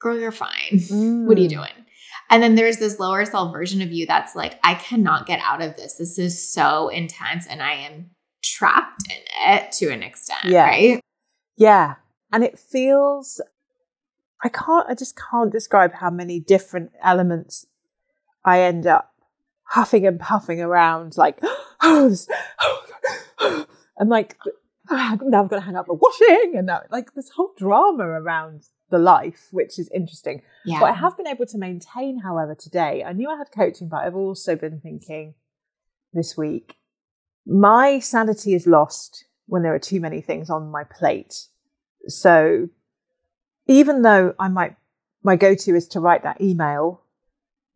girl, 0.00 0.18
you're 0.18 0.32
fine. 0.32 0.72
Mm. 0.72 1.24
What 1.26 1.38
are 1.38 1.40
you 1.40 1.48
mm. 1.48 1.52
doing? 1.52 1.86
And 2.30 2.42
then 2.42 2.54
there's 2.54 2.78
this 2.78 3.00
lower 3.00 3.24
self 3.24 3.52
version 3.52 3.82
of 3.82 3.90
you 3.90 4.06
that's 4.06 4.36
like, 4.36 4.58
I 4.62 4.74
cannot 4.74 5.26
get 5.26 5.40
out 5.42 5.60
of 5.60 5.76
this. 5.76 5.94
This 5.96 6.18
is 6.18 6.52
so 6.52 6.88
intense 6.88 7.46
and 7.46 7.62
I 7.62 7.72
am 7.72 8.10
trapped 8.42 9.02
in 9.10 9.18
it 9.52 9.72
to 9.72 9.90
an 9.90 10.02
extent. 10.02 10.44
Yeah. 10.44 10.64
Right. 10.64 11.00
Yeah. 11.56 11.96
And 12.32 12.44
it 12.44 12.58
feels, 12.58 13.40
I 14.44 14.48
can't, 14.48 14.88
I 14.88 14.94
just 14.94 15.18
can't 15.18 15.50
describe 15.50 15.94
how 15.94 16.10
many 16.10 16.38
different 16.38 16.92
elements 17.02 17.66
I 18.44 18.62
end 18.62 18.86
up 18.86 19.12
huffing 19.64 20.06
and 20.06 20.18
puffing 20.18 20.60
around, 20.60 21.16
like, 21.16 21.38
oh, 21.82 22.14
oh, 23.40 23.66
and 23.98 24.08
like, 24.08 24.36
now 24.90 25.42
I've 25.42 25.48
got 25.48 25.56
to 25.56 25.60
hang 25.60 25.76
up 25.76 25.86
the 25.86 25.94
washing, 25.94 26.54
and 26.56 26.66
now, 26.66 26.82
like, 26.90 27.14
this 27.14 27.30
whole 27.30 27.52
drama 27.56 28.04
around 28.04 28.64
the 28.90 28.98
life, 28.98 29.48
which 29.50 29.78
is 29.78 29.88
interesting. 29.94 30.42
Yeah. 30.64 30.80
What 30.80 30.90
I 30.90 30.94
have 30.94 31.16
been 31.16 31.26
able 31.26 31.46
to 31.46 31.58
maintain, 31.58 32.20
however, 32.20 32.54
today, 32.54 33.04
I 33.04 33.12
knew 33.12 33.30
I 33.30 33.36
had 33.36 33.52
coaching, 33.52 33.88
but 33.88 33.98
I've 33.98 34.16
also 34.16 34.56
been 34.56 34.80
thinking 34.80 35.34
this 36.12 36.36
week, 36.36 36.76
my 37.46 37.98
sanity 38.00 38.54
is 38.54 38.66
lost 38.66 39.24
when 39.46 39.62
there 39.62 39.74
are 39.74 39.78
too 39.78 40.00
many 40.00 40.20
things 40.20 40.50
on 40.50 40.70
my 40.70 40.84
plate. 40.84 41.46
So 42.06 42.68
even 43.66 44.02
though 44.02 44.34
I 44.38 44.48
might, 44.48 44.76
my 45.22 45.36
go 45.36 45.54
to 45.54 45.74
is 45.74 45.86
to 45.88 46.00
write 46.00 46.22
that 46.22 46.40
email 46.40 47.02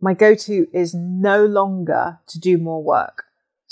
my 0.05 0.12
go 0.12 0.35
to 0.35 0.66
is 0.72 0.94
no 0.94 1.46
longer 1.46 2.18
to 2.27 2.38
do 2.38 2.59
more 2.59 2.83
work. 2.83 3.23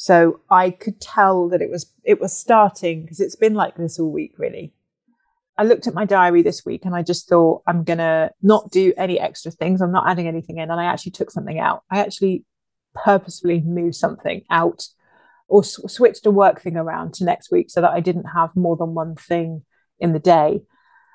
So 0.03 0.41
I 0.51 0.71
could 0.71 1.01
tell 1.01 1.49
that 1.51 1.63
it 1.63 1.71
was 1.71 1.93
it 2.03 2.21
was 2.21 2.37
starting 2.37 3.03
because 3.03 3.21
it's 3.21 3.37
been 3.37 3.55
like 3.55 3.77
this 3.77 4.01
all 4.01 4.11
week 4.11 4.35
really. 4.37 4.75
I 5.57 5.63
looked 5.63 5.87
at 5.87 5.95
my 5.95 6.05
diary 6.05 6.43
this 6.43 6.67
week 6.67 6.85
and 6.85 6.93
I 6.93 7.03
just 7.03 7.29
thought 7.29 7.63
I'm 7.69 7.85
going 7.85 7.99
to 7.99 8.33
not 8.43 8.73
do 8.73 8.93
any 8.97 9.21
extra 9.21 9.53
things. 9.53 9.81
I'm 9.81 9.93
not 9.93 10.09
adding 10.11 10.27
anything 10.27 10.59
in 10.59 10.73
and 10.73 10.81
I 10.81 10.87
actually 10.87 11.13
took 11.13 11.31
something 11.31 11.61
out. 11.61 11.85
I 11.89 12.01
actually 12.01 12.45
purposefully 12.97 13.61
moved 13.61 13.95
something 13.95 14.43
out 14.51 14.89
or 15.47 15.63
sw- 15.63 15.87
switched 15.87 16.27
a 16.27 16.33
work 16.33 16.61
thing 16.61 16.77
around 16.77 17.15
to 17.15 17.25
next 17.25 17.53
week 17.53 17.71
so 17.71 17.81
that 17.81 17.93
I 17.93 18.01
didn't 18.01 18.35
have 18.35 18.57
more 18.57 18.77
than 18.77 18.95
one 18.95 19.15
thing 19.15 19.63
in 20.01 20.15
the 20.15 20.19
day. 20.19 20.63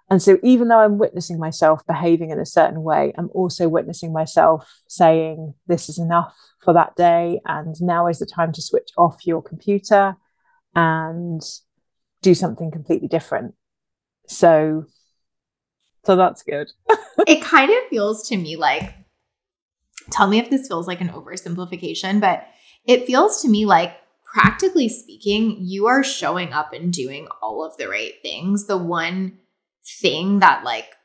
And 0.09 0.21
so, 0.21 0.37
even 0.41 0.69
though 0.69 0.79
I'm 0.79 0.97
witnessing 0.97 1.37
myself 1.37 1.85
behaving 1.85 2.29
in 2.29 2.39
a 2.39 2.45
certain 2.45 2.81
way, 2.81 3.13
I'm 3.17 3.29
also 3.33 3.67
witnessing 3.67 4.13
myself 4.13 4.81
saying, 4.87 5.53
This 5.67 5.89
is 5.89 5.99
enough 5.99 6.33
for 6.63 6.73
that 6.73 6.95
day. 6.95 7.41
And 7.45 7.75
now 7.81 8.07
is 8.07 8.19
the 8.19 8.25
time 8.25 8.53
to 8.53 8.61
switch 8.61 8.91
off 8.97 9.25
your 9.25 9.41
computer 9.41 10.15
and 10.75 11.41
do 12.21 12.33
something 12.33 12.71
completely 12.71 13.09
different. 13.09 13.53
So, 14.27 14.85
so 16.05 16.15
that's 16.15 16.41
good. 16.43 16.71
it 17.27 17.41
kind 17.41 17.69
of 17.69 17.77
feels 17.89 18.27
to 18.29 18.37
me 18.37 18.55
like, 18.55 18.93
tell 20.09 20.27
me 20.27 20.39
if 20.39 20.49
this 20.49 20.67
feels 20.67 20.87
like 20.87 21.01
an 21.01 21.09
oversimplification, 21.09 22.21
but 22.21 22.47
it 22.85 23.05
feels 23.05 23.41
to 23.41 23.49
me 23.49 23.65
like 23.65 23.97
practically 24.23 24.87
speaking, 24.87 25.57
you 25.59 25.87
are 25.87 26.03
showing 26.03 26.53
up 26.53 26.71
and 26.71 26.93
doing 26.93 27.27
all 27.41 27.63
of 27.63 27.75
the 27.77 27.89
right 27.89 28.13
things. 28.21 28.67
The 28.67 28.77
one 28.77 29.39
thing 29.87 30.39
that 30.39 30.63
like 30.63 30.95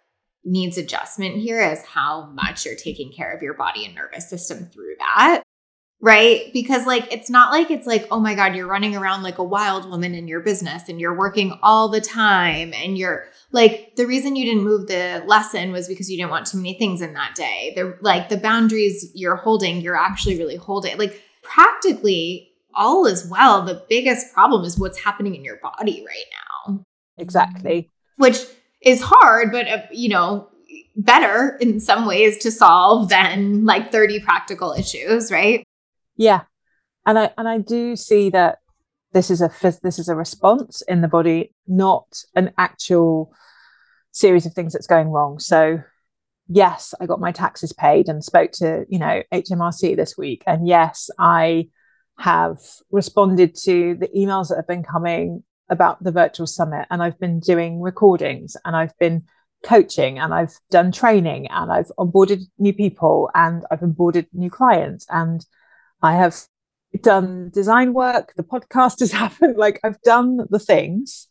needs 0.45 0.77
adjustment 0.77 1.37
here 1.37 1.63
is 1.63 1.85
how 1.85 2.27
much 2.33 2.67
you're 2.67 2.75
taking 2.75 3.13
care 3.13 3.33
of 3.33 3.43
your 3.43 3.55
body 3.55 3.85
and 3.85 3.95
nervous 3.95 4.29
system 4.29 4.67
through 4.67 4.95
that. 4.99 5.43
Right? 6.01 6.53
Because 6.53 6.85
like 6.85 7.13
it's 7.13 7.31
not 7.31 7.53
like 7.53 7.71
it's 7.71 7.87
like, 7.87 8.09
oh 8.11 8.19
my 8.19 8.35
God, 8.35 8.57
you're 8.57 8.67
running 8.67 8.97
around 8.97 9.23
like 9.23 9.39
a 9.39 9.45
wild 9.45 9.89
woman 9.89 10.17
in 10.17 10.27
your 10.27 10.41
business 10.41 10.89
and 10.89 11.01
you're 11.01 11.17
working 11.17 11.57
all 11.63 11.89
the 11.89 12.01
time 12.01 12.73
and 12.75 12.99
you're 12.99 13.27
like 13.53 13.95
the 13.95 14.05
reason 14.05 14.35
you 14.35 14.45
didn't 14.45 14.65
move 14.65 14.89
the 14.89 15.23
lesson 15.27 15.71
was 15.71 15.87
because 15.87 16.11
you 16.11 16.17
didn't 16.17 16.33
want 16.33 16.49
too 16.49 16.57
many 16.57 16.77
things 16.77 17.03
in 17.03 17.15
that 17.15 17.37
day. 17.37 17.73
The 17.77 17.97
like 18.01 18.31
the 18.31 18.37
boundaries 18.37 19.13
you're 19.15 19.37
holding, 19.37 19.81
you're 19.81 19.97
actually 19.97 20.39
really 20.39 20.57
holding. 20.57 20.99
Like 20.99 21.23
practically 21.45 22.51
all 22.75 23.07
is 23.07 23.29
well. 23.29 23.63
The 23.63 23.85
biggest 23.89 24.33
problem 24.33 24.65
is 24.65 24.77
what's 24.77 24.99
happening 24.99 25.37
in 25.37 25.45
your 25.45 25.61
body 25.63 26.05
right 26.05 26.25
now. 26.67 26.85
Exactly. 27.19 27.89
Which 28.17 28.39
is 28.85 29.01
hard, 29.03 29.53
but 29.53 29.69
uh, 29.69 29.83
you 29.91 30.09
know, 30.09 30.49
better 30.97 31.57
in 31.61 31.81
some 31.81 32.07
ways 32.07 32.39
to 32.39 32.51
solve 32.51 33.09
than 33.09 33.65
like 33.65 33.93
30 33.93 34.21
practical 34.21 34.73
issues, 34.73 35.31
right? 35.31 35.65
Yeah. 36.17 36.43
And 37.07 37.19
I 37.19 37.31
and 37.37 37.49
I 37.49 37.59
do 37.59 37.97
see 37.97 38.31
that 38.31 38.59
this 39.13 39.31
is 39.31 39.43
a 39.43 39.51
this 39.83 39.99
is 39.99 40.09
a 40.09 40.15
response 40.15 40.83
in 40.83 41.01
the 41.01 41.09
body, 41.09 41.53
not 41.67 42.07
an 42.35 42.53
actual 42.59 43.33
series 44.13 44.47
of 44.47 44.53
things 44.53 44.73
that's 44.73 44.87
going 44.87 45.09
wrong. 45.09 45.39
So 45.39 45.83
yes, 46.49 46.95
I 47.01 47.07
got 47.07 47.21
my 47.21 47.33
taxes 47.33 47.73
paid 47.73 48.09
and 48.09 48.23
spoke 48.23 48.53
to, 48.53 48.85
you 48.89 48.99
know, 48.99 49.23
HMRC 49.33 49.97
this 49.97 50.17
week. 50.17 50.43
And 50.47 50.67
yes, 50.67 51.11
I 51.19 51.69
have 52.19 52.59
responded 52.91 53.55
to 53.65 53.97
the 53.99 54.09
emails 54.09 54.49
that 54.49 54.57
have 54.57 54.67
been 54.67 54.85
coming 54.85 55.43
about 55.69 56.03
the 56.03 56.13
virtual 56.13 56.47
summit 56.47 56.87
and 56.91 57.03
I've 57.03 57.19
been 57.19 57.41
doing 57.41 57.81
recordings 57.81 58.57
and 58.65 58.77
I've 58.77 58.97
been 58.99 59.25
coaching 59.65 60.19
and 60.19 60.35
I've 60.35 60.55
done 60.71 60.93
training 60.93 61.47
and 61.49 61.73
I've 61.73 61.91
onboarded 61.99 62.43
new 62.59 62.73
people 62.73 63.31
and 63.35 63.65
I've 63.71 63.81
onboarded 63.81 64.27
new 64.33 64.51
clients 64.51 65.07
and 65.09 65.45
I 66.03 66.15
have 66.15 66.37
done 67.01 67.51
design 67.51 67.95
work. 67.95 68.35
The 68.37 68.43
podcast 68.43 69.01
has 69.01 69.13
happened. 69.23 69.57
Like 69.57 69.81
I've 69.83 70.01
done 70.03 70.41
the 70.51 70.59
things. 70.59 71.29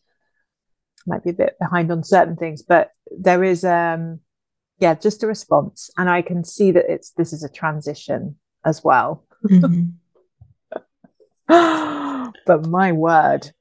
Might 1.05 1.23
be 1.23 1.31
a 1.31 1.33
bit 1.33 1.57
behind 1.59 1.91
on 1.91 2.03
certain 2.03 2.35
things, 2.35 2.61
but 2.61 2.91
there 3.09 3.43
is 3.43 3.63
um 3.63 4.19
yeah, 4.79 4.95
just 4.95 5.21
a 5.23 5.27
response. 5.27 5.91
And 5.97 6.09
I 6.09 6.23
can 6.23 6.43
see 6.43 6.71
that 6.71 6.85
it's 6.89 7.11
this 7.11 7.33
is 7.33 7.43
a 7.43 7.49
transition 7.49 8.37
as 8.65 8.83
well. 8.83 9.25
Mm-hmm. 9.45 9.91
but 12.45 12.67
my 12.67 12.91
word, 12.91 13.51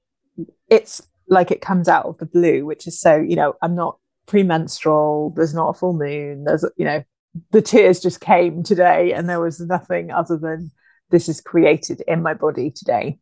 it's 0.71 1.03
like 1.29 1.51
it 1.51 1.61
comes 1.61 1.89
out 1.89 2.07
of 2.07 2.19
the 2.19 2.27
blue, 2.27 2.65
which 2.65 2.87
is 2.87 3.01
so, 3.01 3.17
you 3.17 3.37
know, 3.37 3.55
I'm 3.63 3.75
not 3.75 3.99
premenstrual, 4.27 5.33
there's 5.37 5.55
not 5.55 5.71
a 5.71 5.75
full 5.75 5.93
moon, 5.93 6.45
there's, 6.45 6.65
you 6.77 6.85
know, 6.85 7.03
the 7.51 7.63
tears 7.63 8.01
just 8.01 8.21
came 8.21 8.63
today 8.63 9.13
and 9.13 9.29
there 9.29 9.41
was 9.41 9.61
nothing 9.61 10.11
other 10.11 10.37
than 10.37 10.71
this 11.11 11.29
is 11.29 11.41
created 11.41 12.03
in 12.09 12.23
my 12.23 12.35
body 12.35 12.71
today. 12.71 13.19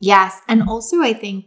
Yes. 0.00 0.40
And 0.48 0.68
also, 0.68 1.00
I 1.00 1.12
think 1.12 1.46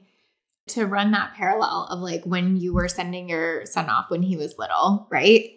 to 0.70 0.86
run 0.86 1.12
that 1.12 1.34
parallel 1.36 1.88
of 1.90 2.00
like 2.00 2.24
when 2.26 2.58
you 2.58 2.74
were 2.74 2.88
sending 2.88 3.30
your 3.30 3.66
son 3.66 3.90
off 3.90 4.10
when 4.10 4.22
he 4.22 4.38
was 4.38 4.56
little, 4.58 5.08
right? 5.12 5.52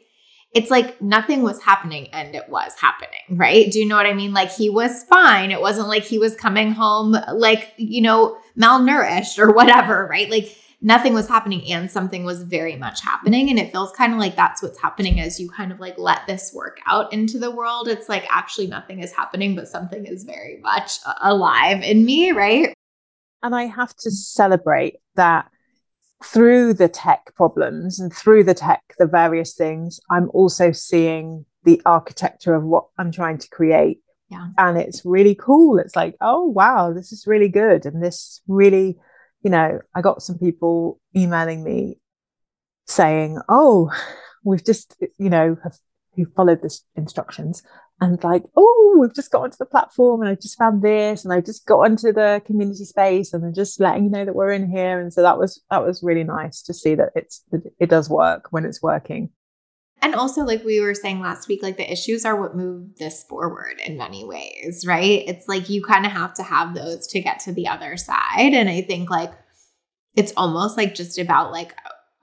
It's 0.54 0.70
like 0.70 1.00
nothing 1.00 1.42
was 1.42 1.62
happening 1.62 2.08
and 2.12 2.34
it 2.34 2.48
was 2.48 2.74
happening, 2.78 3.20
right? 3.30 3.70
Do 3.70 3.78
you 3.78 3.86
know 3.88 3.96
what 3.96 4.06
I 4.06 4.12
mean? 4.12 4.34
Like 4.34 4.52
he 4.52 4.68
was 4.68 5.04
fine. 5.04 5.50
It 5.50 5.60
wasn't 5.60 5.88
like 5.88 6.04
he 6.04 6.18
was 6.18 6.36
coming 6.36 6.72
home 6.72 7.16
like, 7.32 7.72
you 7.78 8.02
know, 8.02 8.36
malnourished 8.58 9.38
or 9.38 9.52
whatever, 9.52 10.06
right? 10.10 10.28
Like 10.30 10.54
nothing 10.82 11.14
was 11.14 11.28
happening 11.28 11.64
and 11.70 11.90
something 11.90 12.24
was 12.24 12.42
very 12.42 12.76
much 12.76 13.00
happening. 13.00 13.48
And 13.48 13.58
it 13.58 13.72
feels 13.72 13.92
kind 13.92 14.12
of 14.12 14.18
like 14.18 14.36
that's 14.36 14.62
what's 14.62 14.80
happening 14.80 15.20
as 15.20 15.40
you 15.40 15.48
kind 15.48 15.72
of 15.72 15.80
like 15.80 15.96
let 15.96 16.26
this 16.26 16.52
work 16.52 16.80
out 16.86 17.12
into 17.14 17.38
the 17.38 17.50
world. 17.50 17.88
It's 17.88 18.08
like 18.08 18.26
actually 18.28 18.66
nothing 18.66 19.00
is 19.00 19.12
happening, 19.12 19.54
but 19.54 19.68
something 19.68 20.04
is 20.04 20.24
very 20.24 20.58
much 20.60 20.98
alive 21.22 21.82
in 21.82 22.04
me, 22.04 22.32
right? 22.32 22.74
And 23.42 23.54
I 23.54 23.64
have 23.64 23.94
to 23.96 24.10
celebrate 24.10 24.96
that 25.14 25.50
through 26.24 26.74
the 26.74 26.88
tech 26.88 27.34
problems 27.34 28.00
and 28.00 28.12
through 28.12 28.44
the 28.44 28.54
tech, 28.54 28.82
the 28.98 29.06
various 29.06 29.54
things, 29.54 30.00
I'm 30.10 30.30
also 30.30 30.72
seeing 30.72 31.44
the 31.64 31.80
architecture 31.86 32.54
of 32.54 32.64
what 32.64 32.86
I'm 32.98 33.12
trying 33.12 33.38
to 33.38 33.48
create. 33.48 34.00
Yeah. 34.28 34.48
And 34.56 34.78
it's 34.78 35.04
really 35.04 35.34
cool. 35.34 35.78
It's 35.78 35.96
like, 35.96 36.16
oh, 36.20 36.46
wow, 36.46 36.92
this 36.92 37.12
is 37.12 37.26
really 37.26 37.48
good. 37.48 37.84
And 37.84 38.02
this 38.02 38.40
really, 38.48 38.96
you 39.42 39.50
know, 39.50 39.80
I 39.94 40.00
got 40.00 40.22
some 40.22 40.38
people 40.38 41.00
emailing 41.14 41.62
me 41.62 41.98
saying, 42.86 43.40
oh, 43.48 43.90
we've 44.44 44.64
just, 44.64 44.96
you 45.18 45.30
know, 45.30 45.56
have 45.62 45.76
who 46.14 46.26
followed 46.26 46.62
the 46.62 46.78
instructions 46.96 47.62
and 48.02 48.22
like, 48.24 48.42
oh, 48.56 48.96
we've 49.00 49.14
just 49.14 49.30
got 49.30 49.42
onto 49.42 49.56
the 49.58 49.64
platform 49.64 50.22
and 50.22 50.30
I 50.30 50.34
just 50.34 50.58
found 50.58 50.82
this 50.82 51.24
and 51.24 51.32
I 51.32 51.40
just 51.40 51.66
got 51.66 51.84
onto 51.84 52.12
the 52.12 52.42
community 52.44 52.84
space 52.84 53.32
and 53.32 53.44
I'm 53.44 53.54
just 53.54 53.78
letting 53.78 54.04
you 54.04 54.10
know 54.10 54.24
that 54.24 54.34
we're 54.34 54.50
in 54.50 54.68
here. 54.68 55.00
And 55.00 55.12
so 55.12 55.22
that 55.22 55.38
was 55.38 55.62
that 55.70 55.84
was 55.84 56.02
really 56.02 56.24
nice 56.24 56.62
to 56.62 56.74
see 56.74 56.96
that 56.96 57.10
it's 57.14 57.44
it 57.78 57.88
does 57.88 58.10
work 58.10 58.48
when 58.50 58.64
it's 58.64 58.82
working. 58.82 59.30
And 60.00 60.16
also, 60.16 60.42
like 60.42 60.64
we 60.64 60.80
were 60.80 60.94
saying 60.94 61.20
last 61.20 61.46
week, 61.46 61.62
like 61.62 61.76
the 61.76 61.90
issues 61.90 62.24
are 62.24 62.34
what 62.34 62.56
move 62.56 62.96
this 62.98 63.22
forward 63.22 63.80
in 63.86 63.96
many 63.96 64.24
ways, 64.24 64.84
right? 64.84 65.22
It's 65.28 65.46
like 65.46 65.70
you 65.70 65.80
kind 65.80 66.04
of 66.04 66.10
have 66.10 66.34
to 66.34 66.42
have 66.42 66.74
those 66.74 67.06
to 67.08 67.20
get 67.20 67.38
to 67.40 67.52
the 67.52 67.68
other 67.68 67.96
side. 67.96 68.52
And 68.52 68.68
I 68.68 68.82
think 68.82 69.10
like 69.10 69.32
it's 70.16 70.32
almost 70.36 70.76
like 70.76 70.96
just 70.96 71.20
about 71.20 71.52
like 71.52 71.72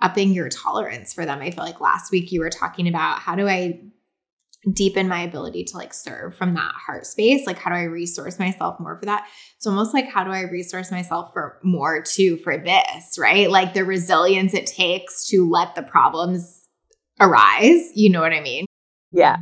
upping 0.02 0.34
your 0.34 0.50
tolerance 0.50 1.14
for 1.14 1.26
them. 1.26 1.40
I 1.40 1.52
feel 1.52 1.64
like 1.64 1.80
last 1.80 2.12
week 2.12 2.34
you 2.34 2.42
were 2.42 2.50
talking 2.50 2.90
about 2.90 3.20
how 3.20 3.36
do 3.36 3.48
I 3.48 3.80
deepen 4.74 5.08
my 5.08 5.22
ability 5.22 5.64
to 5.64 5.78
like 5.78 5.94
serve 5.94 6.36
from 6.36 6.54
that 6.54 6.74
heart 6.74 7.06
space? 7.06 7.48
Like, 7.48 7.58
how 7.58 7.70
do 7.70 7.78
I 7.78 7.84
resource 7.84 8.40
myself 8.40 8.80
more 8.80 8.98
for 9.00 9.06
that? 9.06 9.28
It's 9.56 9.68
almost 9.68 9.94
like, 9.94 10.10
how 10.10 10.24
do 10.24 10.32
I 10.32 10.42
resource 10.42 10.92
myself 10.92 11.32
for 11.34 11.60
more 11.64 12.02
too 12.02 12.38
for 12.38 12.58
this, 12.58 13.18
right? 13.18 13.50
Like 13.50 13.74
the 13.74 13.86
resilience 13.86 14.54
it 14.54 14.66
takes 14.66 15.28
to 15.28 15.50
let 15.50 15.76
the 15.76 15.84
problems 15.84 16.68
arise. 17.20 17.90
You 17.96 18.10
know 18.10 18.22
what 18.22 18.34
I 18.34 18.42
mean? 18.42 18.66
Yeah. 19.12 19.38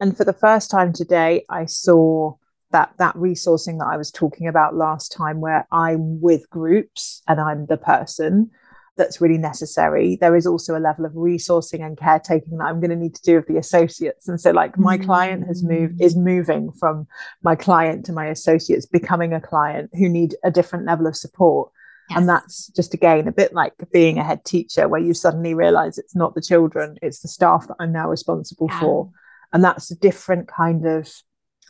And 0.00 0.16
for 0.16 0.24
the 0.24 0.32
first 0.32 0.70
time 0.70 0.92
today, 0.92 1.44
I 1.48 1.66
saw 1.66 2.34
that 2.72 2.92
that 2.98 3.14
resourcing 3.14 3.78
that 3.78 3.88
I 3.90 3.96
was 3.96 4.10
talking 4.10 4.48
about 4.48 4.74
last 4.74 5.12
time 5.12 5.40
where 5.40 5.66
I'm 5.70 6.20
with 6.20 6.50
groups 6.50 7.22
and 7.28 7.40
I'm 7.40 7.66
the 7.66 7.76
person 7.76 8.50
that's 8.96 9.20
really 9.20 9.38
necessary. 9.38 10.16
There 10.20 10.36
is 10.36 10.46
also 10.46 10.76
a 10.76 10.78
level 10.78 11.04
of 11.04 11.12
resourcing 11.12 11.84
and 11.84 11.98
caretaking 11.98 12.58
that 12.58 12.66
I'm 12.66 12.80
going 12.80 12.90
to 12.90 12.96
need 12.96 13.14
to 13.16 13.22
do 13.22 13.36
with 13.36 13.46
the 13.46 13.56
associates. 13.56 14.28
And 14.28 14.40
so, 14.40 14.52
like, 14.52 14.78
my 14.78 14.98
mm. 14.98 15.04
client 15.04 15.46
has 15.46 15.62
moved, 15.64 16.00
is 16.00 16.16
moving 16.16 16.70
from 16.72 17.06
my 17.42 17.56
client 17.56 18.04
to 18.06 18.12
my 18.12 18.26
associates, 18.26 18.86
becoming 18.86 19.32
a 19.32 19.40
client 19.40 19.90
who 19.94 20.08
need 20.08 20.36
a 20.44 20.50
different 20.50 20.86
level 20.86 21.06
of 21.06 21.16
support. 21.16 21.70
Yes. 22.10 22.18
And 22.18 22.28
that's 22.28 22.68
just 22.68 22.92
again 22.92 23.26
a 23.26 23.32
bit 23.32 23.54
like 23.54 23.72
being 23.92 24.18
a 24.18 24.24
head 24.24 24.44
teacher, 24.44 24.88
where 24.88 25.00
you 25.00 25.14
suddenly 25.14 25.54
realize 25.54 25.98
it's 25.98 26.14
not 26.14 26.34
the 26.34 26.42
children, 26.42 26.96
it's 27.02 27.20
the 27.20 27.28
staff 27.28 27.66
that 27.68 27.76
I'm 27.80 27.92
now 27.92 28.08
responsible 28.08 28.68
yeah. 28.70 28.80
for. 28.80 29.10
And 29.52 29.64
that's 29.64 29.90
a 29.90 29.96
different 29.96 30.46
kind 30.48 30.86
of, 30.86 31.10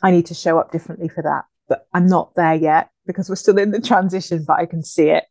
I 0.03 0.11
need 0.11 0.25
to 0.27 0.33
show 0.33 0.59
up 0.59 0.71
differently 0.71 1.07
for 1.07 1.23
that. 1.23 1.45
But 1.69 1.87
I'm 1.93 2.07
not 2.07 2.35
there 2.35 2.55
yet 2.55 2.89
because 3.07 3.29
we're 3.29 3.35
still 3.35 3.57
in 3.57 3.71
the 3.71 3.81
transition, 3.81 4.43
but 4.45 4.59
I 4.59 4.65
can 4.65 4.83
see 4.83 5.09
it 5.09 5.23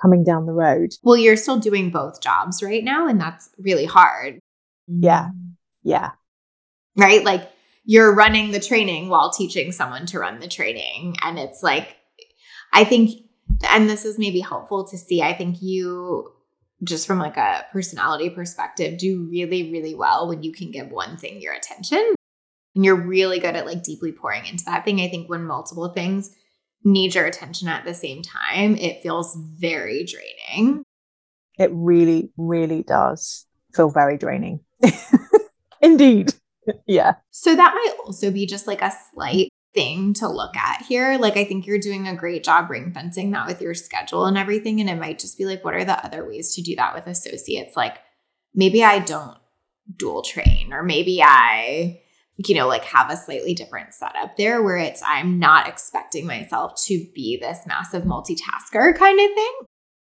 coming 0.00 0.24
down 0.24 0.46
the 0.46 0.52
road. 0.52 0.94
Well, 1.02 1.16
you're 1.16 1.36
still 1.36 1.58
doing 1.58 1.90
both 1.90 2.20
jobs 2.20 2.62
right 2.62 2.84
now, 2.84 3.06
and 3.06 3.20
that's 3.20 3.50
really 3.58 3.86
hard. 3.86 4.38
Yeah. 4.86 5.26
Mm-hmm. 5.26 5.50
Yeah. 5.82 6.10
Right? 6.96 7.24
Like 7.24 7.50
you're 7.84 8.14
running 8.14 8.52
the 8.52 8.60
training 8.60 9.08
while 9.08 9.30
teaching 9.30 9.72
someone 9.72 10.06
to 10.06 10.18
run 10.18 10.40
the 10.40 10.48
training. 10.48 11.16
And 11.22 11.38
it's 11.38 11.62
like, 11.62 11.96
I 12.72 12.84
think, 12.84 13.20
and 13.68 13.88
this 13.88 14.04
is 14.04 14.18
maybe 14.18 14.40
helpful 14.40 14.84
to 14.88 14.96
see, 14.96 15.22
I 15.22 15.34
think 15.34 15.60
you 15.60 16.34
just 16.82 17.06
from 17.06 17.18
like 17.18 17.36
a 17.36 17.64
personality 17.72 18.30
perspective 18.30 18.98
do 18.98 19.28
really 19.30 19.70
really 19.70 19.94
well 19.94 20.28
when 20.28 20.42
you 20.42 20.52
can 20.52 20.70
give 20.70 20.90
one 20.90 21.16
thing 21.16 21.40
your 21.40 21.54
attention 21.54 22.14
and 22.74 22.84
you're 22.84 22.96
really 22.96 23.38
good 23.38 23.54
at 23.54 23.66
like 23.66 23.82
deeply 23.82 24.12
pouring 24.12 24.44
into 24.46 24.64
that 24.64 24.84
thing 24.84 25.00
i 25.00 25.08
think 25.08 25.28
when 25.28 25.44
multiple 25.44 25.88
things 25.90 26.34
need 26.84 27.14
your 27.14 27.24
attention 27.24 27.68
at 27.68 27.84
the 27.84 27.94
same 27.94 28.22
time, 28.22 28.76
it 28.76 29.02
feels 29.02 29.36
very 29.58 30.04
draining. 30.04 30.84
It 31.58 31.70
really, 31.72 32.30
really 32.36 32.82
does 32.82 33.46
feel 33.74 33.90
very 33.90 34.18
draining. 34.18 34.60
Indeed. 35.80 36.34
yeah. 36.86 37.14
So 37.30 37.54
that 37.54 37.74
might 37.74 37.96
also 38.04 38.30
be 38.30 38.46
just 38.46 38.66
like 38.66 38.82
a 38.82 38.92
slight 39.12 39.48
thing 39.74 40.14
to 40.14 40.28
look 40.28 40.56
at 40.56 40.82
here. 40.82 41.18
Like, 41.18 41.36
I 41.36 41.44
think 41.44 41.66
you're 41.66 41.78
doing 41.78 42.06
a 42.06 42.14
great 42.14 42.44
job 42.44 42.70
ring 42.70 42.92
fencing 42.92 43.32
that 43.32 43.46
with 43.46 43.60
your 43.60 43.74
schedule 43.74 44.24
and 44.26 44.38
everything. 44.38 44.80
And 44.80 44.88
it 44.88 44.98
might 44.98 45.18
just 45.18 45.36
be 45.36 45.46
like, 45.46 45.64
what 45.64 45.74
are 45.74 45.84
the 45.84 46.04
other 46.04 46.26
ways 46.26 46.54
to 46.54 46.62
do 46.62 46.76
that 46.76 46.94
with 46.94 47.06
associates? 47.06 47.76
Like, 47.76 47.98
maybe 48.54 48.84
I 48.84 49.00
don't 49.00 49.36
dual 49.96 50.22
train, 50.22 50.72
or 50.72 50.82
maybe 50.82 51.22
I 51.22 52.00
you 52.36 52.54
know, 52.54 52.66
like 52.66 52.84
have 52.84 53.10
a 53.10 53.16
slightly 53.16 53.54
different 53.54 53.94
setup 53.94 54.36
there 54.36 54.62
where 54.62 54.76
it's 54.76 55.02
I'm 55.06 55.38
not 55.38 55.68
expecting 55.68 56.26
myself 56.26 56.82
to 56.86 57.06
be 57.14 57.36
this 57.36 57.60
massive 57.66 58.02
multitasker 58.04 58.96
kind 58.96 59.20
of 59.20 59.34
thing. 59.34 59.52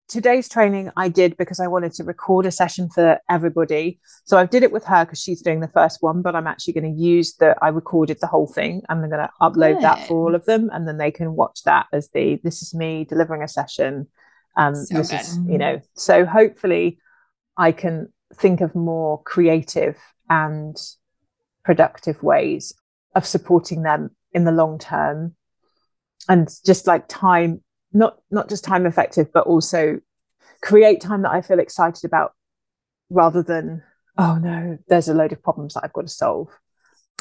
Today's 0.09 0.49
training 0.49 0.91
I 0.97 1.09
did 1.09 1.37
because 1.37 1.61
I 1.61 1.69
wanted 1.69 1.93
to 1.95 2.05
record 2.05 2.45
a 2.45 2.51
session 2.51 2.91
for 2.91 3.19
everybody. 3.31 4.01
So 4.25 4.37
I 4.37 4.45
did 4.45 4.65
it 4.65 4.73
with 4.73 4.85
her 4.85 5.05
because 5.05 5.23
she's 5.23 5.41
doing 5.41 5.61
the 5.61 5.69
first 5.69 5.99
one, 6.01 6.21
but 6.21 6.35
I'm 6.35 6.49
actually 6.49 6.75
going 6.75 6.95
to 6.95 7.01
use 7.01 7.37
the 7.37 7.57
I 7.63 7.69
recorded 7.69 8.19
the 8.21 8.27
whole 8.27 8.49
thing. 8.49 8.83
I'm 8.89 8.99
going 8.99 9.11
to 9.11 9.31
upload 9.41 9.75
Good. 9.75 9.83
that 9.85 10.09
for 10.09 10.27
all 10.27 10.35
of 10.35 10.45
them 10.47 10.69
and 10.73 10.87
then 10.87 10.99
they 10.99 11.13
can 11.13 11.37
watch 11.37 11.63
that 11.65 11.87
as 11.93 12.11
the 12.11 12.41
this 12.43 12.61
is 12.61 12.75
me 12.75 13.05
delivering 13.05 13.43
a 13.43 13.49
session. 13.49 14.09
Um 14.57 14.75
so 14.75 14.97
this 14.97 15.11
good. 15.11 15.21
is, 15.21 15.39
you 15.47 15.59
know, 15.59 15.81
so 15.95 16.27
hopefully 16.27 16.99
I 17.57 17.73
can 17.73 18.13
think 18.35 18.61
of 18.61 18.75
more 18.75 19.23
creative 19.23 19.97
and 20.29 20.77
productive 21.71 22.21
ways 22.21 22.75
of 23.15 23.25
supporting 23.25 23.85
them 23.85 24.11
in 24.33 24.43
the 24.43 24.51
long 24.51 24.77
term. 24.77 25.37
And 26.29 26.51
just 26.67 26.89
like 26.89 27.07
time 27.07 27.63
not 27.93 28.19
not 28.29 28.49
just 28.49 28.65
time 28.65 28.87
effective 28.87 29.33
but 29.33 29.47
also 29.47 30.01
create 30.63 31.01
time 31.01 31.23
that 31.23 31.33
i 31.33 31.41
feel 31.41 31.59
excited 31.59 32.05
about 32.05 32.33
rather 33.09 33.43
than 33.43 33.83
oh 34.19 34.37
no 34.37 34.79
there's 34.89 35.09
a 35.09 35.15
load 35.15 35.33
of 35.33 35.43
problems 35.43 35.75
that 35.75 35.85
i've 35.85 35.93
got 35.93 36.03
to 36.03 36.09
solve. 36.09 36.49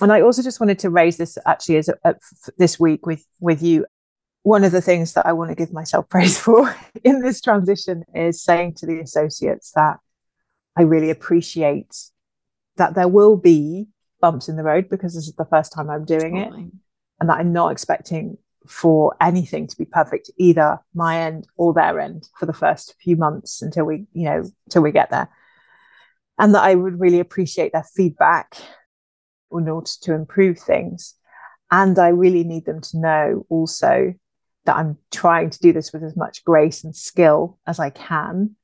And 0.01 0.11
i 0.11 0.21
also 0.21 0.41
just 0.41 0.59
wanted 0.59 0.79
to 0.79 0.89
raise 0.89 1.17
this 1.17 1.37
actually 1.45 1.77
as 1.77 1.89
a, 1.89 1.95
a, 2.03 2.15
this 2.57 2.79
week 2.79 3.05
with 3.05 3.23
with 3.39 3.61
you. 3.61 3.85
One 4.43 4.63
of 4.63 4.71
the 4.71 4.81
things 4.81 5.13
that 5.13 5.27
i 5.27 5.33
want 5.33 5.49
to 5.51 5.55
give 5.61 5.71
myself 5.71 6.09
praise 6.15 6.39
for 6.39 6.75
in 7.03 7.21
this 7.21 7.39
transition 7.39 8.03
is 8.15 8.41
saying 8.41 8.73
to 8.77 8.87
the 8.87 8.99
associates 8.99 9.71
that 9.75 9.97
i 10.75 10.81
really 10.81 11.11
appreciate 11.11 11.93
that 12.77 12.95
there 12.95 13.07
will 13.07 13.37
be 13.37 13.89
bumps 14.21 14.49
in 14.49 14.55
the 14.55 14.63
road 14.63 14.89
because 14.89 15.15
this 15.15 15.27
is 15.27 15.35
the 15.35 15.45
first 15.45 15.71
time 15.71 15.89
I'm 15.89 16.05
doing 16.05 16.37
it. 16.37 16.51
And 17.19 17.29
that 17.29 17.37
I'm 17.37 17.53
not 17.53 17.71
expecting 17.71 18.37
for 18.67 19.15
anything 19.19 19.67
to 19.67 19.77
be 19.77 19.85
perfect 19.85 20.29
either 20.37 20.77
my 20.93 21.21
end 21.21 21.47
or 21.57 21.73
their 21.73 21.99
end 21.99 22.29
for 22.37 22.45
the 22.45 22.53
first 22.53 22.95
few 23.01 23.15
months 23.15 23.61
until 23.61 23.85
we 23.85 24.05
you 24.13 24.25
know 24.25 24.43
till 24.69 24.81
we 24.81 24.91
get 24.91 25.09
there. 25.09 25.29
And 26.37 26.55
that 26.55 26.63
I 26.63 26.75
would 26.75 26.99
really 26.99 27.19
appreciate 27.19 27.73
their 27.73 27.83
feedback 27.83 28.55
in 29.51 29.67
order 29.67 29.89
to 30.01 30.13
improve 30.13 30.59
things. 30.59 31.15
And 31.71 31.97
I 31.99 32.09
really 32.09 32.43
need 32.43 32.65
them 32.65 32.81
to 32.81 32.99
know 32.99 33.45
also 33.49 34.13
that 34.65 34.75
I'm 34.75 34.97
trying 35.11 35.49
to 35.49 35.59
do 35.59 35.73
this 35.73 35.91
with 35.91 36.03
as 36.03 36.15
much 36.15 36.43
grace 36.45 36.83
and 36.83 36.95
skill 36.95 37.57
as 37.67 37.79
I 37.79 37.89
can. 37.89 38.55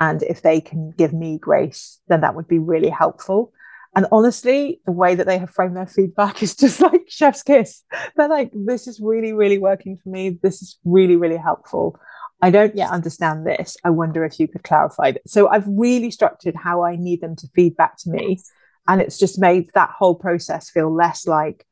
And 0.00 0.22
if 0.22 0.42
they 0.42 0.60
can 0.60 0.90
give 0.90 1.12
me 1.12 1.38
grace 1.38 2.00
then 2.06 2.20
that 2.20 2.34
would 2.34 2.48
be 2.48 2.58
really 2.58 2.90
helpful 2.90 3.52
and 3.96 4.06
honestly, 4.12 4.80
the 4.86 4.92
way 4.92 5.14
that 5.14 5.26
they 5.26 5.38
have 5.38 5.50
framed 5.50 5.76
their 5.76 5.86
feedback 5.86 6.42
is 6.42 6.54
just 6.54 6.80
like 6.82 7.02
chef's 7.08 7.42
kiss. 7.42 7.82
They're 8.16 8.28
like, 8.28 8.50
this 8.54 8.86
is 8.86 9.00
really, 9.00 9.32
really 9.32 9.58
working 9.58 9.98
for 10.02 10.08
me. 10.10 10.38
This 10.42 10.62
is 10.62 10.78
really, 10.84 11.16
really 11.16 11.36
helpful. 11.36 11.98
I 12.40 12.50
don't 12.50 12.76
yet 12.76 12.90
understand 12.90 13.46
this. 13.46 13.76
I 13.84 13.90
wonder 13.90 14.24
if 14.24 14.38
you 14.38 14.46
could 14.46 14.62
clarify 14.62 15.08
it. 15.08 15.22
So 15.26 15.48
I've 15.48 15.66
really 15.66 16.10
structured 16.10 16.54
how 16.54 16.84
I 16.84 16.96
need 16.96 17.20
them 17.20 17.34
to 17.36 17.48
feedback 17.54 17.96
to 17.98 18.10
me. 18.10 18.38
And 18.86 19.00
it's 19.00 19.18
just 19.18 19.40
made 19.40 19.70
that 19.74 19.90
whole 19.90 20.14
process 20.14 20.70
feel 20.70 20.94
less 20.94 21.26
like, 21.26 21.66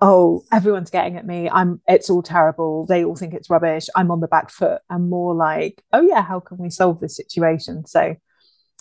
oh, 0.00 0.42
everyone's 0.52 0.90
getting 0.90 1.16
at 1.16 1.26
me. 1.26 1.48
I'm 1.48 1.80
it's 1.88 2.10
all 2.10 2.22
terrible. 2.22 2.86
They 2.86 3.04
all 3.04 3.16
think 3.16 3.32
it's 3.32 3.48
rubbish. 3.48 3.86
I'm 3.96 4.10
on 4.10 4.20
the 4.20 4.28
back 4.28 4.50
foot. 4.50 4.82
And 4.90 5.08
more 5.08 5.34
like, 5.34 5.82
oh 5.92 6.02
yeah, 6.02 6.22
how 6.22 6.40
can 6.40 6.58
we 6.58 6.68
solve 6.68 7.00
this 7.00 7.16
situation? 7.16 7.86
So 7.86 8.16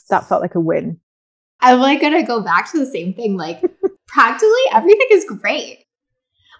that 0.09 0.27
felt 0.27 0.41
like 0.41 0.55
a 0.55 0.59
win. 0.59 0.99
I'm 1.61 1.79
like 1.79 2.01
gonna 2.01 2.25
go 2.25 2.41
back 2.41 2.71
to 2.71 2.79
the 2.79 2.85
same 2.85 3.13
thing. 3.13 3.37
Like 3.37 3.61
practically 4.07 4.61
everything 4.73 5.07
is 5.11 5.25
great. 5.25 5.85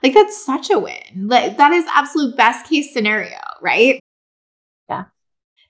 Like 0.04 0.14
that's 0.14 0.44
such 0.44 0.70
a 0.72 0.80
win. 0.80 1.28
Like 1.28 1.58
that 1.58 1.72
is 1.72 1.86
absolute 1.94 2.36
best 2.38 2.68
case 2.70 2.94
scenario, 2.94 3.38
right? 3.62 4.00
Yeah. 4.90 5.06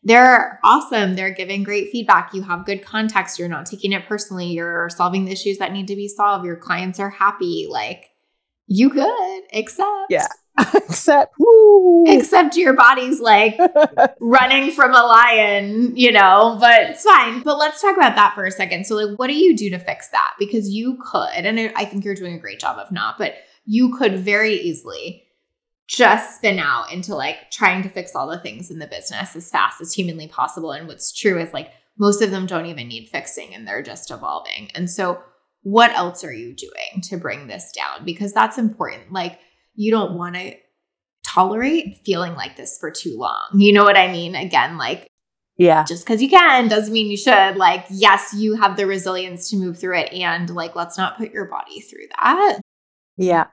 they're 0.04 0.60
awesome. 0.64 1.16
They're 1.16 1.34
giving 1.34 1.64
great 1.64 1.92
feedback. 1.92 2.34
You 2.34 2.44
have 2.44 2.66
good 2.66 2.84
context. 2.84 3.38
You're 3.40 3.50
not 3.50 3.66
taking 3.66 3.92
it 3.94 4.08
personally. 4.08 4.48
You're 4.48 4.90
solving 4.90 5.26
the 5.26 5.32
issues 5.32 5.58
that 5.60 5.74
need 5.74 5.88
to 5.88 5.96
be 5.96 6.08
solved. 6.08 6.46
Your 6.46 6.56
clients 6.58 7.00
are 7.00 7.10
happy. 7.10 7.68
Like 7.70 8.11
you 8.68 8.90
good, 8.90 9.42
except 9.52 10.08
yeah. 10.10 10.28
except 10.76 11.34
woo. 11.40 12.04
except 12.08 12.56
your 12.56 12.74
body's 12.74 13.20
like 13.20 13.58
running 14.20 14.72
from 14.72 14.92
a 14.92 15.04
lion, 15.04 15.96
you 15.96 16.12
know, 16.12 16.58
but 16.60 16.82
it's 16.82 17.04
fine. 17.04 17.42
But 17.42 17.58
let's 17.58 17.82
talk 17.82 17.96
about 17.96 18.16
that 18.16 18.36
for 18.36 18.46
a 18.46 18.52
second. 18.52 18.86
So 18.86 18.96
like 18.96 19.18
what 19.18 19.28
do 19.28 19.34
you 19.34 19.56
do 19.56 19.70
to 19.70 19.80
fix 19.80 20.10
that? 20.10 20.34
Because 20.40 20.70
you 20.70 20.98
could, 21.12 21.30
and 21.34 21.72
I 21.76 21.86
think 21.86 22.04
you're 22.06 22.16
doing 22.16 22.36
a 22.36 22.40
great 22.40 22.60
job 22.60 22.78
of 22.78 22.92
not, 22.92 23.18
but 23.18 23.36
you 23.66 23.96
could 23.96 24.20
very 24.20 24.56
easily 24.56 25.24
just 25.88 26.38
spin 26.38 26.58
out 26.58 26.92
into 26.92 27.16
like 27.16 27.52
trying 27.52 27.84
to 27.84 27.90
fix 27.90 28.16
all 28.16 28.28
the 28.28 28.40
things 28.40 28.72
in 28.72 28.80
the 28.80 28.88
business 28.88 29.36
as 29.36 29.50
fast 29.50 29.82
as 29.82 29.94
humanly 29.94 30.28
possible. 30.28 30.72
And 30.72 30.88
what's 30.88 31.12
true 31.12 31.40
is 31.40 31.54
like 31.54 31.72
most 31.98 32.22
of 32.22 32.32
them 32.32 32.46
don't 32.46 32.66
even 32.66 32.88
need 32.88 33.10
fixing 33.10 33.54
and 33.54 33.68
they're 33.68 33.84
just 33.84 34.10
evolving. 34.10 34.72
And 34.74 34.90
so, 34.90 35.22
what 35.64 35.92
else 35.92 36.24
are 36.24 36.34
you 36.34 36.54
doing 36.54 37.02
to 37.04 37.18
bring 37.18 37.48
this 37.48 37.72
down? 37.72 38.06
Because 38.06 38.34
that's 38.34 38.58
important. 38.58 39.12
Like, 39.12 39.40
you 39.76 39.92
don't 39.92 40.18
want 40.18 40.36
to 40.36 40.56
tolerate 41.24 42.02
feeling 42.04 42.34
like 42.34 42.58
this 42.58 42.78
for 42.80 42.92
too 42.92 43.18
long. 43.18 43.48
You 43.54 43.74
know 43.74 43.84
what 43.84 43.98
I 43.98 44.12
mean? 44.12 44.36
Again, 44.36 44.78
like, 44.78 45.08
yeah. 45.58 45.84
Just 45.84 46.06
because 46.06 46.24
you 46.24 46.30
can 46.30 46.70
doesn't 46.70 46.92
mean 46.92 47.12
you 47.12 47.18
should. 47.18 47.56
Like, 47.56 47.86
yes, 47.92 48.34
you 48.36 48.56
have 48.56 48.78
the 48.78 48.88
resilience 48.88 49.50
to 49.52 49.58
move 49.58 49.78
through 49.78 50.00
it. 50.00 50.12
And 50.12 50.50
like, 50.50 50.76
let's 50.76 50.98
not 50.98 51.20
put 51.20 51.32
your 51.32 51.46
body 51.46 51.82
through 51.82 52.08
that. 52.20 52.62
Yeah. 53.16 53.48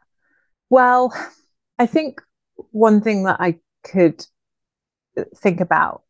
Well, 0.71 1.13
I 1.79 1.85
think 1.85 2.23
one 2.71 3.03
thing 3.03 3.25
that 3.25 3.41
I 3.41 3.59
could 3.85 4.25
think 5.37 5.61
about 5.61 6.03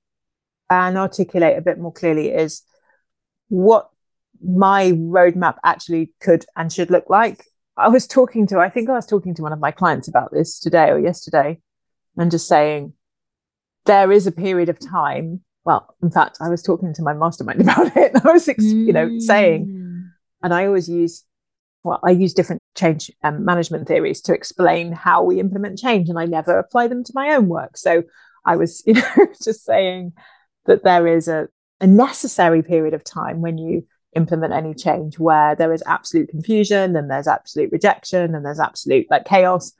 and 0.70 0.96
articulate 0.96 1.58
a 1.58 1.62
bit 1.62 1.78
more 1.80 1.92
clearly 1.92 2.28
is 2.28 2.62
what 3.48 3.90
my 4.42 4.92
roadmap 4.92 5.56
actually 5.64 6.12
could 6.20 6.44
and 6.56 6.72
should 6.72 6.90
look 6.90 7.08
like. 7.08 7.44
I 7.76 7.88
was 7.88 8.06
talking 8.06 8.46
to, 8.48 8.58
I 8.58 8.68
think 8.68 8.90
I 8.90 8.94
was 8.94 9.06
talking 9.06 9.34
to 9.36 9.42
one 9.42 9.52
of 9.52 9.60
my 9.60 9.70
clients 9.70 10.08
about 10.08 10.32
this 10.32 10.58
today 10.58 10.88
or 10.90 10.98
yesterday, 10.98 11.60
and 12.16 12.30
just 12.30 12.48
saying 12.48 12.94
there 13.86 14.10
is 14.10 14.26
a 14.26 14.32
period 14.32 14.68
of 14.68 14.78
time. 14.80 15.42
Well, 15.64 15.94
in 16.02 16.10
fact, 16.10 16.38
I 16.40 16.48
was 16.48 16.62
talking 16.62 16.92
to 16.94 17.02
my 17.02 17.12
mastermind 17.12 17.60
about 17.62 17.96
it. 17.96 18.12
I 18.24 18.32
was, 18.32 18.48
you 18.48 18.92
know, 18.92 19.18
saying, 19.18 19.66
mm. 19.66 20.10
and 20.42 20.52
I 20.52 20.66
always 20.66 20.88
use 20.88 21.24
well, 21.84 22.00
I 22.04 22.10
use 22.10 22.34
different 22.34 22.60
change 22.76 23.10
um, 23.22 23.44
management 23.44 23.88
theories 23.88 24.20
to 24.22 24.34
explain 24.34 24.92
how 24.92 25.22
we 25.22 25.40
implement 25.40 25.78
change, 25.78 26.08
and 26.08 26.18
I 26.18 26.26
never 26.26 26.58
apply 26.58 26.88
them 26.88 27.04
to 27.04 27.12
my 27.14 27.34
own 27.34 27.48
work. 27.48 27.76
So 27.76 28.02
I 28.44 28.56
was, 28.56 28.82
you 28.86 28.94
know, 28.94 29.26
just 29.42 29.64
saying 29.64 30.12
that 30.66 30.84
there 30.84 31.06
is 31.06 31.28
a, 31.28 31.48
a 31.80 31.86
necessary 31.86 32.62
period 32.62 32.94
of 32.94 33.04
time 33.04 33.40
when 33.40 33.58
you 33.58 33.84
implement 34.18 34.52
any 34.52 34.74
change 34.74 35.18
where 35.18 35.56
there 35.56 35.72
is 35.72 35.82
absolute 35.86 36.28
confusion 36.28 36.94
and 36.96 37.10
there's 37.10 37.26
absolute 37.26 37.72
rejection 37.72 38.34
and 38.34 38.44
there's 38.44 38.60
absolute 38.60 39.06
like 39.10 39.24
chaos. 39.24 39.72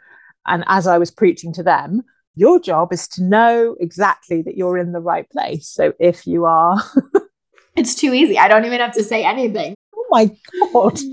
And 0.46 0.64
as 0.66 0.86
I 0.86 0.96
was 0.96 1.10
preaching 1.10 1.52
to 1.54 1.62
them, 1.62 2.02
your 2.34 2.58
job 2.58 2.92
is 2.92 3.06
to 3.08 3.22
know 3.22 3.76
exactly 3.80 4.40
that 4.42 4.56
you're 4.56 4.78
in 4.78 4.92
the 4.92 5.00
right 5.00 5.28
place. 5.28 5.68
So 5.68 5.92
if 6.00 6.26
you 6.26 6.46
are. 6.46 6.82
it's 7.76 7.94
too 7.94 8.14
easy. 8.14 8.38
I 8.38 8.48
don't 8.48 8.64
even 8.64 8.80
have 8.80 8.94
to 8.94 9.04
say 9.04 9.24
anything. 9.24 9.74
Oh 9.94 10.06
my 10.08 10.30
God. 10.72 10.98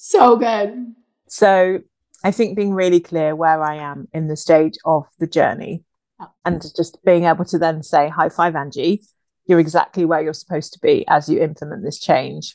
So 0.00 0.36
good. 0.36 0.94
So 1.28 1.80
I 2.24 2.30
think 2.30 2.56
being 2.56 2.72
really 2.72 3.00
clear 3.00 3.34
where 3.34 3.62
I 3.62 3.76
am 3.76 4.08
in 4.12 4.28
the 4.28 4.36
stage 4.36 4.74
of 4.84 5.06
the 5.18 5.26
journey 5.26 5.82
oh. 6.20 6.30
and 6.44 6.62
just 6.62 7.04
being 7.04 7.24
able 7.24 7.44
to 7.46 7.58
then 7.58 7.82
say, 7.82 8.08
high 8.08 8.28
five, 8.28 8.54
Angie, 8.54 9.02
you're 9.48 9.58
exactly 9.58 10.04
where 10.04 10.22
you're 10.22 10.34
supposed 10.34 10.74
to 10.74 10.78
be 10.78 11.04
as 11.08 11.28
you 11.28 11.40
implement 11.40 11.82
this 11.82 11.98
change, 11.98 12.54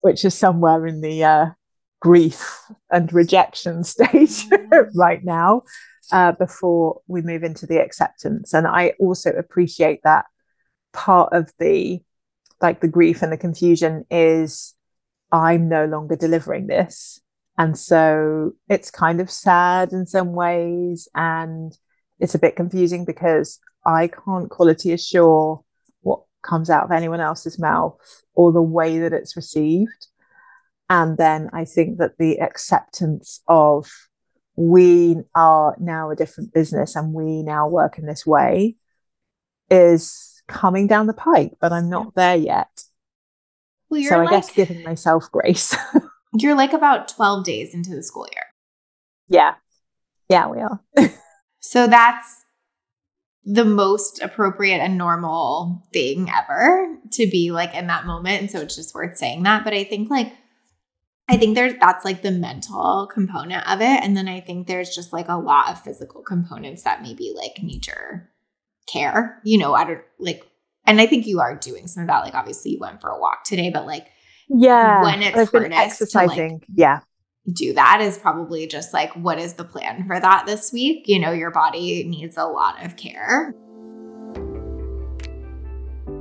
which 0.00 0.24
is 0.24 0.34
somewhere 0.34 0.86
in 0.86 1.02
the 1.02 1.22
uh, 1.22 1.46
grief 2.00 2.64
and 2.90 3.12
rejection 3.12 3.84
stage 3.84 4.46
right 4.94 5.22
now 5.22 5.62
uh, 6.10 6.32
before 6.32 7.00
we 7.06 7.20
move 7.22 7.44
into 7.44 7.66
the 7.66 7.78
acceptance. 7.78 8.54
And 8.54 8.66
I 8.66 8.94
also 8.98 9.30
appreciate 9.30 10.00
that 10.02 10.24
part 10.92 11.32
of 11.32 11.52
the 11.58 12.02
like 12.60 12.80
the 12.80 12.88
grief 12.88 13.22
and 13.22 13.32
the 13.32 13.36
confusion 13.36 14.04
is 14.10 14.74
I'm 15.30 15.68
no 15.68 15.84
longer 15.84 16.16
delivering 16.16 16.68
this. 16.68 17.20
And 17.58 17.76
so 17.76 18.52
it's 18.68 18.90
kind 18.90 19.20
of 19.20 19.30
sad 19.30 19.92
in 19.92 20.06
some 20.06 20.32
ways. 20.32 21.08
And 21.14 21.76
it's 22.18 22.34
a 22.34 22.38
bit 22.38 22.56
confusing 22.56 23.04
because 23.04 23.58
I 23.84 24.08
can't 24.08 24.48
quality 24.48 24.92
assure 24.92 25.64
comes 26.42 26.70
out 26.70 26.84
of 26.84 26.90
anyone 26.90 27.20
else's 27.20 27.58
mouth 27.58 27.98
or 28.34 28.52
the 28.52 28.62
way 28.62 28.98
that 28.98 29.12
it's 29.12 29.36
received. 29.36 30.08
And 30.90 31.16
then 31.16 31.48
I 31.52 31.64
think 31.64 31.98
that 31.98 32.18
the 32.18 32.40
acceptance 32.40 33.40
of 33.48 33.90
we 34.56 35.16
are 35.34 35.74
now 35.80 36.10
a 36.10 36.16
different 36.16 36.52
business 36.52 36.94
and 36.94 37.14
we 37.14 37.42
now 37.42 37.68
work 37.68 37.98
in 37.98 38.06
this 38.06 38.26
way 38.26 38.76
is 39.70 40.42
coming 40.48 40.86
down 40.86 41.06
the 41.06 41.14
pike, 41.14 41.52
but 41.60 41.72
I'm 41.72 41.88
not 41.88 42.14
there 42.14 42.36
yet. 42.36 42.84
Well, 43.88 44.02
so 44.02 44.16
I 44.16 44.24
like, 44.24 44.30
guess 44.30 44.52
giving 44.52 44.82
myself 44.82 45.30
grace. 45.32 45.74
you're 46.34 46.56
like 46.56 46.72
about 46.72 47.08
12 47.08 47.44
days 47.44 47.74
into 47.74 47.94
the 47.94 48.02
school 48.02 48.26
year. 48.32 48.46
Yeah. 49.28 49.54
Yeah, 50.28 50.48
we 50.48 50.60
are. 50.60 50.80
so 51.60 51.86
that's 51.86 52.41
the 53.44 53.64
most 53.64 54.22
appropriate 54.22 54.78
and 54.78 54.96
normal 54.96 55.86
thing 55.92 56.30
ever 56.30 56.96
to 57.12 57.26
be 57.26 57.50
like 57.50 57.74
in 57.74 57.88
that 57.88 58.06
moment. 58.06 58.40
And 58.40 58.50
so 58.50 58.60
it's 58.60 58.76
just 58.76 58.94
worth 58.94 59.16
saying 59.16 59.42
that. 59.42 59.64
But 59.64 59.74
I 59.74 59.84
think 59.84 60.10
like, 60.10 60.32
I 61.28 61.36
think 61.36 61.54
there's 61.54 61.74
that's 61.80 62.04
like 62.04 62.22
the 62.22 62.30
mental 62.30 63.08
component 63.12 63.68
of 63.68 63.80
it. 63.80 64.02
And 64.02 64.16
then 64.16 64.28
I 64.28 64.40
think 64.40 64.66
there's 64.66 64.94
just 64.94 65.12
like 65.12 65.28
a 65.28 65.38
lot 65.38 65.70
of 65.70 65.80
physical 65.80 66.22
components 66.22 66.82
that 66.84 67.02
maybe 67.02 67.32
like 67.34 67.62
need 67.62 67.86
your 67.86 68.30
care. 68.86 69.40
You 69.44 69.58
know, 69.58 69.74
I 69.74 69.84
don't 69.84 70.02
like 70.18 70.44
and 70.84 71.00
I 71.00 71.06
think 71.06 71.26
you 71.26 71.40
are 71.40 71.56
doing 71.56 71.86
some 71.86 72.02
of 72.02 72.08
that. 72.08 72.20
Like 72.20 72.34
obviously 72.34 72.72
you 72.72 72.78
went 72.80 73.00
for 73.00 73.10
a 73.10 73.18
walk 73.18 73.44
today, 73.44 73.70
but 73.70 73.86
like 73.86 74.06
yeah, 74.48 75.02
when 75.02 75.22
it's 75.22 75.36
I've 75.36 75.52
been 75.52 75.72
exercising, 75.72 76.52
like 76.54 76.64
yeah, 76.74 77.00
do 77.50 77.72
that 77.72 78.00
is 78.00 78.18
probably 78.18 78.66
just 78.66 78.92
like 78.92 79.12
what 79.14 79.38
is 79.38 79.54
the 79.54 79.64
plan 79.64 80.06
for 80.06 80.20
that 80.20 80.46
this 80.46 80.72
week? 80.72 81.08
You 81.08 81.18
know, 81.18 81.32
your 81.32 81.50
body 81.50 82.04
needs 82.04 82.36
a 82.36 82.44
lot 82.44 82.84
of 82.84 82.96
care. 82.96 83.54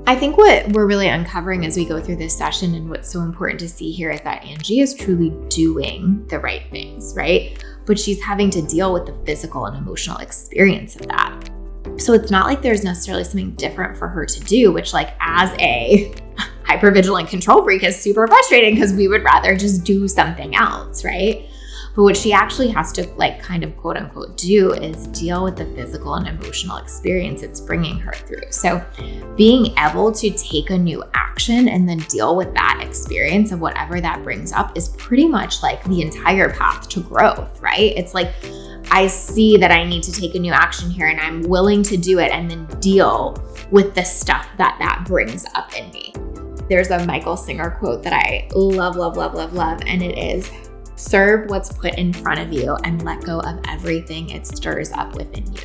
I 0.07 0.15
think 0.15 0.36
what 0.36 0.67
we're 0.69 0.88
really 0.88 1.07
uncovering 1.07 1.65
as 1.65 1.78
we 1.78 1.86
go 1.86 2.01
through 2.01 2.15
this 2.15 2.36
session 2.36 2.74
and 2.74 2.89
what's 2.89 3.09
so 3.09 3.22
important 3.22 3.59
to 3.59 3.69
see 3.69 3.91
here 3.91 4.09
is 4.09 4.19
that 4.22 4.43
Angie 4.43 4.80
is 4.80 4.95
truly 4.95 5.30
doing 5.49 6.26
the 6.28 6.39
right 6.39 6.63
things, 6.72 7.13
right? 7.15 7.63
But 7.86 7.99
she's 7.99 8.22
having 8.22 8.49
to 8.49 8.61
deal 8.63 8.91
with 8.91 9.05
the 9.05 9.13
physical 9.26 9.67
and 9.67 9.78
emotional 9.78 10.17
experience 10.17 10.95
of 10.95 11.07
that. 11.07 11.49
So 11.97 12.13
it's 12.13 12.32
not 12.32 12.47
like 12.47 12.61
there's 12.61 12.84
necessarily 12.84 13.24
something 13.24 13.51
different 13.51 13.95
for 13.95 14.07
her 14.07 14.26
to 14.26 14.39
do, 14.41 14.72
which, 14.72 14.91
like, 14.91 15.15
as 15.19 15.51
a 15.59 16.11
hypervigilant 16.78 17.30
control 17.30 17.63
freak 17.63 17.84
is 17.84 17.99
super 17.99 18.28
frustrating 18.28 18.76
because 18.76 18.93
we 18.93 19.07
would 19.07 19.24
rather 19.24 19.55
just 19.55 19.84
do 19.84 20.07
something 20.07 20.55
else, 20.55 21.03
right? 21.03 21.47
But 21.95 22.03
what 22.03 22.15
she 22.15 22.32
actually 22.32 22.69
has 22.69 22.93
to, 22.93 23.05
like, 23.15 23.41
kind 23.41 23.65
of 23.65 23.76
quote 23.76 23.97
unquote 23.97 24.38
do 24.38 24.72
is 24.72 25.07
deal 25.07 25.43
with 25.43 25.57
the 25.57 25.65
physical 25.65 26.15
and 26.15 26.28
emotional 26.28 26.78
experience 26.78 27.43
it's 27.43 27.59
bringing 27.59 27.99
her 27.99 28.13
through. 28.13 28.49
So, 28.49 28.84
being 29.36 29.78
able 29.78 30.11
to 30.13 30.32
take 30.32 30.69
a 30.69 30.78
new 30.78 31.03
action 31.13 31.67
and 31.67 31.89
then 31.89 31.97
deal 32.07 32.38
with 32.38 32.53
that 32.53 32.82
experience 32.82 33.51
of 33.51 33.59
whatever 33.59 33.99
that 33.99 34.24
brings 34.24 34.53
up 34.53 34.78
is 34.78 34.89
pretty 34.89 35.28
much 35.28 35.61
like 35.61 35.84
the 35.84 36.01
entire 36.01 36.53
path 36.53 36.88
to 36.89 37.01
growth, 37.01 37.59
right? 37.61 37.93
It's 37.97 38.13
like, 38.13 38.34
I 38.89 39.07
see 39.07 39.57
that 39.57 39.72
I 39.72 39.84
need 39.84 40.03
to 40.03 40.11
take 40.11 40.36
a 40.36 40.39
new 40.39 40.53
action 40.53 40.89
here 40.89 41.07
and 41.07 41.19
I'm 41.19 41.41
willing 41.43 41.84
to 41.84 41.97
do 41.97 42.19
it 42.19 42.32
and 42.32 42.49
then 42.49 42.65
deal 42.80 43.38
with 43.69 43.95
the 43.95 44.03
stuff 44.03 44.47
that 44.57 44.78
that 44.80 45.03
brings 45.05 45.45
up 45.55 45.74
in 45.76 45.91
me. 45.91 46.13
There's 46.72 46.89
a 46.89 47.05
Michael 47.05 47.36
Singer 47.36 47.72
quote 47.72 48.01
that 48.03 48.13
I 48.13 48.47
love, 48.55 48.95
love, 48.95 49.17
love, 49.17 49.34
love, 49.34 49.51
love, 49.51 49.82
and 49.86 50.01
it 50.01 50.17
is 50.17 50.49
serve 50.95 51.49
what's 51.49 51.69
put 51.69 51.95
in 51.95 52.13
front 52.13 52.39
of 52.39 52.53
you 52.53 52.78
and 52.86 53.03
let 53.03 53.26
go 53.26 53.41
of 53.41 53.59
everything 53.67 54.30
it 54.30 54.47
stirs 54.47 54.89
up 54.93 55.13
within 55.17 55.51
you. 55.51 55.63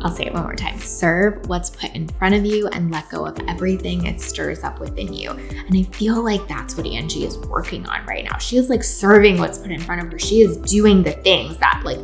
I'll 0.00 0.12
say 0.12 0.26
it 0.26 0.32
one 0.32 0.44
more 0.44 0.54
time. 0.54 0.78
Serve 0.78 1.44
what's 1.48 1.70
put 1.70 1.92
in 1.96 2.06
front 2.06 2.36
of 2.36 2.46
you 2.46 2.68
and 2.68 2.92
let 2.92 3.08
go 3.08 3.26
of 3.26 3.36
everything 3.48 4.06
it 4.06 4.20
stirs 4.20 4.62
up 4.62 4.78
within 4.78 5.12
you. 5.12 5.30
And 5.30 5.76
I 5.76 5.82
feel 5.90 6.22
like 6.22 6.46
that's 6.46 6.76
what 6.76 6.86
Angie 6.86 7.24
is 7.26 7.36
working 7.38 7.84
on 7.86 8.06
right 8.06 8.24
now. 8.24 8.38
She 8.38 8.58
is 8.58 8.70
like 8.70 8.84
serving 8.84 9.38
what's 9.38 9.58
put 9.58 9.72
in 9.72 9.80
front 9.80 10.02
of 10.02 10.12
her. 10.12 10.20
She 10.20 10.42
is 10.42 10.56
doing 10.58 11.02
the 11.02 11.14
things 11.14 11.56
that 11.58 11.82
like 11.84 11.98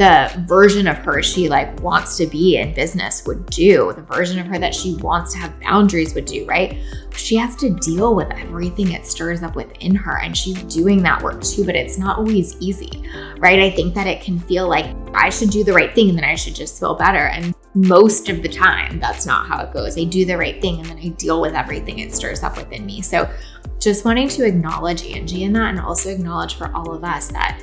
the 0.00 0.32
version 0.46 0.88
of 0.88 0.96
her 0.96 1.22
she 1.22 1.50
like 1.50 1.78
wants 1.82 2.16
to 2.16 2.26
be 2.26 2.56
in 2.56 2.72
business 2.72 3.22
would 3.26 3.44
do, 3.50 3.92
the 3.94 4.00
version 4.00 4.38
of 4.38 4.46
her 4.46 4.58
that 4.58 4.74
she 4.74 4.94
wants 5.02 5.30
to 5.34 5.38
have 5.38 5.60
boundaries 5.60 6.14
would 6.14 6.24
do, 6.24 6.46
right? 6.46 6.78
She 7.14 7.36
has 7.36 7.54
to 7.56 7.68
deal 7.68 8.14
with 8.14 8.30
everything 8.30 8.92
it 8.92 9.04
stirs 9.04 9.42
up 9.42 9.56
within 9.56 9.94
her 9.94 10.18
and 10.22 10.34
she's 10.34 10.62
doing 10.62 11.02
that 11.02 11.20
work 11.20 11.42
too, 11.42 11.66
but 11.66 11.76
it's 11.76 11.98
not 11.98 12.16
always 12.16 12.56
easy, 12.60 13.10
right? 13.36 13.60
I 13.60 13.70
think 13.70 13.94
that 13.94 14.06
it 14.06 14.22
can 14.22 14.38
feel 14.38 14.66
like 14.66 14.86
I 15.12 15.28
should 15.28 15.50
do 15.50 15.64
the 15.64 15.74
right 15.74 15.94
thing 15.94 16.08
and 16.08 16.16
then 16.16 16.24
I 16.24 16.34
should 16.34 16.54
just 16.54 16.80
feel 16.80 16.94
better. 16.94 17.26
And 17.26 17.54
most 17.74 18.30
of 18.30 18.42
the 18.42 18.48
time, 18.48 19.00
that's 19.00 19.26
not 19.26 19.48
how 19.48 19.62
it 19.62 19.70
goes. 19.70 19.98
I 19.98 20.04
do 20.04 20.24
the 20.24 20.38
right 20.38 20.62
thing 20.62 20.78
and 20.78 20.88
then 20.88 20.96
I 20.96 21.08
deal 21.08 21.42
with 21.42 21.52
everything 21.52 21.98
it 21.98 22.14
stirs 22.14 22.42
up 22.42 22.56
within 22.56 22.86
me. 22.86 23.02
So, 23.02 23.30
just 23.78 24.06
wanting 24.06 24.28
to 24.28 24.46
acknowledge 24.46 25.04
Angie 25.04 25.44
in 25.44 25.52
that 25.54 25.70
and 25.70 25.80
also 25.80 26.10
acknowledge 26.10 26.54
for 26.54 26.74
all 26.74 26.94
of 26.94 27.04
us 27.04 27.28
that 27.28 27.60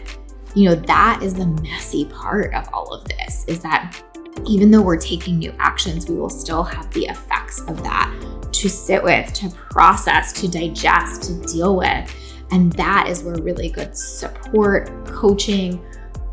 you 0.58 0.68
know, 0.68 0.74
that 0.74 1.22
is 1.22 1.36
the 1.36 1.46
messy 1.46 2.06
part 2.06 2.52
of 2.56 2.68
all 2.74 2.92
of 2.92 3.04
this 3.06 3.46
is 3.46 3.60
that 3.60 3.96
even 4.48 4.72
though 4.72 4.82
we're 4.82 4.98
taking 4.98 5.38
new 5.38 5.54
actions, 5.60 6.10
we 6.10 6.16
will 6.16 6.32
still 6.32 6.64
have 6.64 6.92
the 6.96 7.06
effects 7.06 7.62
of 7.68 7.84
that 7.84 8.12
to 8.54 8.68
sit 8.68 9.04
with, 9.04 9.32
to 9.34 9.52
process, 9.70 10.34
to 10.34 10.48
digest, 10.48 11.22
to 11.22 11.54
deal 11.54 11.76
with. 11.76 12.12
And 12.50 12.74
that 12.74 13.08
is 13.08 13.22
where 13.22 13.36
really 13.36 13.70
good 13.70 13.96
support, 13.96 14.90
coaching, 15.06 15.80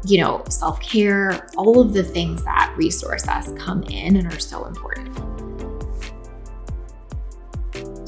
you 0.06 0.22
know, 0.22 0.42
self 0.48 0.80
care, 0.80 1.46
all 1.58 1.78
of 1.78 1.92
the 1.92 2.02
things 2.02 2.42
that 2.44 2.72
resource 2.78 3.28
us 3.28 3.52
come 3.58 3.82
in 3.82 4.16
and 4.16 4.32
are 4.32 4.38
so 4.38 4.64
important. 4.64 5.14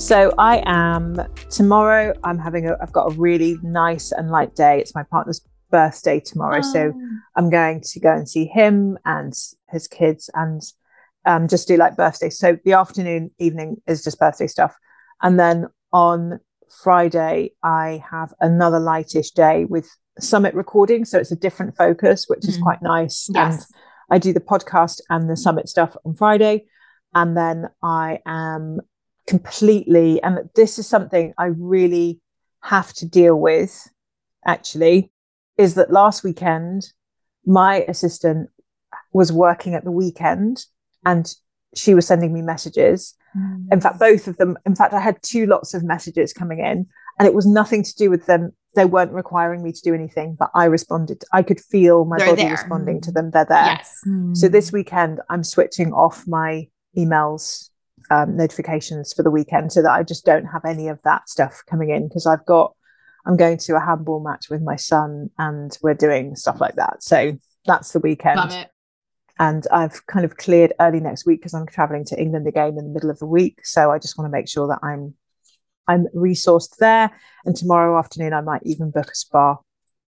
So 0.00 0.32
I 0.38 0.62
am 0.64 1.20
tomorrow. 1.50 2.14
I'm 2.24 2.38
having 2.38 2.68
a. 2.68 2.76
I've 2.80 2.92
got 2.92 3.12
a 3.12 3.14
really 3.16 3.58
nice 3.62 4.12
and 4.12 4.30
light 4.30 4.54
day. 4.54 4.78
It's 4.78 4.94
my 4.94 5.02
partner's 5.02 5.42
birthday 5.70 6.20
tomorrow. 6.20 6.60
Oh. 6.62 6.72
So 6.72 6.92
I'm 7.36 7.50
going 7.50 7.82
to 7.82 8.00
go 8.00 8.12
and 8.12 8.28
see 8.28 8.46
him 8.46 8.98
and 9.04 9.32
his 9.70 9.88
kids 9.88 10.30
and 10.34 10.62
um, 11.24 11.48
just 11.48 11.68
do 11.68 11.76
like 11.76 11.96
birthday. 11.96 12.30
So 12.30 12.58
the 12.64 12.74
afternoon, 12.74 13.30
evening 13.38 13.82
is 13.86 14.04
just 14.04 14.18
birthday 14.18 14.46
stuff. 14.46 14.76
And 15.22 15.38
then 15.38 15.66
on 15.92 16.40
Friday, 16.82 17.52
I 17.62 18.02
have 18.10 18.32
another 18.40 18.78
lightish 18.78 19.32
day 19.32 19.64
with 19.64 19.88
summit 20.18 20.54
recording. 20.54 21.04
So 21.04 21.18
it's 21.18 21.32
a 21.32 21.36
different 21.36 21.76
focus, 21.76 22.26
which 22.28 22.40
mm. 22.40 22.48
is 22.48 22.58
quite 22.58 22.82
nice. 22.82 23.28
Yes. 23.32 23.54
And 23.54 23.64
I 24.10 24.18
do 24.18 24.32
the 24.32 24.40
podcast 24.40 25.00
and 25.10 25.28
the 25.28 25.36
summit 25.36 25.68
stuff 25.68 25.96
on 26.04 26.14
Friday. 26.14 26.66
And 27.14 27.36
then 27.36 27.68
I 27.82 28.20
am 28.26 28.80
completely, 29.26 30.22
and 30.22 30.50
this 30.54 30.78
is 30.78 30.86
something 30.86 31.34
I 31.38 31.46
really 31.46 32.20
have 32.62 32.92
to 32.94 33.06
deal 33.06 33.36
with 33.36 33.88
actually 34.46 35.10
is 35.58 35.74
that 35.74 35.90
last 35.90 36.24
weekend, 36.24 36.92
my 37.44 37.84
assistant 37.88 38.50
was 39.12 39.32
working 39.32 39.74
at 39.74 39.84
the 39.84 39.90
weekend 39.90 40.64
and 41.04 41.34
she 41.74 41.94
was 41.94 42.06
sending 42.06 42.32
me 42.32 42.42
messages. 42.42 43.14
Mm. 43.36 43.72
In 43.72 43.80
fact, 43.80 43.98
both 43.98 44.26
of 44.26 44.36
them, 44.36 44.56
in 44.66 44.74
fact, 44.74 44.94
I 44.94 45.00
had 45.00 45.22
two 45.22 45.46
lots 45.46 45.74
of 45.74 45.84
messages 45.84 46.32
coming 46.32 46.58
in, 46.58 46.86
and 47.18 47.26
it 47.26 47.34
was 47.34 47.46
nothing 47.46 47.82
to 47.82 47.94
do 47.94 48.10
with 48.10 48.26
them. 48.26 48.52
They 48.74 48.84
weren't 48.84 49.12
requiring 49.12 49.62
me 49.62 49.72
to 49.72 49.80
do 49.80 49.94
anything, 49.94 50.36
but 50.38 50.50
I 50.54 50.64
responded. 50.64 51.22
I 51.32 51.42
could 51.42 51.60
feel 51.60 52.04
my 52.04 52.18
They're 52.18 52.28
body 52.28 52.42
there. 52.42 52.52
responding 52.52 53.00
to 53.02 53.12
them. 53.12 53.30
They're 53.30 53.46
there. 53.46 53.64
Yes. 53.64 54.00
Mm. 54.06 54.36
So 54.36 54.48
this 54.48 54.72
weekend, 54.72 55.20
I'm 55.30 55.44
switching 55.44 55.92
off 55.92 56.26
my 56.26 56.68
emails 56.96 57.70
um, 58.10 58.36
notifications 58.36 59.12
for 59.12 59.22
the 59.22 59.30
weekend 59.30 59.72
so 59.72 59.82
that 59.82 59.90
I 59.90 60.02
just 60.02 60.24
don't 60.24 60.46
have 60.46 60.64
any 60.64 60.88
of 60.88 60.98
that 61.04 61.28
stuff 61.28 61.62
coming 61.68 61.90
in 61.90 62.08
because 62.08 62.26
I've 62.26 62.44
got 62.46 62.74
I'm 63.26 63.36
going 63.36 63.58
to 63.58 63.76
a 63.76 63.80
handball 63.80 64.20
match 64.20 64.48
with 64.48 64.62
my 64.62 64.76
son 64.76 65.30
and 65.38 65.76
we're 65.82 65.94
doing 65.94 66.36
stuff 66.36 66.60
like 66.60 66.76
that. 66.76 67.02
So 67.02 67.36
that's 67.66 67.92
the 67.92 67.98
weekend. 67.98 68.38
And 69.38 69.66
I've 69.70 70.06
kind 70.06 70.24
of 70.24 70.36
cleared 70.36 70.72
early 70.80 71.00
next 71.00 71.26
week 71.26 71.40
because 71.40 71.52
I'm 71.52 71.66
traveling 71.66 72.04
to 72.06 72.18
England 72.18 72.46
again 72.46 72.68
in 72.68 72.76
the 72.76 72.94
middle 72.94 73.10
of 73.10 73.18
the 73.18 73.26
week. 73.26 73.66
So 73.66 73.90
I 73.90 73.98
just 73.98 74.16
want 74.16 74.26
to 74.26 74.32
make 74.32 74.48
sure 74.48 74.68
that 74.68 74.78
I'm 74.82 75.14
I'm 75.88 76.06
resourced 76.14 76.76
there. 76.78 77.10
And 77.44 77.54
tomorrow 77.54 77.98
afternoon 77.98 78.32
I 78.32 78.40
might 78.40 78.62
even 78.64 78.90
book 78.90 79.10
a 79.10 79.14
spa 79.14 79.56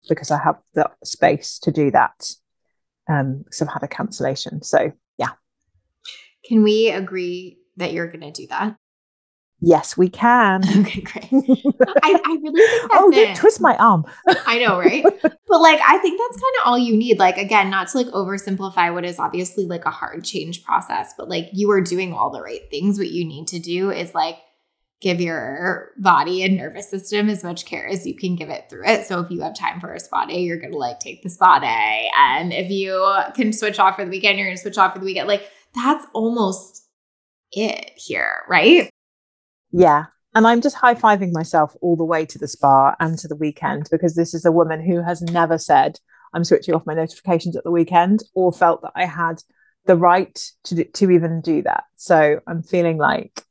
because 0.09 0.31
I 0.31 0.39
have 0.43 0.57
the 0.75 0.91
space 1.05 1.59
to 1.61 1.73
do 1.73 1.91
that. 1.91 2.31
Um, 3.11 3.43
because 3.45 3.63
I've 3.63 3.73
had 3.73 3.83
a 3.83 3.89
cancellation. 3.89 4.63
So 4.63 4.93
yeah. 5.19 5.33
Can 6.45 6.63
we 6.63 6.91
agree 6.91 7.59
that 7.77 7.93
you're 7.93 8.11
gonna 8.11 8.33
do 8.33 8.47
that? 8.47 8.77
Yes, 9.61 9.97
we 9.97 10.09
can. 10.09 10.63
Okay, 10.79 11.01
great. 11.01 11.29
I, 12.03 12.21
I 12.25 12.39
really 12.41 12.63
think 12.63 12.91
oh, 12.93 13.11
that's 13.11 13.29
oh, 13.29 13.33
it. 13.33 13.37
twist 13.37 13.61
my 13.61 13.77
arm. 13.77 14.05
I 14.47 14.59
know, 14.59 14.79
right? 14.79 15.03
But 15.03 15.61
like, 15.61 15.81
I 15.87 15.99
think 15.99 16.21
that's 16.21 16.37
kind 16.37 16.55
of 16.63 16.67
all 16.67 16.79
you 16.79 16.97
need. 16.97 17.19
Like, 17.19 17.37
again, 17.37 17.69
not 17.69 17.89
to 17.89 17.99
like 17.99 18.07
oversimplify 18.09 18.93
what 18.95 19.05
is 19.05 19.19
obviously 19.19 19.67
like 19.67 19.85
a 19.85 19.91
hard 19.91 20.25
change 20.25 20.65
process, 20.65 21.15
but 21.19 21.29
like 21.29 21.49
you 21.53 21.71
are 21.73 21.81
doing 21.81 22.13
all 22.13 22.31
the 22.31 22.43
right 22.43 22.71
things. 22.71 22.99
What 22.99 23.11
you 23.11 23.25
need 23.25 23.49
to 23.49 23.59
do 23.59 23.91
is 23.91 24.15
like 24.15 24.37
give 25.01 25.21
your 25.21 25.91
body 25.99 26.43
and 26.43 26.57
nervous 26.57 26.91
system 26.91 27.29
as 27.29 27.45
much 27.45 27.65
care 27.67 27.87
as 27.89 28.07
you 28.07 28.15
can 28.15 28.37
give 28.37 28.51
it 28.51 28.69
through 28.71 28.87
it. 28.87 29.07
So 29.07 29.21
if 29.21 29.31
you 29.31 29.41
have 29.43 29.57
time 29.57 29.81
for 29.81 29.93
a 29.93 30.01
spa 30.01 30.27
day, 30.27 30.41
you're 30.41 30.59
going 30.59 30.73
to 30.73 30.79
like 30.79 31.01
take 31.01 31.23
the 31.23 31.31
spa 31.31 31.59
day. 31.59 32.09
And 32.17 32.53
if 32.53 32.71
you 32.71 33.05
can 33.35 33.53
switch 33.53 33.79
off 33.79 33.97
for 33.97 34.05
the 34.05 34.11
weekend, 34.11 34.39
you're 34.39 34.47
going 34.47 34.57
to 34.57 34.63
switch 34.63 34.79
off 34.79 34.93
for 34.93 34.99
the 35.01 35.05
weekend. 35.05 35.29
Like, 35.29 35.49
that's 35.75 36.07
almost 36.15 36.85
it 37.53 37.93
here, 37.97 38.43
right? 38.49 38.91
Yeah. 39.71 40.07
And 40.35 40.47
I'm 40.47 40.61
just 40.61 40.77
high 40.77 40.95
fiving 40.95 41.33
myself 41.33 41.75
all 41.81 41.97
the 41.97 42.05
way 42.05 42.25
to 42.27 42.39
the 42.39 42.49
spa 42.49 42.95
and 43.01 43.19
to 43.19 43.29
the 43.29 43.37
weekend 43.37 43.89
because 43.91 44.15
this 44.15 44.35
is 44.35 44.45
a 44.45 44.53
woman 44.53 44.85
who 44.85 45.03
has 45.03 45.23
never 45.23 45.59
said, 45.59 45.99
I'm 46.33 46.45
switching 46.45 46.75
off 46.75 46.87
my 46.87 46.95
notifications 46.95 47.57
at 47.57 47.65
the 47.65 47.71
weekend 47.71 48.23
or 48.35 48.53
felt 48.53 48.83
that 48.83 48.93
I 48.95 49.07
had 49.07 49.43
the 49.87 49.97
right 49.97 50.39
to, 50.65 50.75
do, 50.75 50.85
to 50.85 51.11
even 51.11 51.41
do 51.41 51.63
that. 51.63 51.85
So 51.97 52.41
I'm 52.47 52.63
feeling 52.63 52.99
like 52.99 53.43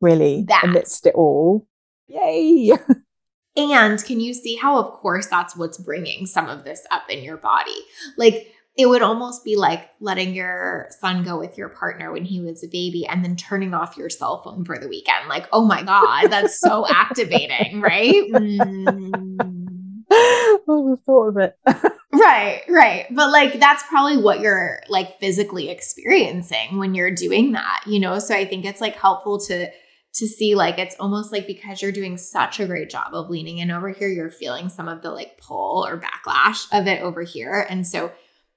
really 0.00 0.44
that. 0.48 0.64
amidst 0.64 1.06
it 1.06 1.14
all. 1.14 1.66
Yay. 2.06 2.72
and 3.56 4.04
can 4.04 4.20
you 4.20 4.34
see 4.34 4.56
how, 4.56 4.78
of 4.78 4.92
course, 4.92 5.26
that's 5.26 5.56
what's 5.56 5.78
bringing 5.78 6.26
some 6.26 6.48
of 6.48 6.64
this 6.64 6.86
up 6.90 7.08
in 7.08 7.24
your 7.24 7.38
body? 7.38 7.76
Like, 8.16 8.54
it 8.80 8.88
would 8.88 9.02
almost 9.02 9.44
be 9.44 9.56
like 9.56 9.90
letting 10.00 10.34
your 10.34 10.88
son 11.00 11.22
go 11.22 11.38
with 11.38 11.58
your 11.58 11.68
partner 11.68 12.10
when 12.12 12.24
he 12.24 12.40
was 12.40 12.64
a 12.64 12.68
baby 12.68 13.06
and 13.06 13.22
then 13.22 13.36
turning 13.36 13.74
off 13.74 13.96
your 13.96 14.08
cell 14.08 14.42
phone 14.42 14.64
for 14.64 14.78
the 14.78 14.88
weekend. 14.88 15.28
Like, 15.28 15.46
oh 15.52 15.66
my 15.66 15.82
God, 15.82 16.28
that's 16.28 16.58
so 16.58 16.86
activating, 16.90 17.82
right? 17.82 18.14
Mm. 18.32 20.06
oh, 20.10 20.90
the 20.90 20.96
thought 21.04 21.28
of 21.28 21.36
it. 21.36 21.58
right, 22.12 22.62
right. 22.70 23.06
But 23.10 23.30
like, 23.30 23.60
that's 23.60 23.82
probably 23.82 24.16
what 24.16 24.40
you're 24.40 24.80
like 24.88 25.20
physically 25.20 25.68
experiencing 25.68 26.78
when 26.78 26.94
you're 26.94 27.14
doing 27.14 27.52
that, 27.52 27.82
you 27.86 28.00
know? 28.00 28.18
So 28.18 28.34
I 28.34 28.46
think 28.46 28.64
it's 28.64 28.80
like 28.80 28.96
helpful 28.96 29.38
to 29.40 29.70
to 30.12 30.26
see 30.26 30.56
like 30.56 30.78
it's 30.78 30.96
almost 30.98 31.30
like 31.30 31.46
because 31.46 31.80
you're 31.80 31.92
doing 31.92 32.16
such 32.16 32.58
a 32.58 32.66
great 32.66 32.90
job 32.90 33.14
of 33.14 33.30
leaning 33.30 33.58
in 33.58 33.70
over 33.70 33.90
here 33.90 34.08
you're 34.08 34.28
feeling 34.28 34.68
some 34.68 34.88
of 34.88 35.02
the 35.02 35.10
like 35.12 35.38
pull 35.38 35.86
or 35.86 36.00
backlash 36.00 36.66
of 36.72 36.88
it 36.88 37.00
over 37.00 37.22
here 37.22 37.64
and 37.70 37.86
so 37.86 38.10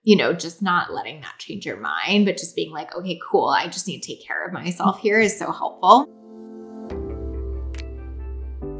you 0.03 0.17
know, 0.17 0.33
just 0.33 0.61
not 0.61 0.93
letting 0.93 1.21
that 1.21 1.35
change 1.39 1.65
your 1.65 1.77
mind, 1.77 2.25
but 2.25 2.37
just 2.37 2.55
being 2.55 2.71
like, 2.71 2.93
okay, 2.95 3.19
cool, 3.25 3.47
I 3.47 3.67
just 3.67 3.87
need 3.87 4.01
to 4.01 4.07
take 4.07 4.25
care 4.25 4.45
of 4.45 4.51
myself 4.51 4.99
here 4.99 5.19
is 5.19 5.37
so 5.37 5.51
helpful. 5.51 6.05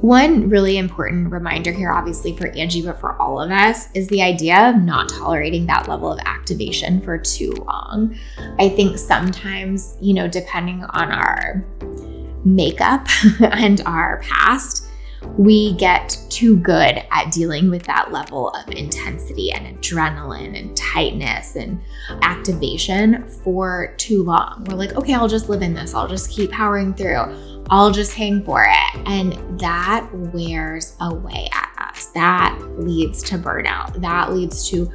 One 0.02 0.50
really 0.50 0.78
important 0.78 1.32
reminder 1.32 1.72
here, 1.72 1.90
obviously 1.90 2.36
for 2.36 2.48
Angie, 2.50 2.82
but 2.82 3.00
for 3.00 3.18
all 3.22 3.42
of 3.42 3.52
us, 3.52 3.88
is 3.94 4.10
the 4.10 4.22
idea 4.22 4.70
of 4.70 4.76
not 4.76 5.08
tolerating 5.08 5.66
that 5.68 5.88
level 5.88 6.12
of 6.12 6.20
activation 6.26 7.02
for 7.02 7.18
too 7.18 7.52
long. 7.52 8.14
I 8.60 8.68
think 8.68 8.98
sometimes, 8.98 9.96
you 10.02 10.14
know, 10.14 10.28
depending 10.28 10.84
on 10.84 11.10
our 11.10 11.64
makeup 12.44 13.08
and 13.40 13.80
our 13.86 14.22
past, 14.24 14.90
we 15.38 15.74
get 15.76 16.18
too 16.30 16.58
good 16.58 17.04
at 17.12 17.32
dealing 17.32 17.70
with 17.70 17.84
that 17.84 18.12
level 18.12 18.50
of 18.50 18.70
intensity 18.70 19.52
and 19.52 19.80
adrenaline 19.80 20.58
and 20.60 20.76
tightness 20.76 21.56
and 21.56 21.82
activation 22.22 23.28
for 23.28 23.94
too 23.98 24.24
long. 24.24 24.66
We're 24.70 24.78
like, 24.78 24.94
okay, 24.94 25.14
I'll 25.14 25.28
just 25.28 25.50
live 25.50 25.62
in 25.62 25.74
this, 25.74 25.94
I'll 25.94 26.08
just 26.08 26.30
keep 26.30 26.52
powering 26.52 26.94
through, 26.94 27.64
I'll 27.70 27.92
just 27.92 28.14
hang 28.14 28.44
for 28.44 28.64
it. 28.68 29.08
And 29.08 29.60
that 29.60 30.08
wears 30.14 30.96
away 31.02 31.50
at 31.54 31.70
us. 31.80 32.08
That 32.08 32.58
leads 32.78 33.24
to 33.24 33.38
burnout, 33.38 34.02
that 34.02 34.34
leads 34.34 34.70
to 34.70 34.92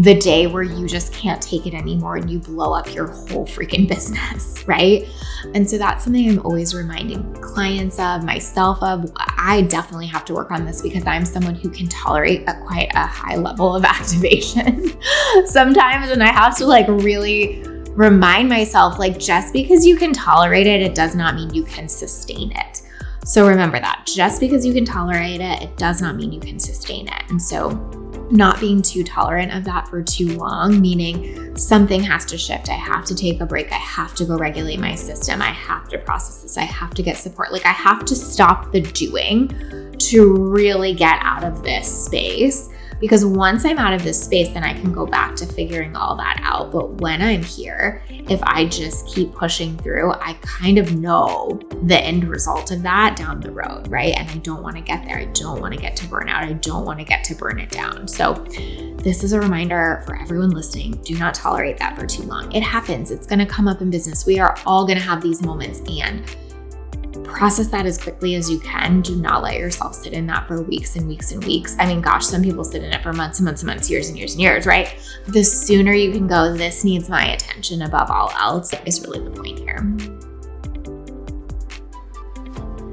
the 0.00 0.14
day 0.14 0.46
where 0.46 0.62
you 0.62 0.88
just 0.88 1.12
can't 1.12 1.42
take 1.42 1.66
it 1.66 1.74
anymore 1.74 2.16
and 2.16 2.30
you 2.30 2.38
blow 2.38 2.72
up 2.72 2.92
your 2.94 3.08
whole 3.08 3.46
freaking 3.46 3.86
business, 3.94 4.66
right? 4.66 5.06
And 5.54 5.68
so 5.68 5.76
that's 5.76 6.04
something 6.04 6.26
I'm 6.26 6.38
always 6.40 6.74
reminding 6.74 7.34
clients 7.34 7.98
of, 7.98 8.24
myself 8.24 8.82
of. 8.82 9.12
I 9.16 9.62
definitely 9.68 10.06
have 10.06 10.24
to 10.26 10.34
work 10.34 10.50
on 10.50 10.64
this 10.64 10.80
because 10.80 11.06
I'm 11.06 11.26
someone 11.26 11.54
who 11.54 11.68
can 11.68 11.86
tolerate 11.88 12.48
a 12.48 12.54
quite 12.66 12.90
a 12.94 13.06
high 13.06 13.36
level 13.36 13.76
of 13.76 13.84
activation 13.84 14.96
sometimes. 15.44 16.10
And 16.10 16.22
I 16.22 16.32
have 16.32 16.56
to 16.58 16.66
like 16.66 16.88
really 16.88 17.62
remind 17.90 18.48
myself 18.48 18.98
like, 18.98 19.18
just 19.18 19.52
because 19.52 19.84
you 19.84 19.96
can 19.96 20.14
tolerate 20.14 20.66
it, 20.66 20.80
it 20.80 20.94
does 20.94 21.14
not 21.14 21.34
mean 21.34 21.52
you 21.52 21.64
can 21.64 21.90
sustain 21.90 22.52
it. 22.52 22.82
So 23.26 23.46
remember 23.46 23.78
that 23.78 24.06
just 24.06 24.40
because 24.40 24.64
you 24.64 24.72
can 24.72 24.86
tolerate 24.86 25.42
it, 25.42 25.62
it 25.62 25.76
does 25.76 26.00
not 26.00 26.16
mean 26.16 26.32
you 26.32 26.40
can 26.40 26.58
sustain 26.58 27.06
it. 27.06 27.22
And 27.28 27.40
so 27.40 27.68
not 28.30 28.60
being 28.60 28.82
too 28.82 29.04
tolerant 29.04 29.52
of 29.52 29.64
that 29.64 29.88
for 29.88 30.02
too 30.02 30.36
long, 30.36 30.80
meaning 30.80 31.56
something 31.56 32.02
has 32.02 32.24
to 32.26 32.38
shift. 32.38 32.68
I 32.68 32.74
have 32.74 33.04
to 33.06 33.14
take 33.14 33.40
a 33.40 33.46
break. 33.46 33.72
I 33.72 33.76
have 33.76 34.14
to 34.16 34.24
go 34.24 34.36
regulate 34.36 34.78
my 34.78 34.94
system. 34.94 35.42
I 35.42 35.50
have 35.50 35.88
to 35.88 35.98
process 35.98 36.42
this. 36.42 36.56
I 36.56 36.62
have 36.62 36.94
to 36.94 37.02
get 37.02 37.16
support. 37.16 37.52
Like, 37.52 37.66
I 37.66 37.72
have 37.72 38.04
to 38.04 38.14
stop 38.14 38.72
the 38.72 38.80
doing 38.80 39.48
to 39.98 40.34
really 40.34 40.94
get 40.94 41.18
out 41.22 41.44
of 41.44 41.62
this 41.62 42.06
space 42.06 42.68
because 43.00 43.24
once 43.24 43.64
I'm 43.64 43.78
out 43.78 43.94
of 43.94 44.04
this 44.04 44.22
space, 44.22 44.50
then 44.50 44.62
I 44.62 44.74
can 44.74 44.92
go 44.92 45.06
back 45.06 45.34
to 45.36 45.46
figuring 45.46 45.96
all 45.96 46.16
that 46.16 46.38
out. 46.42 46.70
But 46.70 47.00
when 47.00 47.22
I'm 47.22 47.42
here, 47.42 48.04
if 48.08 48.42
I 48.42 48.66
just 48.66 49.06
keep 49.08 49.32
pushing 49.32 49.76
through, 49.78 50.12
I 50.12 50.34
kind 50.42 50.78
of 50.78 50.94
know 50.94 51.58
the 51.84 51.98
end 52.00 52.24
result 52.24 52.70
of 52.70 52.82
that 52.82 53.16
down 53.16 53.40
the 53.40 53.50
road, 53.50 53.88
right? 53.88 54.14
And 54.16 54.28
I 54.30 54.36
don't 54.36 54.62
want 54.62 54.76
to 54.76 54.82
get 54.82 55.04
there. 55.04 55.18
I 55.18 55.24
don't 55.26 55.60
want 55.60 55.74
to 55.74 55.80
get 55.80 55.96
to 55.96 56.06
burnout. 56.06 56.44
I 56.44 56.52
don't 56.52 56.84
want 56.84 56.98
to 56.98 57.04
get 57.04 57.24
to 57.24 57.34
burn 57.34 57.58
it 57.58 57.70
down. 57.70 58.06
So, 58.06 58.34
this 59.02 59.24
is 59.24 59.32
a 59.32 59.40
reminder 59.40 60.02
for 60.06 60.14
everyone 60.14 60.50
listening 60.50 60.92
do 61.04 61.18
not 61.18 61.32
tolerate 61.32 61.78
that 61.78 61.98
for 61.98 62.06
too 62.06 62.22
long. 62.24 62.52
It 62.52 62.62
happens, 62.62 63.10
it's 63.10 63.26
going 63.26 63.38
to 63.38 63.46
come 63.46 63.66
up 63.66 63.80
in 63.80 63.90
business. 63.90 64.26
We 64.26 64.38
are 64.38 64.56
all 64.66 64.84
going 64.86 64.98
to 64.98 65.04
have 65.04 65.22
these 65.22 65.40
moments. 65.42 65.80
And 65.88 66.24
process 67.30 67.68
that 67.68 67.86
as 67.86 67.96
quickly 67.96 68.34
as 68.34 68.50
you 68.50 68.58
can. 68.60 69.00
Do 69.00 69.16
not 69.16 69.42
let 69.42 69.56
yourself 69.58 69.94
sit 69.94 70.12
in 70.12 70.26
that 70.26 70.46
for 70.46 70.62
weeks 70.62 70.96
and 70.96 71.08
weeks 71.08 71.32
and 71.32 71.42
weeks. 71.44 71.76
I 71.78 71.86
mean, 71.86 72.00
gosh, 72.00 72.26
some 72.26 72.42
people 72.42 72.64
sit 72.64 72.82
in 72.82 72.92
it 72.92 73.02
for 73.02 73.12
months 73.12 73.38
and 73.38 73.46
months 73.46 73.62
and 73.62 73.68
months, 73.68 73.90
years 73.90 74.08
and 74.08 74.18
years 74.18 74.32
and 74.32 74.40
years, 74.40 74.66
right? 74.66 74.96
The 75.28 75.42
sooner 75.42 75.92
you 75.92 76.12
can 76.12 76.26
go, 76.26 76.54
this 76.54 76.84
needs 76.84 77.08
my 77.08 77.32
attention 77.32 77.82
above 77.82 78.10
all 78.10 78.30
else, 78.38 78.72
is 78.84 79.00
really 79.06 79.20
the 79.20 79.30
point 79.30 79.58
here. 79.58 79.96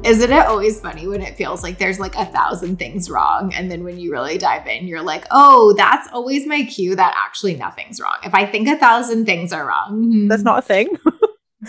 Isn't 0.08 0.32
it 0.32 0.46
always 0.46 0.80
funny 0.80 1.06
when 1.06 1.22
it 1.22 1.36
feels 1.36 1.64
like 1.64 1.80
there's 1.80 2.00
like 2.00 2.16
a 2.16 2.26
thousand 2.26 2.80
things 2.80 3.10
wrong? 3.10 3.54
And 3.54 3.70
then 3.70 3.84
when 3.84 4.00
you 4.00 4.10
really 4.10 4.38
dive 4.38 4.66
in, 4.66 4.88
you're 4.88 5.02
like, 5.02 5.26
oh, 5.32 5.74
that's 5.74 6.08
always 6.14 6.48
my 6.48 6.64
cue 6.64 6.96
that 6.96 7.14
actually 7.18 7.56
nothing's 7.58 8.00
wrong. 8.00 8.16
If 8.24 8.34
I 8.34 8.46
think 8.46 8.70
a 8.70 8.78
thousand 8.78 9.26
things 9.26 9.52
are 9.52 9.68
wrong, 9.68 10.04
hmm. 10.04 10.28
that's 10.30 10.44
not 10.44 10.60
a 10.60 10.62
thing. 10.62 10.98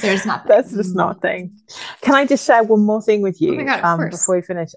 There's 0.01 0.27
nothing. 0.27 0.49
That's 0.49 0.73
just 0.73 0.95
not 0.95 1.17
a 1.17 1.21
thing. 1.21 1.53
Can 2.03 2.15
I 2.15 2.27
just 2.27 2.47
share 2.47 2.63
one 2.63 2.81
more 2.81 3.03
thing 3.03 3.23
with 3.23 3.41
you 3.41 3.61
oh 3.61 3.65
God, 3.65 3.85
um, 3.85 4.11
before 4.11 4.37
we 4.37 4.43
finish? 4.43 4.71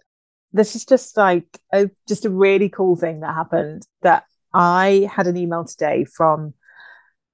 This 0.54 0.76
is 0.76 0.86
just 0.86 1.16
like 1.18 1.46
a, 1.74 1.90
just 2.08 2.26
a 2.26 2.30
really 2.30 2.70
cool 2.70 2.96
thing 2.96 3.22
that 3.22 3.34
happened. 3.34 3.86
That 4.02 4.24
I 4.54 5.10
had 5.14 5.28
an 5.28 5.38
email 5.38 5.66
today 5.66 6.06
from 6.06 6.54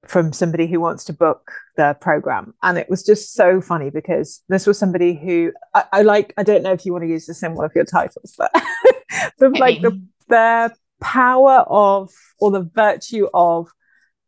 from 0.05 0.31
somebody 0.31 0.67
who 0.67 0.79
wants 0.79 1.03
to 1.05 1.13
book 1.13 1.51
the 1.75 1.97
program, 1.99 2.53
and 2.61 2.77
it 2.77 2.89
was 2.89 3.03
just 3.03 3.33
so 3.33 3.61
funny 3.61 3.89
because 3.89 4.43
this 4.49 4.67
was 4.67 4.77
somebody 4.77 5.15
who 5.15 5.51
I, 5.73 5.83
I 5.93 6.01
like. 6.03 6.33
I 6.37 6.43
don't 6.43 6.63
know 6.63 6.73
if 6.73 6.85
you 6.85 6.91
want 6.91 7.03
to 7.03 7.09
use 7.09 7.25
this 7.25 7.43
in 7.43 7.55
one 7.55 7.65
of 7.65 7.71
your 7.75 7.85
titles, 7.85 8.33
but 8.37 8.51
the, 9.39 9.49
like 9.49 9.81
the 9.81 10.01
the 10.29 10.73
power 11.01 11.65
of 11.67 12.11
or 12.39 12.51
the 12.51 12.69
virtue 12.73 13.27
of 13.33 13.69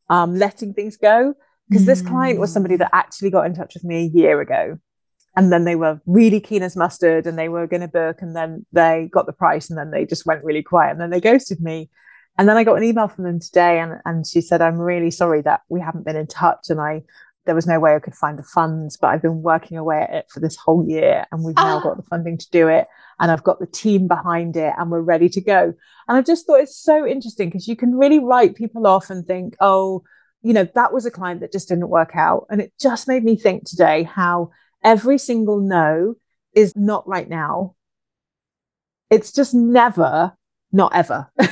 um, 0.10 0.36
letting 0.36 0.74
things 0.74 0.98
go 0.98 1.36
because 1.70 1.86
this 1.86 2.02
hmm. 2.02 2.08
client 2.08 2.40
was 2.40 2.52
somebody 2.52 2.76
that 2.76 2.90
actually 2.94 3.30
got 3.30 3.46
in 3.46 3.54
touch 3.54 3.74
with 3.76 3.84
me 3.84 4.06
a 4.06 4.18
year 4.18 4.42
ago 4.42 4.80
and 5.36 5.52
then 5.54 5.64
they 5.64 5.76
were 5.76 6.02
really 6.06 6.40
keen 6.40 6.64
as 6.64 6.76
mustard 6.76 7.28
and 7.28 7.38
they 7.38 7.50
were 7.50 7.68
going 7.68 7.82
to 7.82 7.88
book 7.88 8.18
and 8.22 8.36
then 8.36 8.66
they 8.74 9.10
got 9.12 9.26
the 9.26 9.34
price 9.34 9.70
and 9.70 9.78
then 9.78 9.92
they 9.92 10.06
just 10.06 10.26
went 10.26 10.44
really 10.44 10.64
quiet 10.64 10.92
and 10.92 11.00
then 11.00 11.10
they 11.10 11.22
ghosted 11.22 11.62
me. 11.62 11.90
And 12.38 12.48
then 12.48 12.56
i 12.56 12.64
got 12.64 12.78
an 12.78 12.86
email 12.86 13.10
from 13.10 13.26
them 13.26 13.40
today 13.42 13.82
and, 13.82 14.00
and 14.06 14.26
she 14.26 14.40
said 14.40 14.62
i'm 14.62 14.78
really 14.78 15.12
sorry 15.12 15.42
that 15.42 15.60
we 15.68 15.82
haven't 15.82 16.06
been 16.06 16.16
in 16.16 16.26
touch 16.26 16.70
and 16.70 16.80
i 16.80 17.02
there 17.46 17.56
was 17.56 17.68
no 17.68 17.82
way 17.82 17.94
i 17.94 18.00
could 18.00 18.16
find 18.16 18.40
the 18.40 18.44
funds 18.44 18.96
but 18.96 19.08
i've 19.08 19.22
been 19.22 19.42
working 19.42 19.78
away 19.78 20.04
at 20.04 20.14
it 20.14 20.26
for 20.30 20.40
this 20.40 20.56
whole 20.56 20.88
year 20.88 21.26
and 21.34 21.44
we've 21.44 21.58
now 21.58 21.82
got 21.82 21.92
ah. 21.92 21.96
the 21.96 22.04
funding 22.04 22.38
to 22.38 22.50
do 22.52 22.70
it 22.70 22.88
and 23.20 23.30
i've 23.30 23.44
got 23.44 23.60
the 23.60 23.68
team 23.68 24.08
behind 24.08 24.56
it 24.56 24.74
and 24.78 24.90
we're 24.90 25.02
ready 25.02 25.28
to 25.28 25.42
go. 25.42 25.74
And 26.08 26.18
i 26.18 26.22
just 26.22 26.48
thought 26.48 26.62
it's 26.62 26.78
so 26.78 27.06
interesting 27.06 27.50
because 27.50 27.68
you 27.68 27.76
can 27.76 27.98
really 27.98 28.20
write 28.20 28.56
people 28.56 28.88
off 28.88 29.10
and 29.10 29.28
think 29.28 29.58
oh 29.60 30.04
you 30.42 30.54
know, 30.54 30.68
that 30.76 30.94
was 30.94 31.06
a 31.06 31.12
client 31.12 31.42
that 31.42 31.52
just 31.52 31.70
didn't 31.70 31.90
work 31.90 32.12
out. 32.16 32.48
And 32.50 32.62
it 32.62 32.74
just 32.80 33.08
made 33.08 33.24
me 33.24 33.36
think 33.36 33.66
today 33.66 34.04
how 34.04 34.52
every 34.84 35.18
single 35.18 35.60
no 35.60 36.16
is 36.54 36.76
not 36.76 37.08
right 37.08 37.30
now. 37.30 37.76
It's 39.10 39.32
just 39.32 39.54
never, 39.54 40.34
not 40.72 40.96
ever. 40.96 41.32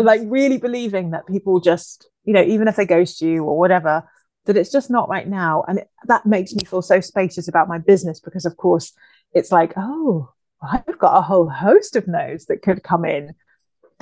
like 0.00 0.20
really 0.24 0.58
believing 0.58 1.10
that 1.10 1.26
people 1.26 1.60
just, 1.60 2.08
you 2.24 2.32
know, 2.32 2.42
even 2.42 2.68
if 2.68 2.76
they 2.76 2.86
ghost 2.86 3.20
you 3.20 3.44
or 3.44 3.58
whatever, 3.58 4.04
that 4.46 4.56
it's 4.56 4.72
just 4.72 4.90
not 4.90 5.08
right 5.08 5.28
now. 5.28 5.64
And 5.68 5.80
it, 5.80 5.90
that 6.06 6.24
makes 6.26 6.54
me 6.54 6.64
feel 6.64 6.82
so 6.82 7.00
spacious 7.00 7.48
about 7.48 7.68
my 7.68 7.78
business 7.78 8.20
because, 8.20 8.44
of 8.44 8.56
course, 8.56 8.92
it's 9.32 9.52
like, 9.52 9.72
oh, 9.76 10.30
I've 10.62 10.98
got 10.98 11.18
a 11.18 11.22
whole 11.22 11.48
host 11.48 11.96
of 11.96 12.06
no's 12.06 12.46
that 12.46 12.62
could 12.62 12.82
come 12.82 13.04
in 13.04 13.34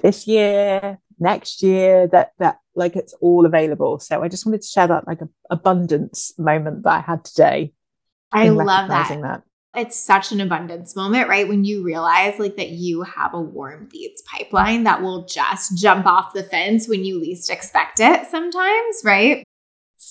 this 0.02 0.26
year, 0.26 0.98
next 1.18 1.62
year, 1.62 2.06
that 2.08 2.32
that 2.38 2.58
like 2.74 2.96
it's 2.96 3.14
all 3.20 3.46
available. 3.46 3.98
So 3.98 4.22
I 4.22 4.28
just 4.28 4.46
wanted 4.46 4.62
to 4.62 4.68
share 4.68 4.86
that 4.88 5.06
like 5.06 5.20
a 5.20 5.28
abundance 5.50 6.32
moment 6.38 6.84
that 6.84 6.92
I 6.92 7.00
had 7.00 7.24
today. 7.24 7.72
I 8.32 8.48
love 8.48 8.88
that. 8.88 9.20
that. 9.22 9.42
It's 9.74 9.96
such 9.96 10.32
an 10.32 10.40
abundance 10.40 10.96
moment, 10.96 11.28
right? 11.28 11.46
When 11.46 11.64
you 11.64 11.84
realize 11.84 12.38
like 12.38 12.56
that 12.56 12.70
you 12.70 13.02
have 13.02 13.34
a 13.34 13.40
warm 13.40 13.88
leads 13.92 14.22
pipeline 14.22 14.84
that 14.84 15.00
will 15.00 15.26
just 15.26 15.78
jump 15.78 16.06
off 16.06 16.32
the 16.32 16.42
fence 16.42 16.88
when 16.88 17.04
you 17.04 17.20
least 17.20 17.50
expect 17.50 18.00
it 18.00 18.26
sometimes, 18.26 19.02
right? 19.04 19.44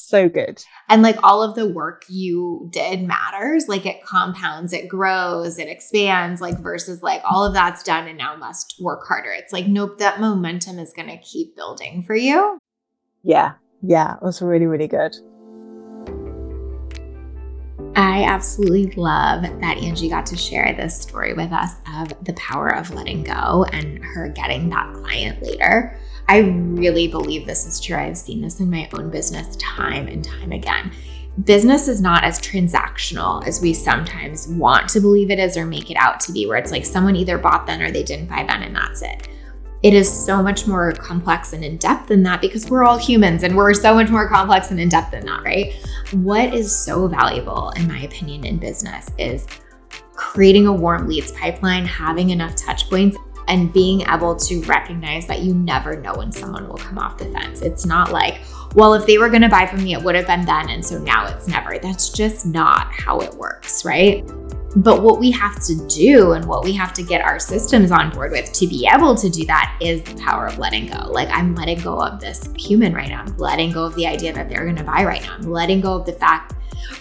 So 0.10 0.28
good. 0.28 0.64
And 0.90 1.02
like 1.02 1.18
all 1.24 1.44
of 1.44 1.56
the 1.56 1.68
work 1.68 2.04
you 2.10 2.68
did 2.72 3.04
matters. 3.04 3.68
Like 3.68 3.86
it 3.86 4.04
compounds, 4.04 4.74
it 4.74 4.88
grows, 4.88 5.60
it 5.60 5.68
expands, 5.68 6.42
like 6.42 6.60
versus 6.60 7.04
like 7.04 7.22
all 7.30 7.46
of 7.46 7.54
that's 7.54 7.84
done 7.84 8.08
and 8.08 8.18
now 8.18 8.36
must 8.36 8.76
work 8.80 9.06
harder. 9.08 9.32
It's 9.32 9.54
like, 9.54 9.68
nope, 9.68 10.00
that 10.00 10.20
momentum 10.20 10.80
is 10.80 10.94
going 10.94 11.10
to 11.10 11.18
keep 11.18 11.56
building 11.56 12.04
for 12.04 12.16
you. 12.16 12.58
Yeah. 13.24 13.54
Yeah. 13.82 14.16
It 14.16 14.24
was 14.24 14.42
really, 14.42 14.66
really 14.66 14.88
good. 14.88 15.16
I 17.96 18.24
absolutely 18.24 18.92
love 18.92 19.42
that 19.44 19.78
Angie 19.78 20.10
got 20.10 20.26
to 20.28 20.38
share 20.38 20.74
this 20.78 21.02
story 21.02 21.34
with 21.34 21.52
us 21.52 21.74
of 21.96 22.14
the 22.24 22.34
power 22.34 22.70
of 22.70 22.94
letting 22.94 23.24
go 23.24 23.66
and 23.74 24.04
her 24.04 24.30
getting 24.30 24.70
that 24.70 24.94
client 24.94 25.42
later. 25.44 26.00
I 26.30 26.38
really 26.38 27.08
believe 27.08 27.48
this 27.48 27.66
is 27.66 27.82
true. 27.82 27.98
I've 27.98 28.16
seen 28.16 28.40
this 28.40 28.60
in 28.60 28.70
my 28.70 28.88
own 28.94 29.10
business 29.10 29.56
time 29.56 30.08
and 30.08 30.24
time 30.24 30.52
again. 30.52 30.92
Business 31.44 31.88
is 31.88 32.02
not 32.02 32.24
as 32.24 32.40
transactional 32.40 33.46
as 33.48 33.62
we 33.62 33.74
sometimes 33.74 34.48
want 34.48 34.88
to 34.90 35.00
believe 35.00 35.32
it 35.32 35.40
is 35.40 35.58
or 35.58 35.66
make 35.66 35.90
it 35.90 35.98
out 35.98 36.20
to 36.20 36.32
be, 36.32 36.46
where 36.46 36.60
it's 36.60 36.72
like 36.72 36.86
someone 36.86 37.16
either 37.16 37.40
bought 37.40 37.66
then 37.66 37.82
or 37.82 37.90
they 37.90 38.04
didn't 38.04 38.28
buy 38.28 38.46
then 38.48 38.62
and 38.62 38.76
that's 38.76 39.02
it. 39.02 39.28
It 39.82 39.96
is 39.96 40.08
so 40.08 40.44
much 40.44 40.68
more 40.68 40.92
complex 40.92 41.54
and 41.54 41.66
in 41.66 41.78
depth 41.78 42.10
than 42.10 42.22
that 42.24 42.42
because 42.42 42.70
we're 42.70 42.84
all 42.84 42.98
humans 42.98 43.42
and 43.42 43.58
we're 43.58 43.74
so 43.74 43.96
much 43.96 44.12
more 44.12 44.30
complex 44.30 44.70
and 44.70 44.80
in 44.80 44.90
depth 44.90 45.10
than 45.10 45.26
that, 45.26 45.44
right? 45.44 45.74
What 46.12 46.54
is 46.54 46.78
so 46.78 47.08
valuable, 47.08 47.72
in 47.72 47.88
my 47.88 48.02
opinion, 48.02 48.46
in 48.46 48.60
business 48.60 49.10
is 49.18 49.48
creating 50.14 50.68
a 50.68 50.74
warm 50.74 51.08
leads 51.08 51.32
pipeline, 51.32 51.86
having 51.86 52.30
enough 52.30 52.56
touch 52.56 52.88
points, 52.88 53.18
and 53.50 53.74
being 53.74 54.02
able 54.02 54.36
to 54.36 54.62
recognize 54.64 55.28
that 55.28 55.42
you 55.42 55.54
never 55.54 56.00
know 56.00 56.14
when 56.14 56.32
someone 56.32 56.68
will 56.70 56.78
come 56.78 56.98
off 56.98 57.18
the 57.18 57.26
fence. 57.26 57.62
It's 57.62 57.86
not 57.86 58.12
like, 58.12 58.42
well, 58.76 58.94
if 58.94 59.06
they 59.06 59.18
were 59.18 59.30
going 59.30 59.42
to 59.42 59.50
buy 59.50 59.66
from 59.66 59.84
me, 59.84 59.94
it 59.94 60.02
would 60.02 60.16
have 60.16 60.28
been 60.28 60.46
then. 60.46 60.70
And 60.70 60.86
so 60.86 61.00
now 61.00 61.28
it's 61.28 61.48
never. 61.48 61.80
That's 61.80 62.10
just 62.10 62.46
not 62.46 62.92
how 62.94 63.20
it 63.20 63.34
works, 63.34 63.84
right? 63.84 64.24
But 64.76 65.02
what 65.02 65.20
we 65.20 65.32
have 65.32 65.60
to 65.66 65.88
do 65.88 66.34
and 66.34 66.46
what 66.46 66.64
we 66.64 66.74
have 66.74 66.94
to 66.94 67.02
get 67.02 67.22
our 67.22 67.40
systems 67.40 67.92
on 67.92 68.12
board 68.12 68.32
with 68.32 68.54
to 68.54 68.68
be 68.68 68.88
able 68.94 69.16
to 69.16 69.28
do 69.28 69.44
that 69.48 69.76
is 69.82 70.04
the 70.04 70.14
power 70.22 70.46
of 70.46 70.60
letting 70.60 70.86
go. 70.86 71.10
Like, 71.10 71.30
I'm 71.30 71.56
letting 71.56 71.80
go 71.80 72.00
of 72.00 72.20
this 72.20 72.54
human 72.56 72.94
right 72.94 73.10
now. 73.10 73.22
I'm 73.22 73.36
letting 73.38 73.72
go 73.72 73.86
of 73.86 73.96
the 73.96 74.06
idea 74.06 74.32
that 74.32 74.48
they're 74.48 74.66
going 74.66 74.76
to 74.76 74.84
buy 74.84 75.04
right 75.04 75.24
now. 75.24 75.34
I'm 75.34 75.52
letting 75.52 75.82
go 75.82 75.96
of 75.96 76.06
the 76.06 76.14
fact 76.14 76.54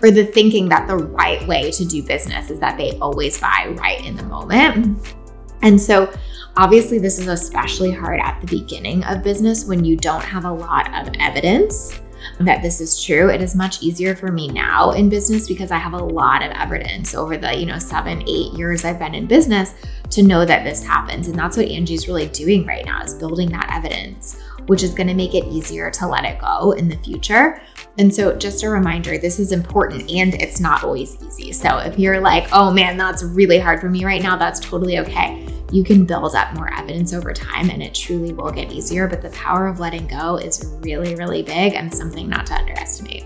or 0.02 0.10
the 0.10 0.24
thinking 0.24 0.70
that 0.70 0.88
the 0.88 0.96
right 0.96 1.46
way 1.46 1.70
to 1.72 1.84
do 1.84 2.02
business 2.02 2.48
is 2.48 2.58
that 2.60 2.78
they 2.78 2.98
always 3.00 3.38
buy 3.38 3.74
right 3.78 4.02
in 4.02 4.16
the 4.16 4.22
moment. 4.22 5.14
And 5.62 5.80
so 5.80 6.12
Obviously, 6.58 6.98
this 6.98 7.20
is 7.20 7.28
especially 7.28 7.92
hard 7.92 8.18
at 8.18 8.40
the 8.40 8.46
beginning 8.48 9.04
of 9.04 9.22
business 9.22 9.64
when 9.64 9.84
you 9.84 9.96
don't 9.96 10.24
have 10.24 10.44
a 10.44 10.52
lot 10.52 10.88
of 10.88 11.14
evidence 11.20 12.00
that 12.40 12.62
this 12.62 12.80
is 12.80 13.00
true. 13.00 13.30
It 13.30 13.40
is 13.40 13.54
much 13.54 13.80
easier 13.80 14.16
for 14.16 14.32
me 14.32 14.48
now 14.48 14.90
in 14.90 15.08
business 15.08 15.46
because 15.46 15.70
I 15.70 15.76
have 15.76 15.92
a 15.92 16.04
lot 16.04 16.42
of 16.42 16.50
evidence 16.50 17.14
over 17.14 17.36
the, 17.36 17.56
you 17.56 17.64
know, 17.64 17.78
7, 17.78 18.22
8 18.22 18.26
years 18.54 18.84
I've 18.84 18.98
been 18.98 19.14
in 19.14 19.28
business 19.28 19.72
to 20.10 20.24
know 20.24 20.44
that 20.44 20.64
this 20.64 20.84
happens. 20.84 21.28
And 21.28 21.38
that's 21.38 21.56
what 21.56 21.68
Angie's 21.68 22.08
really 22.08 22.26
doing 22.26 22.66
right 22.66 22.84
now 22.84 23.04
is 23.04 23.14
building 23.14 23.50
that 23.52 23.70
evidence, 23.72 24.42
which 24.66 24.82
is 24.82 24.94
going 24.94 25.06
to 25.06 25.14
make 25.14 25.36
it 25.36 25.44
easier 25.44 25.92
to 25.92 26.08
let 26.08 26.24
it 26.24 26.40
go 26.40 26.72
in 26.72 26.88
the 26.88 26.98
future. 26.98 27.62
And 27.98 28.12
so, 28.12 28.36
just 28.36 28.64
a 28.64 28.68
reminder 28.68 29.16
this 29.16 29.38
is 29.38 29.52
important 29.52 30.10
and 30.10 30.34
it's 30.34 30.58
not 30.58 30.82
always 30.82 31.22
easy. 31.22 31.52
So, 31.52 31.78
if 31.78 32.00
you're 32.00 32.20
like, 32.20 32.48
oh 32.52 32.72
man, 32.72 32.96
that's 32.96 33.22
really 33.22 33.60
hard 33.60 33.80
for 33.80 33.88
me 33.88 34.04
right 34.04 34.22
now, 34.22 34.36
that's 34.36 34.58
totally 34.58 34.98
okay 34.98 35.47
you 35.70 35.84
can 35.84 36.04
build 36.04 36.34
up 36.34 36.54
more 36.54 36.72
evidence 36.72 37.12
over 37.12 37.32
time 37.32 37.70
and 37.70 37.82
it 37.82 37.94
truly 37.94 38.32
will 38.32 38.50
get 38.50 38.72
easier. 38.72 39.06
But 39.06 39.22
the 39.22 39.30
power 39.30 39.66
of 39.66 39.80
letting 39.80 40.06
go 40.06 40.36
is 40.36 40.64
really, 40.80 41.14
really 41.14 41.42
big 41.42 41.74
and 41.74 41.94
something 41.94 42.28
not 42.28 42.46
to 42.46 42.54
underestimate. 42.54 43.24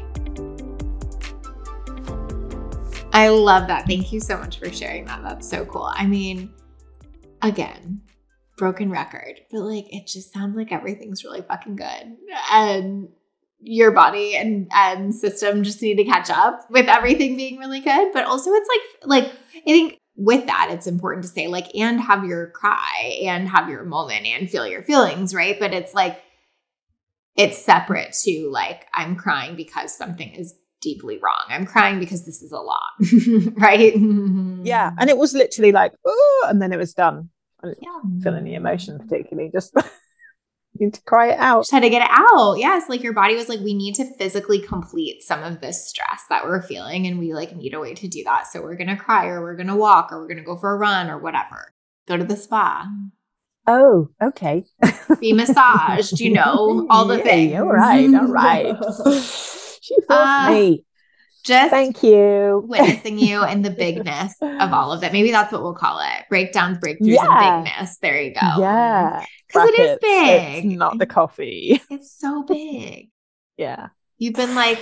I 3.13 3.29
love 3.29 3.69
that. 3.69 3.87
Thank 3.87 4.13
you 4.13 4.21
so 4.21 4.39
much 4.39 4.59
for 4.59 4.73
sharing 4.73 5.05
that. 5.05 5.23
That's 5.23 5.49
so 5.49 5.65
cool. 5.67 5.91
I 5.95 6.07
mean, 6.07 6.53
again, 7.43 8.01
broken 8.57 8.91
record, 8.91 9.41
but 9.51 9.61
like 9.61 9.93
it 9.93 10.07
just 10.07 10.33
sounds 10.33 10.57
like 10.57 10.73
everything's 10.73 11.23
really 11.23 11.43
fucking 11.43 11.77
good. 11.77 12.17
And 12.51 13.09
your 13.61 13.93
body 13.93 14.35
and 14.35 14.69
and 14.75 15.15
system 15.15 15.63
just 15.63 15.81
need 15.81 15.97
to 15.97 16.05
catch 16.05 16.31
up 16.31 16.69
with 16.71 16.89
everything 16.89 17.37
being 17.37 17.59
really 17.59 17.81
good. 17.81 18.13
But 18.13 18.25
also 18.25 18.51
it's 18.53 18.69
like 18.69 19.09
like 19.25 19.33
I 19.57 19.71
think 19.71 19.99
with 20.17 20.47
that, 20.47 20.69
it's 20.71 20.87
important 20.87 21.25
to 21.25 21.31
say, 21.31 21.47
like, 21.47 21.75
and 21.75 22.01
have 22.01 22.25
your 22.25 22.49
cry 22.51 23.21
and 23.23 23.49
have 23.49 23.69
your 23.69 23.85
moment 23.85 24.27
and 24.27 24.51
feel 24.51 24.67
your 24.67 24.83
feelings, 24.83 25.35
right? 25.35 25.59
But 25.59 25.73
it's 25.73 25.95
like, 25.95 26.21
it's 27.37 27.59
separate 27.59 28.13
to 28.25 28.51
like, 28.51 28.87
I'm 28.93 29.17
crying 29.17 29.57
because 29.57 29.97
something 29.97 30.35
is 30.35 30.55
deeply 30.83 31.19
wrong. 31.23 31.45
I'm 31.49 31.65
crying 31.65 31.99
because 31.99 32.27
this 32.27 32.43
is 32.43 32.53
a 32.53 32.59
lot, 32.59 32.91
right? 33.57 33.95
Yeah. 33.95 34.91
And 34.99 35.09
it 35.09 35.17
was 35.17 35.33
literally 35.33 35.73
like, 35.73 35.93
oh, 36.05 36.47
and 36.49 36.61
then 36.61 36.73
it 36.73 36.77
was 36.77 36.93
done. 36.93 37.31
I 37.63 37.69
didn't 37.69 37.83
yeah. 37.83 38.23
feel 38.23 38.35
any 38.35 38.55
emotion 38.55 38.99
particularly, 38.99 39.51
just 39.51 39.75
need 40.79 40.95
to 40.95 41.03
cry 41.03 41.31
it 41.31 41.39
out. 41.39 41.63
Just 41.63 41.73
had 41.73 41.83
to 41.83 41.91
get 41.91 42.03
it 42.03 42.11
out. 42.11 42.57
Yes. 42.59 42.89
Like 42.89 43.03
your 43.03 43.13
body 43.13 43.35
was 43.35 43.49
like, 43.49 43.61
we 43.61 43.75
need 43.75 43.95
to 43.97 44.17
physically 44.17 44.61
complete 44.61 45.23
some 45.23 45.43
of 45.43 45.61
this 45.61 45.89
stress 45.89 46.25
that 46.29 46.45
we're 46.45 46.63
feeling. 46.63 47.07
And 47.07 47.19
we 47.19 47.35
like 47.35 47.55
need 47.55 47.75
a 47.75 47.81
way 47.81 47.95
to 47.95 48.09
do 48.09 48.25
that. 48.25 48.47
So 48.47 48.63
we're 48.63 48.77
going 48.77 48.89
to 48.89 48.97
cry 48.97 49.27
or 49.27 49.43
we're 49.43 49.57
going 49.57 49.69
to 49.69 49.77
walk 49.77 50.13
or 50.13 50.21
we're 50.21 50.29
going 50.29 50.39
to 50.39 50.45
go 50.45 50.57
for 50.57 50.73
a 50.73 50.79
run 50.79 51.11
or 51.11 51.19
whatever. 51.19 51.73
Go 52.09 52.17
to 52.17 52.25
the 52.25 52.37
spa. 52.37 52.87
Oh, 53.67 54.09
okay. 54.21 54.65
Be 55.21 55.33
massaged, 55.33 56.19
you 56.21 56.33
know, 56.33 56.87
all 56.91 57.05
the 57.05 57.17
yeah, 57.19 57.23
things. 57.23 57.55
All 57.55 57.67
right. 57.67 58.15
All 58.15 58.27
right. 58.27 58.77
she 59.83 59.97
forced 60.09 60.11
uh, 60.11 60.51
me 60.51 60.85
just 61.45 61.71
thank 61.71 62.03
you 62.03 62.65
witnessing 62.67 63.19
you 63.19 63.43
and 63.43 63.65
the 63.65 63.71
bigness 63.71 64.35
of 64.41 64.73
all 64.73 64.93
of 64.93 65.03
it 65.03 65.13
maybe 65.13 65.31
that's 65.31 65.53
what 65.53 65.63
we'll 65.63 65.75
call 65.75 65.99
it 66.01 66.25
breakdowns 66.29 66.79
breakthroughs 66.79 66.99
yeah. 67.01 67.57
and 67.57 67.67
bigness 67.67 67.99
there 67.99 68.21
you 68.21 68.33
go 68.33 68.61
yeah 68.61 69.25
because 69.53 69.69
it 69.69 69.81
is 69.81 69.99
big 70.01 70.65
it's 70.65 70.75
not 70.75 70.99
the 70.99 71.07
coffee 71.07 71.81
it's 71.91 72.13
so 72.17 72.43
big 72.43 73.11
yeah 73.57 73.89
you've 74.19 74.35
been 74.35 74.55
like 74.55 74.81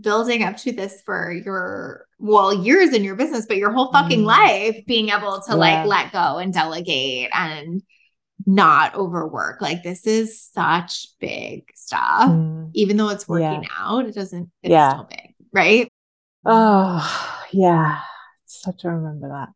building 0.00 0.42
up 0.42 0.56
to 0.56 0.72
this 0.72 1.02
for 1.04 1.30
your 1.30 2.06
well 2.18 2.54
years 2.54 2.92
in 2.94 3.04
your 3.04 3.16
business 3.16 3.46
but 3.46 3.56
your 3.56 3.70
whole 3.70 3.92
fucking 3.92 4.22
mm. 4.22 4.26
life 4.26 4.80
being 4.86 5.10
able 5.10 5.40
to 5.42 5.52
yeah. 5.52 5.56
like 5.56 5.86
let 5.86 6.12
go 6.12 6.38
and 6.38 6.52
delegate 6.52 7.28
and 7.34 7.82
not 8.46 8.94
overwork 8.94 9.60
like 9.60 9.82
this 9.82 10.06
is 10.06 10.42
such 10.42 11.06
big 11.20 11.64
stuff 11.74 12.30
mm. 12.30 12.70
even 12.74 12.96
though 12.96 13.10
it's 13.10 13.28
working 13.28 13.62
yeah. 13.62 13.68
out 13.78 14.06
it 14.06 14.14
doesn't 14.14 14.50
it's 14.62 14.70
yeah. 14.70 14.90
still 14.90 15.04
big 15.04 15.34
right? 15.54 15.90
Oh, 16.44 17.46
yeah. 17.52 18.00
So 18.44 18.72
to 18.72 18.90
remember 18.90 19.28
that. 19.28 19.48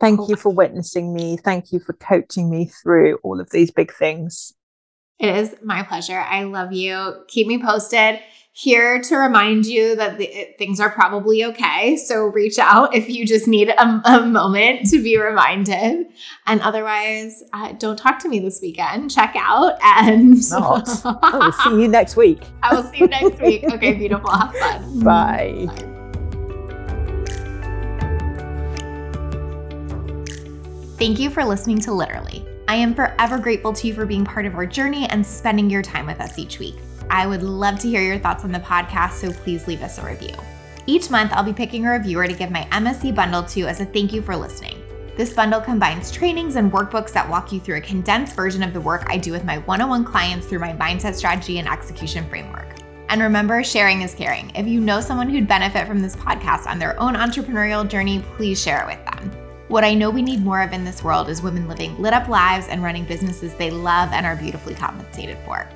Thank 0.00 0.20
oh. 0.20 0.28
you 0.28 0.36
for 0.36 0.50
witnessing 0.50 1.12
me. 1.12 1.36
Thank 1.36 1.72
you 1.72 1.80
for 1.80 1.92
coaching 1.94 2.50
me 2.50 2.66
through 2.66 3.18
all 3.22 3.40
of 3.40 3.50
these 3.50 3.70
big 3.70 3.92
things. 3.92 4.54
It 5.18 5.34
is 5.34 5.56
my 5.62 5.82
pleasure. 5.82 6.18
I 6.18 6.44
love 6.44 6.72
you. 6.72 7.24
Keep 7.26 7.48
me 7.48 7.60
posted 7.60 8.20
here 8.52 9.00
to 9.00 9.16
remind 9.16 9.66
you 9.66 9.94
that 9.94 10.18
the, 10.18 10.48
things 10.58 10.80
are 10.80 10.90
probably 10.90 11.44
okay. 11.44 11.96
So 11.96 12.24
reach 12.24 12.58
out 12.58 12.92
if 12.92 13.08
you 13.08 13.24
just 13.24 13.46
need 13.46 13.68
a, 13.68 14.02
a 14.04 14.26
moment 14.26 14.86
to 14.90 15.02
be 15.02 15.16
reminded. 15.16 16.06
And 16.46 16.60
otherwise, 16.60 17.42
uh, 17.52 17.72
don't 17.72 17.96
talk 17.96 18.18
to 18.20 18.28
me 18.28 18.40
this 18.40 18.60
weekend. 18.60 19.12
Check 19.12 19.34
out 19.36 19.78
and. 19.82 20.36
I 20.52 21.38
will 21.38 21.52
see 21.52 21.82
you 21.82 21.88
next 21.88 22.16
week. 22.16 22.40
I 22.62 22.74
will 22.74 22.84
see 22.84 22.98
you 22.98 23.06
next 23.06 23.40
week. 23.40 23.64
Okay, 23.64 23.94
beautiful. 23.94 24.30
Have 24.30 24.54
fun. 24.56 25.00
Bye. 25.04 25.66
Bye. 25.66 25.97
Thank 30.98 31.20
you 31.20 31.30
for 31.30 31.44
listening 31.44 31.78
to 31.82 31.92
Literally. 31.92 32.44
I 32.66 32.74
am 32.74 32.92
forever 32.92 33.38
grateful 33.38 33.72
to 33.72 33.86
you 33.86 33.94
for 33.94 34.04
being 34.04 34.24
part 34.24 34.46
of 34.46 34.56
our 34.56 34.66
journey 34.66 35.06
and 35.10 35.24
spending 35.24 35.70
your 35.70 35.80
time 35.80 36.06
with 36.06 36.20
us 36.20 36.40
each 36.40 36.58
week. 36.58 36.74
I 37.08 37.24
would 37.24 37.44
love 37.44 37.78
to 37.78 37.88
hear 37.88 38.02
your 38.02 38.18
thoughts 38.18 38.42
on 38.42 38.50
the 38.50 38.58
podcast, 38.58 39.12
so 39.12 39.30
please 39.30 39.68
leave 39.68 39.82
us 39.82 39.98
a 39.98 40.04
review. 40.04 40.34
Each 40.86 41.08
month, 41.08 41.30
I'll 41.32 41.44
be 41.44 41.52
picking 41.52 41.86
a 41.86 41.92
reviewer 41.92 42.26
to 42.26 42.34
give 42.34 42.50
my 42.50 42.64
MSC 42.72 43.14
bundle 43.14 43.44
to 43.44 43.68
as 43.68 43.80
a 43.80 43.86
thank 43.86 44.12
you 44.12 44.22
for 44.22 44.34
listening. 44.34 44.82
This 45.16 45.32
bundle 45.32 45.60
combines 45.60 46.10
trainings 46.10 46.56
and 46.56 46.72
workbooks 46.72 47.12
that 47.12 47.28
walk 47.28 47.52
you 47.52 47.60
through 47.60 47.76
a 47.76 47.80
condensed 47.80 48.34
version 48.34 48.64
of 48.64 48.72
the 48.72 48.80
work 48.80 49.06
I 49.06 49.18
do 49.18 49.30
with 49.30 49.44
my 49.44 49.58
one 49.58 49.80
on 49.80 49.88
one 49.88 50.04
clients 50.04 50.48
through 50.48 50.58
my 50.58 50.72
mindset 50.72 51.14
strategy 51.14 51.60
and 51.60 51.68
execution 51.68 52.28
framework. 52.28 52.74
And 53.08 53.22
remember, 53.22 53.62
sharing 53.62 54.02
is 54.02 54.16
caring. 54.16 54.50
If 54.56 54.66
you 54.66 54.80
know 54.80 55.00
someone 55.00 55.28
who'd 55.28 55.46
benefit 55.46 55.86
from 55.86 56.02
this 56.02 56.16
podcast 56.16 56.66
on 56.66 56.80
their 56.80 56.98
own 57.00 57.14
entrepreneurial 57.14 57.88
journey, 57.88 58.20
please 58.36 58.60
share 58.60 58.82
it 58.82 58.86
with 58.88 59.04
them. 59.04 59.47
What 59.68 59.84
I 59.84 59.92
know 59.92 60.08
we 60.08 60.22
need 60.22 60.42
more 60.42 60.62
of 60.62 60.72
in 60.72 60.82
this 60.82 61.04
world 61.04 61.28
is 61.28 61.42
women 61.42 61.68
living 61.68 62.00
lit 62.00 62.14
up 62.14 62.26
lives 62.26 62.68
and 62.68 62.82
running 62.82 63.04
businesses 63.04 63.52
they 63.52 63.70
love 63.70 64.10
and 64.14 64.24
are 64.24 64.34
beautifully 64.34 64.74
compensated 64.74 65.36
for. 65.44 65.68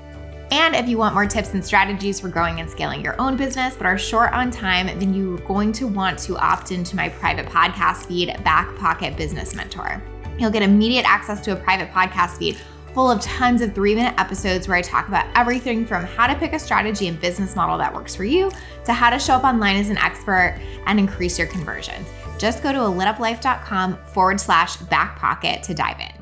And 0.51 0.75
if 0.75 0.89
you 0.89 0.97
want 0.97 1.13
more 1.13 1.27
tips 1.27 1.53
and 1.53 1.63
strategies 1.63 2.19
for 2.19 2.29
growing 2.29 2.59
and 2.59 2.71
scaling 2.71 3.05
your 3.05 3.21
own 3.21 3.37
business 3.37 3.77
but 3.77 3.85
are 3.85 3.99
short 3.99 4.33
on 4.33 4.51
time, 4.51 4.87
then 4.87 5.13
you're 5.13 5.37
going 5.41 5.73
to 5.73 5.87
want 5.87 6.19
to 6.21 6.39
opt 6.39 6.73
into 6.73 6.97
my 6.97 7.11
private 7.11 7.45
podcast 7.45 8.07
feed, 8.07 8.29
Back 8.43 8.75
Pocket 8.77 9.15
Business 9.15 9.55
Mentor. 9.55 10.03
You'll 10.39 10.51
get 10.51 10.63
immediate 10.63 11.05
access 11.07 11.43
to 11.43 11.53
a 11.53 11.57
private 11.57 11.91
podcast 11.91 12.39
feed 12.39 12.57
full 12.95 13.11
of 13.11 13.21
tons 13.21 13.61
of 13.61 13.75
three 13.75 13.95
minute 13.95 14.15
episodes 14.19 14.69
where 14.69 14.79
I 14.79 14.83
talk 14.83 15.09
about 15.09 15.27
everything 15.35 15.85
from 15.85 16.05
how 16.05 16.27
to 16.27 16.35
pick 16.35 16.55
a 16.55 16.59
strategy 16.59 17.09
and 17.09 17.21
business 17.21 17.55
model 17.55 17.77
that 17.77 17.93
works 17.93 18.15
for 18.15 18.25
you 18.25 18.51
to 18.87 18.93
how 18.95 19.11
to 19.11 19.19
show 19.19 19.35
up 19.35 19.45
online 19.45 19.77
as 19.77 19.91
an 19.91 19.99
expert 19.99 20.59
and 20.87 20.99
increase 20.99 21.39
your 21.39 21.49
conversions. 21.49 22.07
Just 22.43 22.61
go 22.61 22.73
to 22.73 22.81
a 22.81 22.91
lituplife.com 22.91 23.99
forward 24.07 24.41
slash 24.41 24.77
back 24.77 25.17
pocket 25.17 25.63
to 25.63 25.75
dive 25.75 26.01
in. 26.01 26.22